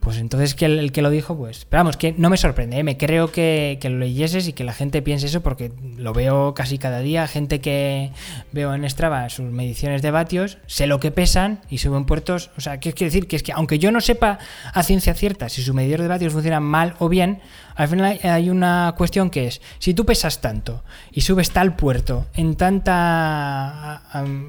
Pues 0.00 0.16
entonces 0.18 0.54
que 0.54 0.64
el, 0.66 0.92
que 0.92 1.02
lo 1.02 1.10
dijo, 1.10 1.36
pues. 1.36 1.66
Pero 1.68 1.80
vamos, 1.80 1.96
que 1.96 2.14
no 2.16 2.30
me 2.30 2.36
sorprende, 2.36 2.78
¿eh? 2.78 2.82
me 2.84 2.96
creo 2.96 3.30
que, 3.32 3.78
que 3.80 3.90
lo 3.90 3.98
leyeses 3.98 4.46
y 4.48 4.52
que 4.52 4.62
la 4.64 4.72
gente 4.72 5.02
piense 5.02 5.26
eso 5.26 5.42
porque 5.42 5.72
lo 5.96 6.12
veo 6.12 6.54
casi 6.54 6.78
cada 6.78 7.00
día. 7.00 7.26
Gente 7.26 7.60
que 7.60 8.12
veo 8.52 8.72
en 8.74 8.88
Strava 8.88 9.28
sus 9.28 9.50
mediciones 9.50 10.00
de 10.00 10.10
vatios, 10.10 10.58
sé 10.66 10.86
lo 10.86 11.00
que 11.00 11.10
pesan 11.10 11.60
y 11.68 11.78
suben 11.78 12.04
puertos. 12.06 12.50
O 12.56 12.60
sea, 12.60 12.78
¿qué 12.80 12.92
quiere 12.92 13.10
decir? 13.10 13.26
Que 13.26 13.36
es 13.36 13.42
que 13.42 13.52
aunque 13.52 13.78
yo 13.78 13.90
no 13.90 14.00
sepa 14.00 14.38
a 14.72 14.82
ciencia 14.82 15.12
cierta 15.14 15.48
si 15.48 15.62
su 15.62 15.74
medidor 15.74 16.00
de 16.00 16.08
vatios 16.08 16.32
funciona 16.32 16.60
mal 16.60 16.94
o 17.00 17.08
bien, 17.08 17.40
al 17.74 17.88
final 17.88 18.04
hay- 18.06 18.20
hay 18.30 18.50
una 18.50 18.94
cuestión 18.96 19.28
que 19.30 19.48
es: 19.48 19.60
si 19.80 19.94
tú 19.94 20.06
pesas 20.06 20.40
tanto 20.40 20.84
y 21.12 21.20
subes 21.22 21.50
tal 21.50 21.74
puerto 21.76 22.26
en, 22.34 22.54
tanta, 22.54 24.02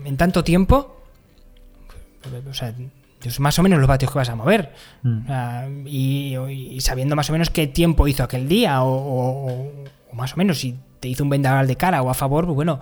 en 0.06 0.16
tanto 0.16 0.44
tiempo, 0.44 1.02
o 2.50 2.54
sea, 2.54 2.74
más 3.40 3.58
o 3.60 3.64
menos 3.64 3.80
los 3.80 3.88
vatios 3.88 4.12
que 4.12 4.18
vas 4.18 4.30
a 4.30 4.36
mover. 4.36 4.74
Mm. 5.04 5.88
Y, 5.88 6.36
y 6.38 6.82
sabiendo 6.82 7.16
más 7.16 7.30
o 7.30 7.34
menos 7.34 7.50
qué 7.50 7.68
tiempo 7.68 8.08
hizo 8.08 8.24
aquel 8.24 8.48
día, 8.48 8.82
o, 8.84 8.90
o- 8.92 9.72
o 10.12 10.16
más 10.16 10.34
o 10.34 10.38
menos 10.38 10.60
si 10.60 10.76
te 11.00 11.08
hizo 11.08 11.24
un 11.24 11.30
vendaval 11.30 11.68
de 11.68 11.76
cara 11.76 12.02
o 12.02 12.10
a 12.10 12.14
favor, 12.14 12.46
pues 12.46 12.56
bueno, 12.56 12.80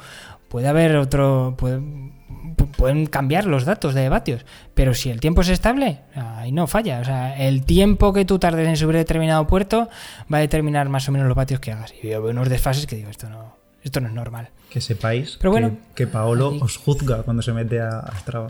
puede 0.49 0.67
haber 0.67 0.95
otro. 0.97 1.55
puede- 1.57 1.79
pu- 1.79 2.71
pueden 2.77 3.05
cambiar 3.07 3.45
los 3.45 3.65
datos 3.65 3.93
de 3.93 4.09
vatios, 4.09 4.45
pero 4.73 4.93
si 4.93 5.09
el 5.09 5.19
tiempo 5.19 5.41
es 5.41 5.49
estable, 5.49 5.99
ahí 6.15 6.51
no 6.51 6.67
falla. 6.67 6.99
O 6.99 7.03
sea, 7.05 7.37
el 7.37 7.63
tiempo 7.65 8.13
que 8.13 8.25
tú 8.25 8.39
tardes 8.39 8.67
en 8.67 8.77
subir 8.77 8.95
determinado 8.95 9.45
puerto 9.47 9.89
va 10.31 10.37
a 10.37 10.41
determinar 10.41 10.89
más 10.89 11.07
o 11.09 11.11
menos 11.11 11.27
los 11.27 11.35
vatios 11.35 11.59
que 11.59 11.71
hagas. 11.71 11.93
Y 12.01 12.07
veo 12.07 12.25
unos 12.29 12.49
desfases 12.49 12.85
que 12.87 12.95
digo, 12.95 13.09
esto 13.09 13.29
no, 13.29 13.55
esto 13.83 13.99
no 14.01 14.07
es 14.07 14.13
normal. 14.13 14.49
Que 14.69 14.81
sepáis 14.81 15.37
Pero 15.39 15.51
bueno, 15.51 15.69
que, 15.95 16.05
que 16.05 16.07
Paolo 16.07 16.55
os 16.61 16.77
juzga 16.77 17.23
cuando 17.23 17.41
se 17.43 17.53
mete 17.53 17.79
a, 17.79 17.99
a 17.99 18.17
Strava. 18.19 18.49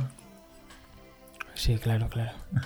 Sí, 1.58 1.76
claro, 1.78 2.08
claro. 2.10 2.32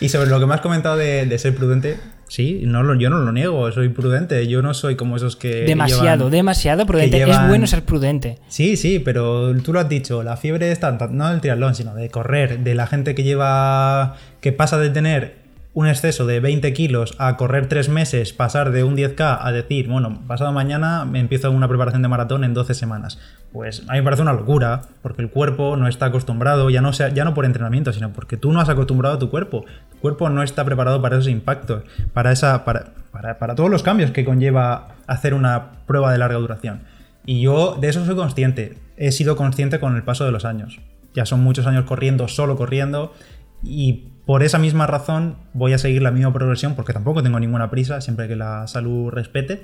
Y 0.00 0.10
sobre 0.10 0.28
lo 0.30 0.38
que 0.38 0.46
me 0.46 0.54
has 0.54 0.60
comentado 0.60 0.96
de, 0.96 1.26
de 1.26 1.38
ser 1.38 1.54
prudente, 1.54 1.98
sí, 2.28 2.60
no 2.64 2.82
lo, 2.82 2.94
yo 2.94 3.08
no 3.10 3.18
lo 3.18 3.32
niego, 3.32 3.72
soy 3.72 3.88
prudente. 3.88 4.46
Yo 4.46 4.60
no 4.62 4.74
soy 4.74 4.94
como 4.96 5.16
esos 5.16 5.34
que. 5.34 5.64
demasiado, 5.64 6.26
llevan- 6.26 6.30
demasiado 6.30 6.86
prudente. 6.86 7.16
llevan- 7.18 7.44
Es 7.44 7.48
bueno 7.48 7.66
ser 7.66 7.82
prudente. 7.84 8.38
Sí, 8.48 8.76
sí, 8.76 8.98
pero 9.00 9.56
tú 9.62 9.72
lo 9.72 9.80
has 9.80 9.88
dicho, 9.88 10.22
la 10.22 10.36
fiebre 10.36 10.70
es 10.70 10.78
tanta, 10.78 11.08
no 11.08 11.30
del 11.30 11.40
triatlón, 11.40 11.74
sino 11.74 11.94
de 11.94 12.10
correr, 12.10 12.60
de 12.60 12.74
la 12.74 12.86
gente 12.86 13.14
que 13.14 13.22
lleva, 13.24 14.16
que 14.40 14.52
pasa 14.52 14.78
de 14.78 14.90
tener 14.90 15.36
un 15.74 15.86
exceso 15.86 16.26
de 16.26 16.40
20 16.40 16.72
kilos 16.72 17.14
a 17.18 17.36
correr 17.36 17.68
3 17.68 17.88
meses, 17.88 18.32
pasar 18.32 18.72
de 18.72 18.82
un 18.84 18.96
10K 18.96 19.38
a 19.40 19.52
decir, 19.52 19.86
bueno, 19.88 20.22
pasado 20.26 20.52
mañana 20.52 21.04
me 21.04 21.20
empiezo 21.20 21.50
una 21.50 21.68
preparación 21.68 22.02
de 22.02 22.08
maratón 22.08 22.42
en 22.44 22.52
12 22.52 22.74
semanas. 22.74 23.18
Pues 23.52 23.82
a 23.88 23.92
mí 23.92 23.98
me 23.98 24.04
parece 24.04 24.22
una 24.22 24.34
locura, 24.34 24.82
porque 25.00 25.22
el 25.22 25.30
cuerpo 25.30 25.76
no 25.76 25.88
está 25.88 26.06
acostumbrado, 26.06 26.68
ya 26.68 26.82
no, 26.82 26.92
sea, 26.92 27.08
ya 27.08 27.24
no 27.24 27.32
por 27.32 27.46
entrenamiento, 27.46 27.92
sino 27.92 28.12
porque 28.12 28.36
tú 28.36 28.52
no 28.52 28.60
has 28.60 28.68
acostumbrado 28.68 29.16
a 29.16 29.18
tu 29.18 29.30
cuerpo. 29.30 29.64
Tu 29.90 29.98
cuerpo 29.98 30.28
no 30.28 30.42
está 30.42 30.64
preparado 30.64 31.00
para 31.00 31.16
esos 31.16 31.28
impactos, 31.28 31.82
para, 32.12 32.30
esa, 32.30 32.64
para, 32.64 32.92
para, 33.10 33.38
para 33.38 33.54
todos 33.54 33.70
los 33.70 33.82
cambios 33.82 34.10
que 34.10 34.24
conlleva 34.24 34.88
hacer 35.06 35.32
una 35.32 35.84
prueba 35.86 36.12
de 36.12 36.18
larga 36.18 36.38
duración. 36.38 36.82
Y 37.24 37.40
yo 37.40 37.76
de 37.80 37.88
eso 37.88 38.04
soy 38.04 38.16
consciente. 38.16 38.78
He 38.96 39.12
sido 39.12 39.36
consciente 39.36 39.80
con 39.80 39.96
el 39.96 40.02
paso 40.02 40.24
de 40.24 40.32
los 40.32 40.44
años. 40.44 40.80
Ya 41.14 41.24
son 41.24 41.40
muchos 41.40 41.66
años 41.66 41.84
corriendo, 41.84 42.28
solo 42.28 42.56
corriendo. 42.56 43.12
Y 43.62 44.08
por 44.28 44.42
esa 44.42 44.58
misma 44.58 44.86
razón 44.86 45.36
voy 45.54 45.72
a 45.72 45.78
seguir 45.78 46.02
la 46.02 46.10
misma 46.10 46.32
progresión, 46.32 46.74
porque 46.74 46.92
tampoco 46.92 47.22
tengo 47.22 47.40
ninguna 47.40 47.70
prisa, 47.70 48.00
siempre 48.02 48.28
que 48.28 48.36
la 48.36 48.66
salud 48.66 49.08
respete, 49.10 49.62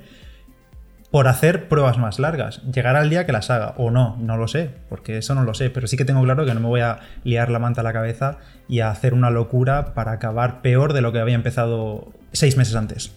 por 1.15 1.29
hacer 1.29 1.69
pruebas 1.69 1.97
más 1.97 2.19
largas. 2.19 2.61
Llegará 2.73 3.01
el 3.01 3.09
día 3.09 3.25
que 3.25 3.31
las 3.31 3.49
haga, 3.49 3.73
o 3.77 3.89
no, 3.89 4.17
no 4.19 4.35
lo 4.35 4.49
sé, 4.49 4.69
porque 4.89 5.17
eso 5.17 5.33
no 5.33 5.45
lo 5.45 5.53
sé. 5.53 5.69
Pero 5.69 5.87
sí 5.87 5.95
que 5.95 6.03
tengo 6.03 6.21
claro 6.21 6.45
que 6.45 6.53
no 6.53 6.59
me 6.59 6.67
voy 6.67 6.81
a 6.81 6.99
liar 7.23 7.49
la 7.49 7.57
manta 7.57 7.79
a 7.79 7.83
la 7.85 7.93
cabeza 7.93 8.37
y 8.67 8.81
a 8.81 8.89
hacer 8.89 9.13
una 9.13 9.29
locura 9.29 9.93
para 9.93 10.11
acabar 10.11 10.61
peor 10.61 10.91
de 10.91 10.99
lo 10.99 11.13
que 11.13 11.19
había 11.19 11.35
empezado 11.35 12.09
seis 12.33 12.57
meses 12.57 12.75
antes. 12.75 13.13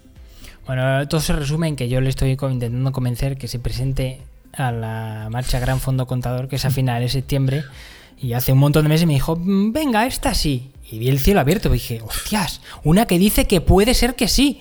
Bueno, 0.65 1.09
todo 1.09 1.21
se 1.21 1.33
resume 1.33 1.67
en 1.67 1.75
que 1.75 1.89
yo 1.89 2.01
le 2.01 2.09
estoy 2.09 2.39
intentando 2.41 2.93
convencer 2.93 3.37
que 3.37 3.49
se 3.49 3.59
presente 3.59 4.21
a 4.53 4.71
la 4.71 5.27
marcha 5.29 5.59
Gran 5.59 5.81
Fondo 5.81 6.07
Contador, 6.07 6.47
que 6.47 6.55
es 6.55 6.65
a 6.65 6.71
finales 6.71 7.13
de 7.13 7.19
septiembre, 7.19 7.65
y 8.17 8.35
hace 8.35 8.53
un 8.53 8.59
montón 8.59 8.85
de 8.85 8.91
meses 8.91 9.09
me 9.09 9.15
dijo, 9.15 9.35
"Mm, 9.35 9.73
venga, 9.73 10.07
esta 10.07 10.35
sí. 10.35 10.71
Y 10.91 10.99
vi 10.99 11.09
el 11.09 11.19
cielo 11.19 11.41
abierto 11.41 11.69
y 11.69 11.73
dije, 11.73 12.01
hostias, 12.03 12.63
una 12.83 13.05
que 13.05 13.19
dice 13.19 13.47
que 13.47 13.61
puede 13.61 13.93
ser 13.93 14.15
que 14.15 14.27
sí. 14.27 14.61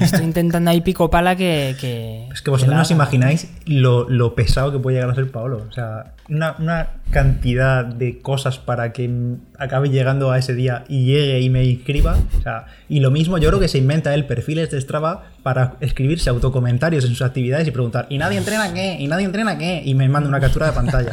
Estoy 0.00 0.24
intentando 0.24 0.70
ahí 0.70 0.80
pico 0.80 1.10
pala 1.10 1.36
que... 1.36 1.76
que 1.78 2.26
Es 2.32 2.40
que 2.40 2.50
vosotros 2.50 2.74
no 2.74 2.80
os 2.80 2.90
imagináis 2.90 3.46
lo, 3.66 4.08
lo 4.08 4.34
pesado 4.34 4.72
que 4.72 4.78
puede 4.78 4.96
llegar 4.96 5.10
a 5.10 5.14
ser 5.14 5.30
Paolo. 5.30 5.66
O 5.68 5.72
sea, 5.72 6.14
una, 6.30 6.56
una 6.58 6.88
cantidad 7.10 7.84
de 7.84 8.20
cosas 8.20 8.58
para 8.58 8.92
que 8.92 9.10
acabe 9.58 9.90
llegando 9.90 10.30
a 10.30 10.38
ese 10.38 10.54
día 10.54 10.84
y 10.88 11.04
llegue 11.04 11.40
y 11.40 11.50
me 11.50 11.62
inscriba. 11.64 12.16
O 12.38 12.42
sea, 12.42 12.64
y 12.88 13.00
lo 13.00 13.10
mismo, 13.10 13.36
yo 13.36 13.48
creo 13.48 13.60
que 13.60 13.68
se 13.68 13.76
inventa 13.76 14.14
él 14.14 14.24
perfiles 14.24 14.70
de 14.70 14.80
Strava 14.80 15.26
para 15.42 15.74
escribirse 15.80 16.30
autocomentarios 16.30 17.04
en 17.04 17.10
sus 17.10 17.22
actividades 17.22 17.68
y 17.68 17.70
preguntar, 17.70 18.06
¿y 18.08 18.16
nadie 18.16 18.38
entrena 18.38 18.72
qué? 18.72 18.96
¿Y 18.98 19.08
nadie 19.08 19.26
entrena 19.26 19.58
qué? 19.58 19.82
Y 19.84 19.94
me 19.94 20.08
manda 20.08 20.26
una 20.26 20.40
captura 20.40 20.68
de 20.68 20.72
pantalla. 20.72 21.12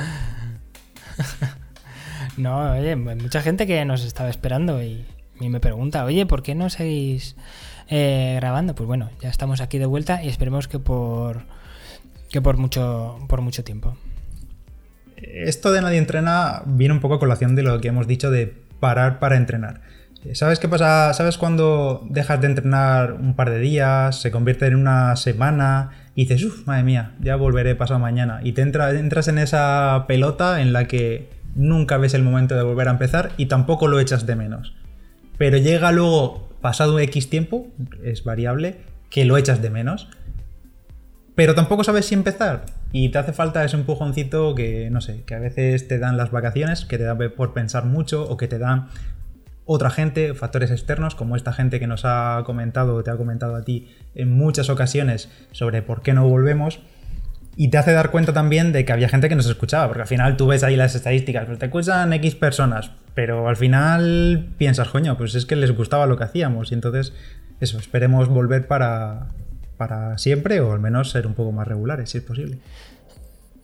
No, 2.37 2.71
oye, 2.73 2.95
mucha 2.95 3.41
gente 3.41 3.65
que 3.65 3.83
nos 3.85 4.05
estaba 4.05 4.29
esperando 4.29 4.81
y, 4.83 5.05
me 5.39 5.59
pregunta, 5.59 6.05
oye, 6.05 6.25
¿por 6.25 6.43
qué 6.43 6.55
no 6.55 6.69
seguís 6.69 7.35
eh, 7.89 8.33
grabando? 8.39 8.75
Pues 8.75 8.87
bueno, 8.87 9.09
ya 9.21 9.29
estamos 9.29 9.59
aquí 9.61 9.77
de 9.79 9.85
vuelta 9.85 10.23
y 10.23 10.29
esperemos 10.29 10.67
que 10.67 10.79
por 10.79 11.43
que 12.31 12.41
por 12.41 12.57
mucho 12.57 13.17
por 13.29 13.41
mucho 13.41 13.63
tiempo. 13.63 13.97
Esto 15.15 15.71
de 15.71 15.81
nadie 15.81 15.97
entrena 15.97 16.61
viene 16.65 16.93
un 16.93 16.99
poco 16.99 17.15
a 17.15 17.19
colación 17.19 17.55
de 17.55 17.63
lo 17.63 17.79
que 17.81 17.87
hemos 17.87 18.05
dicho 18.07 18.29
de 18.29 18.53
parar 18.79 19.19
para 19.19 19.37
entrenar. 19.37 19.81
¿Sabes 20.33 20.59
qué 20.59 20.67
pasa? 20.67 21.13
¿Sabes 21.13 21.37
cuando 21.37 22.05
dejas 22.09 22.41
de 22.41 22.47
entrenar 22.47 23.13
un 23.13 23.35
par 23.35 23.49
de 23.49 23.59
días, 23.59 24.19
se 24.19 24.29
convierte 24.29 24.67
en 24.67 24.75
una 24.75 25.15
semana 25.15 25.91
y 26.15 26.25
dices, 26.25 26.43
uff, 26.43 26.67
madre 26.67 26.83
mía, 26.83 27.13
ya 27.21 27.35
volveré 27.37 27.75
pasado 27.75 27.99
mañana? 27.99 28.41
Y 28.43 28.51
te 28.51 28.61
entra- 28.61 28.91
entras 28.91 29.27
en 29.29 29.37
esa 29.37 30.03
pelota 30.07 30.61
en 30.61 30.73
la 30.73 30.85
que 30.85 31.29
nunca 31.57 31.97
ves 31.97 32.13
el 32.13 32.23
momento 32.23 32.55
de 32.55 32.63
volver 32.63 32.87
a 32.87 32.91
empezar 32.91 33.31
y 33.37 33.47
tampoco 33.47 33.87
lo 33.87 33.99
echas 33.99 34.25
de 34.25 34.35
menos. 34.35 34.73
Pero 35.37 35.57
llega 35.57 35.91
luego, 35.91 36.49
pasado 36.61 36.99
X 36.99 37.29
tiempo, 37.29 37.67
es 38.03 38.23
variable, 38.23 38.77
que 39.09 39.25
lo 39.25 39.37
echas 39.37 39.61
de 39.61 39.69
menos 39.69 40.07
pero 41.37 41.53
tampoco 41.53 41.83
sabes 41.83 42.07
si 42.07 42.15
empezar 42.15 42.65
y 42.91 43.09
te 43.09 43.19
hace 43.19 43.31
falta 43.31 43.63
ese 43.63 43.77
empujoncito 43.77 44.55
que, 44.55 44.89
no 44.89 45.01
sé, 45.01 45.21
que 45.21 45.35
a 45.35 45.39
veces 45.39 45.87
te 45.87 45.99
dan 45.99 46.17
las 46.17 46.31
vacaciones, 46.31 46.83
que 46.85 46.97
te 46.97 47.03
da 47.03 47.15
por 47.15 47.53
pensar 47.53 47.85
mucho 47.85 48.27
o 48.27 48.37
que 48.37 48.47
te 48.47 48.57
dan 48.57 48.87
otra 49.63 49.91
gente, 49.91 50.33
factores 50.33 50.71
externos, 50.71 51.13
como 51.13 51.35
esta 51.35 51.53
gente 51.53 51.79
que 51.79 51.85
nos 51.85 52.05
ha 52.05 52.41
comentado 52.43 52.95
o 52.95 53.03
te 53.03 53.11
ha 53.11 53.17
comentado 53.17 53.55
a 53.55 53.61
ti 53.61 53.87
en 54.15 54.35
muchas 54.35 54.71
ocasiones 54.71 55.29
sobre 55.51 55.83
por 55.83 56.01
qué 56.01 56.13
no 56.13 56.27
volvemos. 56.27 56.79
Y 57.59 57.69
te 57.69 57.79
hace 57.79 57.91
dar 57.91 58.11
cuenta 58.11 58.33
también 58.33 58.71
de 58.71 58.85
que 58.85 58.93
había 58.93 59.09
gente 59.09 59.29
que 59.29 59.35
nos 59.35 59.47
escuchaba, 59.47 59.87
porque 59.87 60.03
al 60.03 60.07
final 60.07 60.37
tú 60.37 60.45
ves 60.45 60.63
ahí 60.63 60.75
las 60.75 60.93
estadísticas, 60.93 61.47
pues 61.47 61.57
te 61.57 61.65
escuchan 61.65 62.13
X 62.13 62.35
personas, 62.35 62.91
pero 63.15 63.49
al 63.49 63.57
final 63.57 64.49
piensas, 64.59 64.89
coño, 64.89 65.17
pues 65.17 65.33
es 65.33 65.47
que 65.47 65.55
les 65.55 65.75
gustaba 65.75 66.05
lo 66.05 66.17
que 66.17 66.23
hacíamos. 66.23 66.71
Y 66.71 66.75
entonces, 66.75 67.13
eso, 67.59 67.79
esperemos 67.79 68.29
volver 68.29 68.67
para, 68.67 69.29
para 69.75 70.19
siempre 70.19 70.61
o 70.61 70.71
al 70.71 70.79
menos 70.79 71.09
ser 71.09 71.25
un 71.25 71.33
poco 71.33 71.51
más 71.51 71.67
regulares, 71.67 72.11
si 72.11 72.19
es 72.19 72.23
posible. 72.23 72.59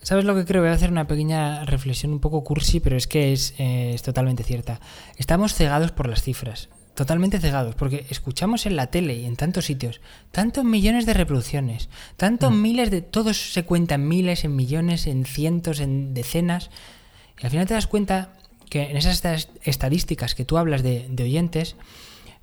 ¿Sabes 0.02 0.26
lo 0.26 0.34
que 0.34 0.44
creo? 0.44 0.64
Voy 0.64 0.72
a 0.72 0.74
hacer 0.74 0.90
una 0.90 1.06
pequeña 1.06 1.64
reflexión 1.66 2.14
un 2.14 2.20
poco 2.20 2.44
cursi, 2.44 2.80
pero 2.80 2.98
es 2.98 3.06
que 3.06 3.32
es, 3.32 3.54
eh, 3.60 3.92
es 3.94 4.02
totalmente 4.02 4.44
cierta. 4.44 4.80
Estamos 5.18 5.54
cegados 5.54 5.92
por 5.92 6.10
las 6.10 6.24
cifras. 6.24 6.70
Totalmente 6.96 7.40
cegados, 7.40 7.74
porque 7.74 8.06
escuchamos 8.10 8.68
en 8.68 8.76
la 8.76 8.88
tele 8.88 9.16
y 9.16 9.26
en 9.26 9.36
tantos 9.36 9.66
sitios 9.66 10.00
tantos 10.32 10.64
millones 10.64 11.08
de 11.08 11.14
reproducciones, 11.14 11.90
tantos 12.18 12.52
miles 12.52 12.92
de. 12.92 13.02
Todos 13.02 13.54
se 13.54 13.64
cuentan 13.64 14.08
miles, 14.08 14.46
en 14.46 14.56
millones, 14.56 15.08
en 15.08 15.26
cientos, 15.26 15.80
en 15.80 16.14
decenas. 16.14 16.70
Y 17.42 17.46
al 17.46 17.52
final 17.52 17.68
te 17.68 17.74
das 17.74 17.88
cuenta 17.88 18.34
que 18.70 18.92
en 18.92 18.98
esas 18.98 19.24
estadísticas 19.64 20.36
que 20.36 20.46
tú 20.46 20.58
hablas 20.58 20.84
de, 20.84 21.08
de 21.10 21.24
oyentes, 21.24 21.76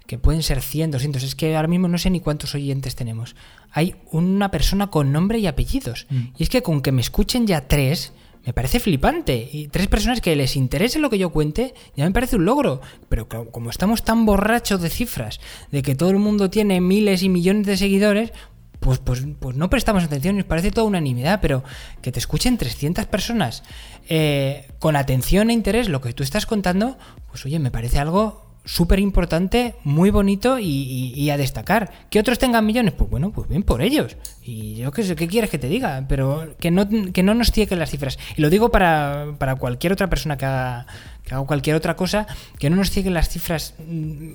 que 0.07 0.19
pueden 0.19 0.43
ser 0.43 0.61
100, 0.61 0.91
200, 0.91 1.23
es 1.23 1.35
que 1.37 1.55
ahora 1.55 1.69
mismo 1.69 1.87
no 1.87 1.97
sé 1.97 2.11
ni 2.11 2.19
cuántos 2.19 2.57
oyentes 2.57 2.97
tenemos. 2.97 3.37
Hay 3.71 3.95
una 4.11 4.51
persona 4.51 4.89
con 4.89 5.13
nombre 5.13 5.39
y 5.39 5.47
apellidos. 5.47 6.09
Mm. 6.11 6.23
Y 6.37 6.43
es 6.43 6.49
que 6.49 6.63
con 6.63 6.83
que 6.83 6.91
me 6.91 7.01
escuchen 7.01 7.47
ya 7.47 7.69
tres, 7.69 8.13
me 8.47 8.53
parece 8.53 8.81
flipante. 8.81 9.49
Y 9.53 9.69
tres 9.69 9.87
personas 9.89 10.21
que 10.21 10.35
les 10.37 10.57
interese 10.57 10.99
lo 10.99 11.11
que 11.11 11.19
yo 11.19 11.31
cuente, 11.31 11.75
ya 11.97 12.05
me 12.05 12.11
parece 12.13 12.37
un 12.37 12.45
logro. 12.45 12.81
Pero 13.09 13.29
co- 13.29 13.51
como 13.51 13.71
estamos 13.71 14.03
tan 14.03 14.25
borrachos 14.27 14.81
de 14.81 14.91
cifras, 14.91 15.41
de 15.71 15.83
que 15.83 15.95
todo 15.95 16.11
el 16.11 16.19
mundo 16.19 16.51
tiene 16.51 16.81
miles 16.81 17.23
y 17.23 17.29
millones 17.29 17.67
de 17.67 17.77
seguidores, 17.77 18.33
pues, 18.81 18.99
pues, 18.99 19.27
pues 19.39 19.57
no 19.57 19.69
prestamos 19.69 20.05
atención 20.05 20.37
y 20.37 20.39
nos 20.39 20.47
parece 20.47 20.71
toda 20.71 20.87
unanimidad, 20.87 21.41
pero 21.43 21.63
que 22.01 22.13
te 22.13 22.19
escuchen 22.19 22.57
300 22.57 23.05
personas 23.07 23.63
eh, 24.09 24.69
con 24.79 24.97
atención 24.97 25.51
e 25.51 25.53
interés 25.53 25.89
lo 25.91 26.01
que 26.01 26.15
tú 26.15 26.23
estás 26.23 26.47
contando, 26.47 26.97
pues 27.31 27.45
oye, 27.45 27.59
me 27.59 27.71
parece 27.71 27.99
algo 27.99 28.50
súper 28.71 29.01
importante, 29.01 29.75
muy 29.83 30.11
bonito 30.11 30.61
y, 30.61 31.29
a 31.29 31.37
destacar. 31.37 31.91
Que 32.09 32.21
otros 32.21 32.39
tengan 32.39 32.65
millones, 32.65 32.95
pues 32.97 33.11
bueno, 33.11 33.33
pues 33.33 33.49
bien 33.49 33.65
por 33.65 33.83
ellos. 33.83 34.17
Y 34.45 34.77
yo 34.77 34.93
qué 34.93 35.03
sé, 35.03 35.17
¿qué 35.17 35.27
quieres 35.27 35.51
que 35.51 35.59
te 35.59 35.69
diga? 35.69 36.05
Pero 36.09 36.55
que 36.61 36.71
no, 36.71 36.89
que 37.13 37.25
no 37.25 37.35
nos 37.35 37.51
cieguen 37.51 37.81
las 37.81 37.91
cifras. 37.91 38.17
Y 38.37 38.43
lo 38.43 38.49
digo 38.49 38.71
para, 38.71 39.35
para 39.39 39.57
cualquier 39.57 39.93
otra 39.93 40.09
persona 40.09 40.37
que 40.37 40.47
haga, 40.47 40.87
que 41.25 41.35
haga 41.35 41.45
cualquier 41.47 41.75
otra 41.75 41.97
cosa, 41.97 42.29
que 42.61 42.71
no 42.71 42.77
nos 42.77 42.91
cieguen 42.91 43.13
las 43.13 43.29
cifras 43.29 43.75
mm, 43.85 44.35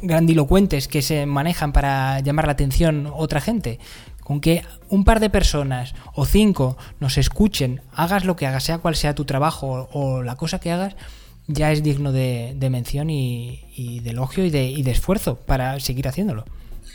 grandilocuentes 0.00 0.88
que 0.88 1.00
se 1.00 1.26
manejan 1.26 1.72
para 1.72 2.18
llamar 2.18 2.46
la 2.46 2.52
atención 2.52 3.08
otra 3.14 3.40
gente. 3.40 3.78
Con 4.24 4.40
que 4.40 4.64
un 4.88 5.04
par 5.04 5.20
de 5.20 5.30
personas 5.30 5.94
o 6.14 6.26
cinco 6.26 6.76
nos 6.98 7.16
escuchen, 7.16 7.80
hagas 7.94 8.24
lo 8.24 8.34
que 8.34 8.46
hagas, 8.48 8.64
sea 8.64 8.78
cual 8.78 8.96
sea 8.96 9.14
tu 9.14 9.24
trabajo 9.24 9.88
o 9.92 10.24
la 10.24 10.34
cosa 10.34 10.58
que 10.58 10.72
hagas, 10.72 10.96
ya 11.48 11.72
es 11.72 11.82
digno 11.82 12.12
de, 12.12 12.54
mención 12.70 13.10
y, 13.10 14.00
de 14.04 14.10
elogio 14.10 14.44
y 14.44 14.50
de, 14.50 14.90
esfuerzo 14.90 15.36
para 15.36 15.80
seguir 15.80 16.06
haciéndolo. 16.06 16.44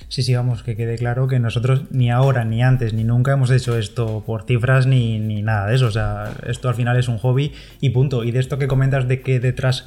Sí, 0.08 0.22
sí, 0.22 0.36
vamos, 0.36 0.64
que 0.64 0.76
quede 0.76 0.98
claro 0.98 1.28
que 1.28 1.40
nosotros 1.40 1.84
ni 1.92 2.12
ahora, 2.12 2.46
ni 2.46 2.62
antes, 2.62 2.94
ni 2.94 3.04
nunca 3.04 3.34
hemos 3.34 3.50
hecho 3.50 3.78
esto 3.78 4.24
por 4.26 4.44
cifras 4.44 4.86
ni, 4.86 5.20
ni 5.20 5.42
nada 5.42 5.68
de 5.68 5.76
eso. 5.76 5.88
O 5.88 5.92
sea, 5.92 6.32
esto 6.48 6.70
al 6.70 6.76
final 6.76 6.98
es 6.98 7.08
un 7.08 7.18
hobby 7.18 7.52
y 7.82 7.90
punto. 7.90 8.24
Y 8.24 8.32
de 8.32 8.40
esto 8.40 8.60
que 8.60 8.68
comentas 8.68 9.08
de 9.08 9.22
que 9.22 9.40
detrás 9.40 9.86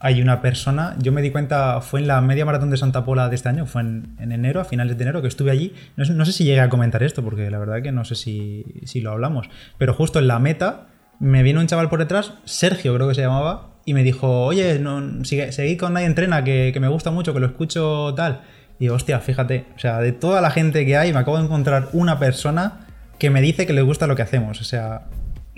hay 0.00 0.22
una 0.22 0.40
persona, 0.40 0.96
yo 1.00 1.12
me 1.12 1.22
di 1.22 1.30
cuenta, 1.30 1.80
fue 1.80 2.00
en 2.00 2.06
la 2.06 2.20
media 2.20 2.44
maratón 2.44 2.70
de 2.70 2.76
Santa 2.76 3.04
Pola 3.04 3.28
de 3.28 3.34
este 3.34 3.48
año, 3.48 3.66
fue 3.66 3.82
en, 3.82 4.16
en 4.18 4.32
enero, 4.32 4.60
a 4.60 4.64
finales 4.64 4.96
de 4.96 5.02
enero, 5.02 5.22
que 5.22 5.28
estuve 5.28 5.50
allí. 5.50 5.74
No 5.96 6.24
sé 6.24 6.32
si 6.32 6.44
llegué 6.44 6.60
a 6.60 6.68
comentar 6.68 7.02
esto, 7.02 7.22
porque 7.22 7.50
la 7.50 7.58
verdad 7.58 7.82
que 7.82 7.92
no 7.92 8.04
sé 8.04 8.14
si, 8.14 8.64
si 8.84 9.00
lo 9.00 9.12
hablamos. 9.12 9.48
Pero 9.76 9.94
justo 9.94 10.18
en 10.18 10.28
la 10.28 10.38
meta 10.38 10.88
me 11.20 11.42
vino 11.42 11.60
un 11.60 11.66
chaval 11.66 11.88
por 11.88 11.98
detrás, 11.98 12.34
Sergio 12.44 12.94
creo 12.94 13.08
que 13.08 13.14
se 13.14 13.22
llamaba, 13.22 13.70
y 13.88 13.94
me 13.94 14.04
dijo, 14.04 14.44
oye, 14.44 14.78
no, 14.78 15.24
sigue, 15.24 15.50
seguid 15.50 15.78
con 15.78 15.94
Nadie 15.94 16.04
Entrena, 16.04 16.44
que, 16.44 16.72
que 16.74 16.78
me 16.78 16.88
gusta 16.88 17.10
mucho, 17.10 17.32
que 17.32 17.40
lo 17.40 17.46
escucho 17.46 18.12
tal. 18.14 18.42
Y 18.78 18.84
digo, 18.84 18.96
hostia, 18.96 19.18
fíjate, 19.18 19.64
o 19.74 19.78
sea, 19.78 20.00
de 20.00 20.12
toda 20.12 20.42
la 20.42 20.50
gente 20.50 20.84
que 20.84 20.98
hay, 20.98 21.10
me 21.10 21.20
acabo 21.20 21.38
de 21.38 21.44
encontrar 21.44 21.88
una 21.94 22.18
persona 22.18 22.80
que 23.18 23.30
me 23.30 23.40
dice 23.40 23.66
que 23.66 23.72
le 23.72 23.80
gusta 23.80 24.06
lo 24.06 24.14
que 24.14 24.20
hacemos. 24.20 24.60
O 24.60 24.64
sea, 24.64 25.06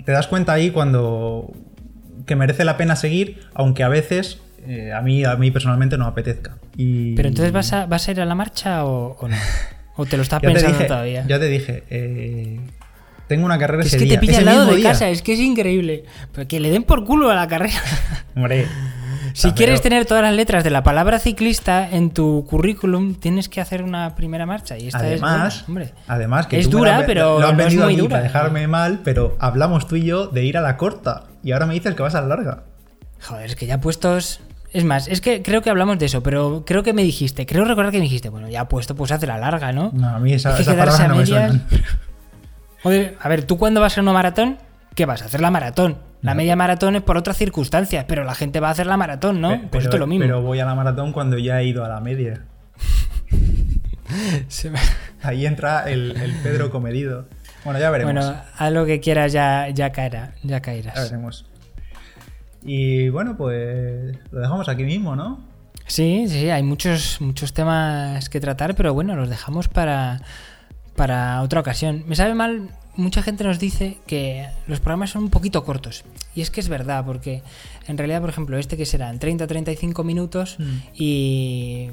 te 0.05 0.13
das 0.13 0.27
cuenta 0.27 0.53
ahí 0.53 0.71
cuando 0.71 1.51
que 2.25 2.37
merece 2.37 2.63
la 2.63 2.77
pena 2.77 2.95
seguir, 2.95 3.41
aunque 3.53 3.83
a 3.83 3.89
veces 3.89 4.39
eh, 4.65 4.93
a 4.93 5.01
mí 5.01 5.25
a 5.25 5.35
mí 5.35 5.51
personalmente 5.51 5.97
no 5.97 6.05
me 6.05 6.11
apetezca. 6.11 6.57
Y 6.77 7.13
Pero 7.15 7.27
entonces 7.27 7.51
vas 7.51 7.73
a, 7.73 7.85
vas 7.85 8.07
a 8.07 8.11
ir 8.11 8.21
a 8.21 8.25
la 8.25 8.35
marcha 8.35 8.85
o, 8.85 9.17
o 9.19 9.27
no? 9.27 9.35
¿O 9.97 10.05
te 10.05 10.15
lo 10.15 10.23
estás 10.23 10.39
pensando 10.39 10.77
dije, 10.77 10.85
todavía? 10.85 11.25
ya 11.27 11.37
te 11.37 11.47
dije, 11.47 11.83
eh, 11.89 12.61
tengo 13.31 13.45
una 13.45 13.57
carrera 13.57 13.81
es 13.83 13.87
ese 13.87 13.97
que 13.99 14.03
día, 14.03 14.19
te 14.19 14.27
pilla 14.27 14.39
al 14.39 14.45
lado 14.45 14.65
de 14.65 14.75
día. 14.75 14.89
casa, 14.89 15.07
es 15.07 15.21
que 15.21 15.31
es 15.31 15.39
increíble. 15.39 16.03
Pero 16.33 16.49
que 16.49 16.59
le 16.59 16.69
den 16.69 16.83
por 16.83 17.05
culo 17.05 17.29
a 17.29 17.33
la 17.35 17.47
carrera. 17.47 17.79
Hombre, 18.35 18.67
Si 19.33 19.53
quieres 19.53 19.81
tener 19.81 20.05
todas 20.05 20.21
las 20.21 20.33
letras 20.33 20.65
de 20.65 20.69
la 20.69 20.83
palabra 20.83 21.17
ciclista 21.17 21.89
en 21.89 22.09
tu 22.11 22.45
currículum, 22.49 23.15
tienes 23.15 23.47
que 23.47 23.61
hacer 23.61 23.83
una 23.83 24.15
primera 24.15 24.45
marcha. 24.45 24.77
Y 24.77 24.87
esta 24.87 24.99
Además, 24.99 25.55
es, 25.61 25.69
hombre, 25.69 25.93
además 26.07 26.47
que 26.47 26.59
es 26.59 26.69
tú 26.69 26.79
dura, 26.79 27.03
pero 27.05 27.39
lo 27.39 27.47
has 27.47 27.55
no 27.55 27.63
es 27.63 27.75
muy 27.75 27.95
dura. 27.95 28.09
para 28.17 28.23
dejarme 28.23 28.67
mal, 28.67 28.99
pero 29.05 29.37
hablamos 29.39 29.87
tú 29.87 29.95
y 29.95 30.03
yo 30.03 30.27
de 30.27 30.43
ir 30.43 30.57
a 30.57 30.61
la 30.61 30.75
corta 30.75 31.23
y 31.41 31.53
ahora 31.53 31.67
me 31.67 31.73
dices 31.73 31.95
que 31.95 32.03
vas 32.03 32.15
a 32.15 32.21
la 32.21 32.27
larga. 32.27 32.63
Joder, 33.21 33.45
es 33.45 33.55
que 33.55 33.65
ya 33.65 33.79
puestos. 33.79 34.41
Es 34.73 34.83
más, 34.85 35.07
es 35.07 35.19
que 35.21 35.41
creo 35.41 35.61
que 35.61 35.69
hablamos 35.69 35.99
de 35.99 36.05
eso, 36.07 36.21
pero 36.23 36.63
creo 36.65 36.81
que 36.83 36.91
me 36.93 37.03
dijiste, 37.03 37.45
creo 37.45 37.63
recordar 37.65 37.91
que 37.91 37.97
me 37.99 38.03
dijiste, 38.03 38.29
bueno, 38.29 38.49
ya 38.49 38.67
puesto, 38.69 38.95
pues 38.95 39.11
hace 39.11 39.27
la 39.27 39.37
larga, 39.37 39.71
¿no? 39.73 39.91
No, 39.93 40.09
a 40.09 40.19
mí 40.19 40.33
esa, 40.33 40.49
Es 40.51 40.55
que 40.57 40.61
esas 40.63 40.73
quedarse 40.75 41.03
palabras 41.03 41.29
no 41.29 41.35
me 41.37 41.47
medias-. 41.47 41.81
Joder, 42.83 43.17
a 43.19 43.29
ver, 43.29 43.43
tú 43.43 43.57
cuando 43.57 43.81
vas 43.81 43.97
a 43.97 44.01
una 44.01 44.13
maratón, 44.13 44.57
¿qué 44.95 45.05
vas? 45.05 45.21
A 45.21 45.25
hacer 45.25 45.41
la 45.41 45.51
maratón. 45.51 45.97
La 46.21 46.35
media 46.35 46.55
maratón 46.55 46.95
es 46.95 47.01
por 47.01 47.17
otras 47.17 47.37
circunstancias, 47.37 48.05
pero 48.07 48.23
la 48.23 48.35
gente 48.35 48.59
va 48.59 48.67
a 48.67 48.71
hacer 48.71 48.85
la 48.85 48.95
maratón, 48.97 49.41
¿no? 49.41 49.49
Pe- 49.49 49.57
pues 49.57 49.69
pero, 49.71 49.83
esto 49.83 49.95
es 49.95 49.99
lo 49.99 50.07
mismo. 50.07 50.23
pero 50.25 50.41
voy 50.41 50.59
a 50.59 50.65
la 50.65 50.75
maratón 50.75 51.13
cuando 51.13 51.37
ya 51.39 51.59
he 51.61 51.65
ido 51.65 51.83
a 51.83 51.89
la 51.89 51.99
media. 51.99 52.43
Me- 54.71 54.79
Ahí 55.23 55.45
entra 55.45 55.89
el, 55.89 56.15
el 56.17 56.33
Pedro 56.43 56.69
comedido. 56.69 57.25
Bueno, 57.63 57.79
ya 57.79 57.89
veremos. 57.91 58.13
Bueno, 58.13 58.35
haz 58.57 58.71
lo 58.71 58.85
que 58.85 58.99
quieras, 58.99 59.31
ya, 59.31 59.69
ya 59.69 59.91
caerá, 59.91 60.33
ya 60.43 60.49
ya 60.57 60.61
caerás. 60.61 61.09
veremos. 61.11 61.45
Y 62.63 63.09
bueno, 63.09 63.37
pues 63.37 64.15
lo 64.31 64.39
dejamos 64.39 64.67
aquí 64.69 64.83
mismo, 64.83 65.15
¿no? 65.15 65.39
Sí, 65.87 66.25
sí, 66.27 66.49
hay 66.49 66.63
muchos, 66.63 67.19
muchos 67.21 67.53
temas 67.53 68.29
que 68.29 68.39
tratar, 68.39 68.75
pero 68.75 68.93
bueno, 68.93 69.15
los 69.15 69.29
dejamos 69.29 69.67
para, 69.67 70.21
para 70.95 71.41
otra 71.41 71.59
ocasión. 71.59 72.03
Me 72.07 72.15
sabe 72.15 72.33
mal, 72.33 72.69
mucha 72.95 73.21
gente 73.21 73.43
nos 73.43 73.59
dice 73.59 73.97
que 74.05 74.47
los 74.67 74.79
programas 74.79 75.11
son 75.11 75.23
un 75.23 75.29
poquito 75.29 75.63
cortos. 75.63 76.03
Y 76.35 76.41
es 76.41 76.49
que 76.51 76.59
es 76.61 76.69
verdad, 76.69 77.05
porque 77.05 77.43
en 77.87 77.97
realidad, 77.97 78.21
por 78.21 78.29
ejemplo, 78.29 78.57
este 78.57 78.77
que 78.77 78.85
serán 78.85 79.19
30-35 79.19 80.03
minutos 80.03 80.57
Mm. 80.59 80.77
y 80.93 81.87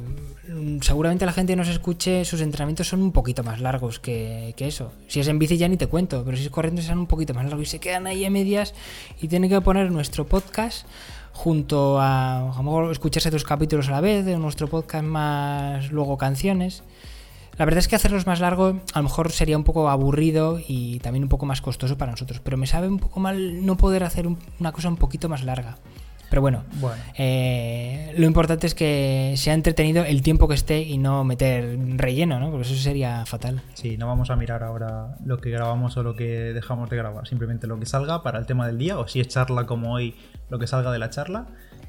mm, 0.48 0.78
seguramente 0.80 1.26
la 1.26 1.32
gente 1.32 1.56
nos 1.56 1.68
escuche, 1.68 2.24
sus 2.24 2.40
entrenamientos 2.40 2.88
son 2.88 3.02
un 3.02 3.12
poquito 3.12 3.42
más 3.42 3.60
largos 3.60 3.98
que, 3.98 4.54
que 4.56 4.68
eso. 4.68 4.92
Si 5.08 5.20
es 5.20 5.28
en 5.28 5.38
bici 5.38 5.56
ya 5.56 5.68
ni 5.68 5.76
te 5.76 5.86
cuento, 5.86 6.24
pero 6.24 6.36
si 6.36 6.44
es 6.44 6.50
corriendo 6.50 6.82
serán 6.82 6.98
un 6.98 7.06
poquito 7.06 7.34
más 7.34 7.44
largos 7.44 7.66
y 7.66 7.70
se 7.70 7.78
quedan 7.80 8.06
ahí 8.06 8.24
a 8.24 8.30
medias 8.30 8.74
y 9.20 9.28
tienen 9.28 9.50
que 9.50 9.60
poner 9.60 9.90
nuestro 9.90 10.26
podcast 10.26 10.86
junto 11.32 12.00
a, 12.00 12.52
a 12.52 12.56
lo 12.56 12.62
mejor 12.62 12.92
escucharse 12.92 13.30
tus 13.30 13.44
capítulos 13.44 13.88
a 13.88 13.92
la 13.92 14.00
vez, 14.00 14.24
de 14.24 14.36
nuestro 14.38 14.68
podcast 14.68 15.04
más 15.04 15.90
luego 15.90 16.16
canciones. 16.16 16.82
La 17.58 17.64
verdad 17.64 17.78
es 17.78 17.88
que 17.88 17.96
hacerlos 17.96 18.26
más 18.26 18.40
largos 18.40 18.76
a 18.94 18.98
lo 19.00 19.02
mejor 19.02 19.32
sería 19.32 19.56
un 19.56 19.64
poco 19.64 19.88
aburrido 19.90 20.60
y 20.66 21.00
también 21.00 21.24
un 21.24 21.28
poco 21.28 21.44
más 21.44 21.60
costoso 21.60 21.98
para 21.98 22.12
nosotros, 22.12 22.40
pero 22.40 22.56
me 22.56 22.66
sabe 22.66 22.86
un 22.88 22.98
poco 22.98 23.18
mal 23.20 23.66
no 23.66 23.76
poder 23.76 24.04
hacer 24.04 24.26
un- 24.28 24.38
una 24.60 24.70
cosa 24.72 24.88
un 24.88 24.96
poquito 24.96 25.28
más 25.28 25.42
larga. 25.44 25.76
Pero 26.30 26.42
bueno, 26.42 26.64
Bueno. 26.78 27.02
eh, 27.16 28.12
lo 28.18 28.26
importante 28.26 28.66
es 28.66 28.74
que 28.74 29.32
sea 29.38 29.54
entretenido 29.54 30.04
el 30.04 30.20
tiempo 30.20 30.46
que 30.46 30.54
esté 30.54 30.82
y 30.82 30.98
no 30.98 31.24
meter 31.24 31.78
relleno, 31.96 32.38
¿no? 32.38 32.50
Porque 32.50 32.66
eso 32.68 32.74
sería 32.76 33.24
fatal. 33.24 33.62
Sí, 33.72 33.96
no 33.96 34.06
vamos 34.06 34.28
a 34.28 34.36
mirar 34.36 34.62
ahora 34.62 35.16
lo 35.24 35.38
que 35.38 35.48
grabamos 35.50 35.96
o 35.96 36.02
lo 36.02 36.14
que 36.14 36.52
dejamos 36.52 36.90
de 36.90 36.96
grabar. 36.98 37.26
Simplemente 37.26 37.66
lo 37.66 37.80
que 37.80 37.86
salga 37.86 38.22
para 38.22 38.38
el 38.38 38.44
tema 38.44 38.66
del 38.66 38.76
día, 38.76 38.98
o 38.98 39.08
si 39.08 39.20
es 39.20 39.28
charla 39.28 39.64
como 39.64 39.94
hoy, 39.94 40.14
lo 40.50 40.58
que 40.58 40.66
salga 40.66 40.92
de 40.92 40.98
la 40.98 41.08
charla. 41.08 41.46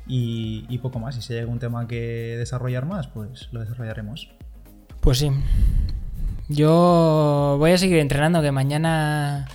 Y, 0.07 0.65
y 0.69 0.77
poco 0.79 0.99
más. 0.99 1.15
Si 1.15 1.21
se 1.21 1.33
llega 1.35 1.51
un 1.51 1.59
tema 1.59 1.85
que 1.87 2.35
desarrollar 2.37 2.85
más, 2.85 3.07
pues 3.07 3.49
lo 3.51 3.59
desarrollaremos. 3.59 4.29
Pues 5.01 5.19
sí. 5.19 5.31
Yo 6.49 7.55
voy 7.59 7.71
a 7.71 7.77
seguir 7.77 7.97
entrenando, 7.99 8.41
que 8.41 8.51
mañana 8.51 9.47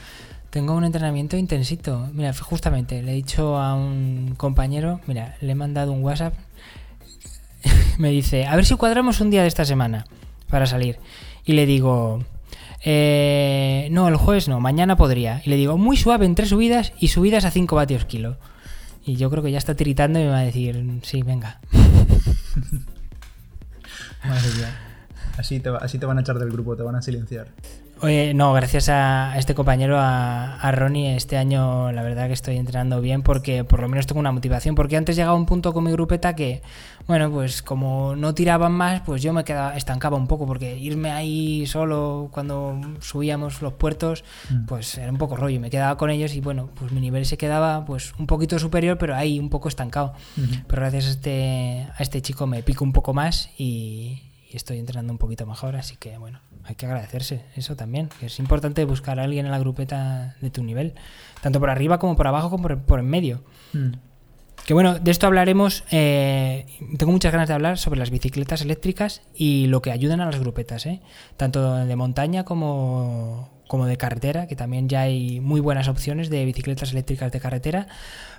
tengo 0.51 0.75
un 0.75 0.85
entrenamiento 0.85 1.37
intensito. 1.37 2.09
Mira, 2.13 2.33
justamente 2.33 3.03
le 3.03 3.13
he 3.13 3.15
dicho 3.17 3.57
a 3.59 3.75
un 3.75 4.35
compañero, 4.37 5.01
mira, 5.07 5.37
le 5.41 5.53
he 5.53 5.55
mandado 5.57 5.91
un 5.93 6.05
WhatsApp. 6.05 6.35
Me 7.99 8.11
dice, 8.11 8.47
a 8.47 8.55
ver 8.57 8.65
si 8.65 8.77
cuadramos 8.77 9.21
un 9.21 9.31
día 9.31 9.43
de 9.43 9.49
esta 9.49 9.65
semana 9.65 10.07
para 10.49 10.67
salir. 10.67 10.99
Y 11.45 11.55
le 11.55 11.67
digo, 11.67 12.23
"Eh, 12.85 13.89
no, 13.91 14.07
el 14.09 14.17
jueves 14.17 14.49
no, 14.49 14.61
mañana 14.61 14.97
podría. 14.97 15.43
Y 15.45 15.51
le 15.51 15.57
digo, 15.57 15.77
muy 15.77 15.97
suave 15.97 16.27
en 16.27 16.35
tres 16.37 16.51
subidas 16.51 16.93
y 17.01 17.09
subidas 17.09 17.45
a 17.45 17.51
5 17.51 17.75
vatios 17.77 18.05
kilo. 18.05 18.37
Y 19.05 19.17
yo 19.17 19.29
creo 19.31 19.43
que 19.43 19.51
ya 19.51 19.59
está 19.59 19.75
tiritando 19.75 20.19
y 20.21 20.23
me 20.23 20.29
va 20.31 20.39
a 20.39 20.43
decir, 20.45 21.01
sí, 21.03 21.23
venga. 21.23 21.61
Madre 24.25 24.49
mía. 24.57 24.94
Así 25.38 25.61
te, 25.61 25.70
va- 25.70 25.79
así 25.79 25.99
te 25.99 26.07
van 26.07 26.18
a 26.18 26.20
echar 26.20 26.38
del 26.38 26.51
grupo, 26.51 26.77
te 26.77 26.83
van 26.83 26.94
a 26.97 27.03
silenciar. 27.03 27.49
Oye, 28.01 28.35
no, 28.35 28.53
gracias 28.53 28.88
a 28.88 29.38
este 29.38 29.55
compañero, 29.55 29.99
a, 29.99 30.57
a 30.61 30.73
Ronnie, 30.73 31.16
este 31.16 31.37
año 31.38 31.90
la 31.92 32.03
verdad 32.03 32.27
que 32.27 32.33
estoy 32.35 32.57
entrenando 32.57 33.01
bien 33.01 33.23
porque 33.23 33.64
por 33.64 33.81
lo 33.81 33.88
menos 33.88 34.07
tengo 34.07 34.20
una 34.20 34.33
motivación. 34.33 34.75
Porque 34.75 34.97
antes 34.97 35.16
llegaba 35.16 35.35
un 35.37 35.47
punto 35.47 35.73
con 35.73 35.85
mi 35.85 35.92
grupeta 35.92 36.35
que, 36.37 36.61
bueno, 37.07 37.31
pues 37.31 37.62
como 37.62 38.14
no 38.16 38.35
tiraban 38.35 38.73
más, 38.73 39.01
pues 39.03 39.23
yo 39.23 39.33
me 39.33 39.44
quedaba, 39.44 39.77
estancaba 39.77 40.16
un 40.16 40.27
poco 40.27 40.44
porque 40.47 40.77
irme 40.77 41.12
ahí 41.12 41.66
solo 41.66 42.29
cuando 42.33 42.79
subíamos 43.01 43.63
los 43.63 43.73
puertos, 43.75 44.25
Mm. 44.50 44.67
pues 44.67 44.98
era 44.98 45.11
un 45.11 45.17
poco 45.19 45.37
rollo. 45.37 45.59
Me 45.61 45.71
quedaba 45.71 45.96
con 45.96 46.11
ellos 46.11 46.35
y 46.35 46.40
bueno, 46.40 46.69
pues 46.75 46.92
mi 46.92 47.00
nivel 47.00 47.25
se 47.25 47.38
quedaba 47.38 47.85
pues 47.87 48.13
un 48.19 48.27
poquito 48.27 48.59
superior, 48.59 48.98
pero 48.98 49.15
ahí 49.15 49.38
un 49.38 49.48
poco 49.50 49.69
estancado. 49.69 50.13
Pero 50.67 50.83
gracias 50.83 51.06
a 51.06 51.11
este, 51.11 51.88
a 51.96 52.02
este 52.02 52.21
chico 52.23 52.46
me 52.46 52.63
pico 52.63 52.85
un 52.85 52.92
poco 52.92 53.15
más 53.15 53.50
y, 53.56 54.21
y 54.55 54.57
estoy 54.57 54.79
entrenando 54.79 55.13
un 55.13 55.19
poquito 55.19 55.46
mejor, 55.46 55.75
así 55.75 55.96
que 55.96 56.17
bueno, 56.17 56.38
hay 56.63 56.77
que 56.77 56.87
agradecerse 56.87 57.44
eso 57.57 57.75
también, 57.75 58.09
que 58.21 58.27
es 58.27 58.38
importante 58.38 58.85
buscar 58.85 59.19
a 59.19 59.25
alguien 59.25 59.46
en 59.46 59.50
la 59.50 59.59
grupeta 59.59 60.37
de 60.40 60.48
tu 60.48 60.63
nivel, 60.63 60.94
tanto 61.42 61.59
por 61.59 61.71
arriba 61.71 61.98
como 61.98 62.15
por 62.15 62.29
abajo 62.29 62.50
como 62.50 62.63
por, 62.63 62.79
por 62.83 63.00
en 63.00 63.07
medio. 63.07 63.42
Mm. 63.73 63.94
que 64.65 64.73
bueno, 64.73 65.00
de 65.00 65.11
esto 65.11 65.27
hablaremos. 65.27 65.83
eh, 65.90 66.67
tengo 66.96 67.11
muchas 67.11 67.33
ganas 67.33 67.48
de 67.48 67.55
hablar 67.55 67.79
sobre 67.79 67.98
las 67.98 68.11
bicicletas 68.11 68.63
eléctricas 68.63 69.23
y 69.35 69.67
lo 69.67 69.83
que 69.83 69.90
ayudan 69.90 70.21
a 70.21 70.27
las 70.27 70.38
grupetas, 70.38 70.87
¿eh? 70.87 71.00
tanto 71.37 71.75
de 71.75 71.96
montaña 71.96 72.44
como, 72.44 73.50
como 73.69 73.87
de 73.87 73.96
carretera, 73.96 74.46
que 74.46 74.56
también 74.56 74.88
ya 74.88 75.02
hay 75.02 75.40
muy 75.40 75.60
buenas 75.60 75.88
opciones 75.88 76.31
de 76.31 76.44
bicicletas 76.44 76.92
eléctricas 76.92 77.33
de 77.33 77.40
carretera. 77.40 77.87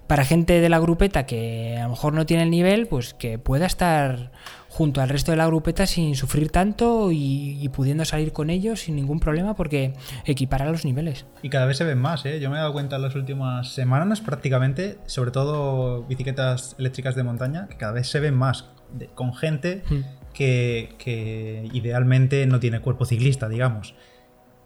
Para 0.07 0.23
gente 0.23 0.61
de 0.61 0.69
la 0.69 0.78
grupeta 0.80 1.26
que 1.26 1.78
a 1.80 1.84
lo 1.84 1.89
mejor 1.89 2.13
no 2.13 2.26
tiene 2.28 2.43
el 2.43 2.51
nivel, 2.51 2.86
pues 2.88 3.15
que 3.15 3.39
pueda 3.39 3.65
estar 3.65 4.32
junto 4.69 5.01
al 5.01 5.09
resto 5.09 5.32
de 5.32 5.38
la 5.38 5.47
grupeta 5.47 5.88
sin 5.88 6.15
sufrir 6.15 6.51
tanto 6.51 7.11
y, 7.11 7.57
y 7.59 7.69
pudiendo 7.69 8.03
salir 8.05 8.34
con 8.34 8.49
ellos 8.51 8.82
sin 8.82 8.97
ningún 8.97 9.19
problema 9.19 9.55
porque 9.55 9.93
equipara 10.26 10.69
los 10.69 10.86
niveles. 10.86 11.26
Y 11.41 11.49
cada 11.49 11.65
vez 11.65 11.78
se 11.78 11.86
ven 11.86 11.97
más, 11.97 12.23
¿eh? 12.26 12.39
Yo 12.39 12.49
me 12.51 12.57
he 12.57 12.59
dado 12.59 12.73
cuenta 12.73 12.97
en 12.97 13.01
las 13.01 13.15
últimas 13.15 13.73
semanas 13.73 14.21
prácticamente, 14.21 14.97
sobre 15.07 15.32
todo 15.32 16.03
bicicletas 16.03 16.76
eléctricas 16.78 17.15
de 17.15 17.23
montaña, 17.23 17.67
que 17.67 17.78
cada 17.78 17.93
vez 17.93 18.07
se 18.07 18.19
ven 18.19 18.36
más 18.36 18.65
de- 18.93 19.07
con 19.07 19.34
gente 19.34 19.82
Mm. 19.89 20.01
que, 20.34 20.89
que 20.99 21.67
idealmente 21.73 22.45
no 22.45 22.59
tiene 22.59 22.82
cuerpo 22.82 23.05
ciclista, 23.05 23.47
digamos. 23.49 23.95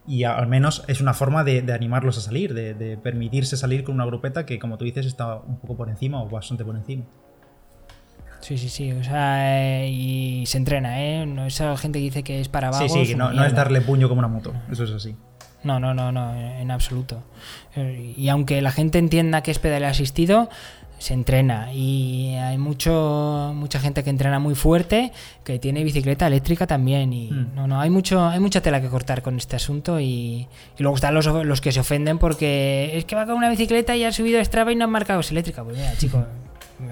Y 0.10 0.24
al 0.24 0.48
menos 0.48 0.84
es 0.88 1.00
una 1.02 1.14
forma 1.14 1.44
de, 1.44 1.62
de 1.62 1.72
animarlos 1.72 2.18
a 2.18 2.22
salir, 2.22 2.54
de, 2.56 2.74
de 2.74 2.98
permitirse 2.98 3.56
salir 3.56 3.84
con 3.84 3.94
una 3.96 4.06
grupeta 4.06 4.46
que, 4.46 4.58
como 4.60 4.78
tú 4.78 4.84
dices, 4.84 5.06
está 5.06 5.36
un 5.36 5.60
poco 5.60 5.78
por 5.78 5.88
encima 5.90 6.22
o 6.24 6.28
bastante 6.28 6.66
por 6.66 6.76
encima. 6.76 7.04
Sí, 8.42 8.58
sí, 8.58 8.70
sí. 8.70 8.92
O 8.94 9.04
sea, 9.04 9.84
eh, 9.84 9.90
y 9.90 10.46
se 10.48 10.58
entrena, 10.58 11.00
¿eh? 11.04 11.26
No 11.26 11.46
esa 11.46 11.76
gente 11.78 12.00
que 12.00 12.04
dice 12.04 12.24
que 12.24 12.40
es 12.42 12.48
para 12.50 12.72
Sí, 12.74 12.86
vagos. 12.86 12.92
sí, 12.94 13.08
que 13.08 13.16
no, 13.16 13.32
no 13.32 13.44
es 13.46 13.54
darle 13.54 13.82
puño 13.82 14.10
como 14.10 14.20
una 14.20 14.28
moto, 14.30 14.54
eso 14.72 14.84
es 14.86 14.92
así. 14.92 15.16
No, 15.62 15.78
no, 15.80 15.94
no, 15.94 16.12
no, 16.14 16.34
en 16.34 16.72
absoluto. 16.72 17.22
Eh, 17.76 18.14
Y 18.16 18.30
aunque 18.30 18.62
la 18.62 18.72
gente 18.72 18.98
entienda 18.98 19.44
que 19.44 19.52
es 19.52 19.60
pedal 19.60 19.84
asistido, 19.84 20.50
se 21.00 21.14
entrena. 21.16 21.74
Y 21.74 22.36
hay 22.36 22.58
mucho, 22.60 23.52
mucha 23.56 23.80
gente 23.80 24.04
que 24.04 24.10
entrena 24.12 24.38
muy 24.38 24.54
fuerte, 24.54 25.12
que 25.44 25.58
tiene 25.58 25.84
bicicleta 25.84 26.28
eléctrica 26.28 26.68
también. 26.68 27.12
Y 27.14 27.32
Mm. 27.32 27.56
no, 27.56 27.68
no, 27.68 27.80
hay 27.82 27.90
mucho, 27.90 28.24
hay 28.28 28.40
mucha 28.40 28.62
tela 28.62 28.80
que 28.82 28.90
cortar 28.90 29.22
con 29.24 29.36
este 29.38 29.56
asunto. 29.56 30.00
Y, 30.00 30.48
y 30.78 30.84
luego 30.84 30.96
están 30.96 31.14
los, 31.16 31.26
los 31.26 31.62
que 31.62 31.72
se 31.72 31.80
ofenden 31.80 32.20
porque 32.20 32.92
es 32.94 33.06
que 33.06 33.16
va 33.16 33.26
con 33.26 33.36
una 33.36 33.50
bicicleta 33.50 33.96
y 33.96 34.04
ha 34.04 34.12
subido 34.12 34.40
a 34.40 34.46
Strava 34.46 34.72
y 34.72 34.76
no 34.76 34.86
han 34.86 34.92
marcado 34.92 35.22
es 35.22 35.32
eléctrica. 35.32 35.64
Pues 35.64 35.76
mira, 35.78 35.92
chico. 35.98 36.24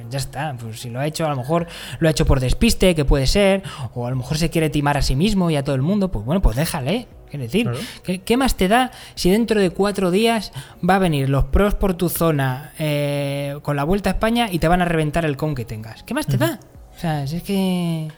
Ya 0.09 0.17
está, 0.17 0.55
pues 0.59 0.79
si 0.81 0.89
lo 0.89 0.99
ha 0.99 1.07
hecho, 1.07 1.25
a 1.25 1.29
lo 1.29 1.35
mejor 1.37 1.67
lo 1.99 2.07
ha 2.07 2.11
hecho 2.11 2.25
por 2.25 2.39
despiste, 2.39 2.93
que 2.95 3.05
puede 3.05 3.27
ser, 3.27 3.63
o 3.93 4.05
a 4.05 4.09
lo 4.09 4.15
mejor 4.17 4.37
se 4.37 4.49
quiere 4.49 4.69
timar 4.69 4.97
a 4.97 5.01
sí 5.01 5.15
mismo 5.15 5.49
y 5.49 5.55
a 5.55 5.63
todo 5.63 5.75
el 5.75 5.81
mundo, 5.81 6.11
pues 6.11 6.25
bueno, 6.25 6.41
pues 6.41 6.55
déjale. 6.57 7.07
Quiero 7.29 7.43
decir, 7.43 7.63
Claro. 7.63 7.79
¿qué, 8.03 8.21
qué 8.21 8.37
más 8.37 8.55
te 8.55 8.69
da 8.69 8.91
si 9.15 9.29
dentro 9.29 9.59
de 9.59 9.69
cuatro 9.71 10.11
días 10.11 10.53
va 10.87 10.95
a 10.95 10.99
venir 10.99 11.27
los 11.29 11.43
pros 11.45 11.75
por 11.75 11.93
tu 11.95 12.07
zona 12.07 12.71
eh, 12.79 13.57
con 13.63 13.75
la 13.75 13.83
vuelta 13.83 14.09
a 14.09 14.13
España 14.13 14.47
y 14.49 14.59
te 14.59 14.69
van 14.69 14.81
a 14.81 14.85
reventar 14.85 15.25
el 15.25 15.35
con 15.35 15.53
que 15.53 15.65
tengas? 15.65 16.03
¿Qué 16.03 16.13
más 16.13 16.25
te 16.25 16.37
da? 16.37 16.57
O 16.95 16.99
sea, 16.99 17.27
si 17.27 17.35
es 17.37 17.43
que. 17.43 18.03
En 18.05 18.11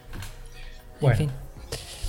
Bueno. 1.01 1.17
fin. 1.17 1.29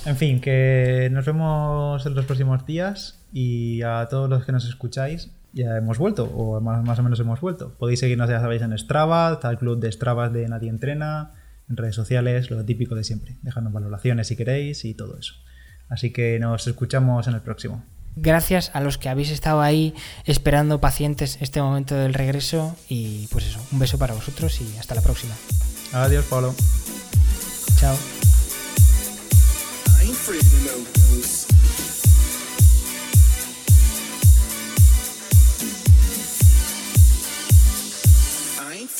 En 0.05 0.15
fin, 0.15 0.41
que 0.41 1.09
nos 1.11 1.25
vemos 1.25 2.05
en 2.05 2.13
los 2.15 2.25
próximos 2.25 2.65
días 2.67 3.19
y 3.33 3.81
a 3.81 4.07
todos 4.09 4.29
los 4.29 4.45
que 4.45 4.51
nos 4.51 4.65
escucháis 4.67 5.31
ya 5.53 5.77
hemos 5.77 5.97
vuelto, 5.97 6.25
o 6.25 6.59
más, 6.61 6.83
más 6.83 6.99
o 6.99 7.03
menos 7.03 7.19
hemos 7.19 7.41
vuelto. 7.41 7.75
Podéis 7.77 7.99
seguirnos, 7.99 8.29
ya 8.29 8.39
sabéis, 8.39 8.61
en 8.61 8.77
Strava, 8.77 9.33
está 9.33 9.49
el 9.49 9.57
club 9.57 9.79
de 9.79 9.91
Stravas 9.91 10.31
de 10.31 10.47
Nadie 10.47 10.69
Entrena, 10.69 11.31
en 11.69 11.77
redes 11.77 11.95
sociales, 11.95 12.49
lo 12.51 12.63
típico 12.65 12.95
de 12.95 13.03
siempre. 13.03 13.37
Dejadnos 13.41 13.73
valoraciones 13.73 14.27
si 14.27 14.35
queréis 14.35 14.85
y 14.85 14.93
todo 14.93 15.17
eso. 15.17 15.35
Así 15.89 16.11
que 16.11 16.39
nos 16.39 16.67
escuchamos 16.67 17.27
en 17.27 17.33
el 17.33 17.41
próximo. 17.41 17.83
Gracias 18.15 18.71
a 18.73 18.81
los 18.81 18.97
que 18.97 19.09
habéis 19.09 19.29
estado 19.29 19.61
ahí 19.61 19.93
esperando 20.25 20.81
pacientes 20.81 21.37
este 21.41 21.61
momento 21.61 21.95
del 21.95 22.13
regreso. 22.13 22.75
Y 22.89 23.27
pues 23.27 23.47
eso, 23.47 23.59
un 23.71 23.79
beso 23.79 23.97
para 23.97 24.13
vosotros 24.13 24.59
y 24.61 24.77
hasta 24.77 24.95
la 24.95 25.01
próxima. 25.01 25.33
Adiós, 25.93 26.25
Pablo. 26.25 26.53
Chao. 27.77 27.95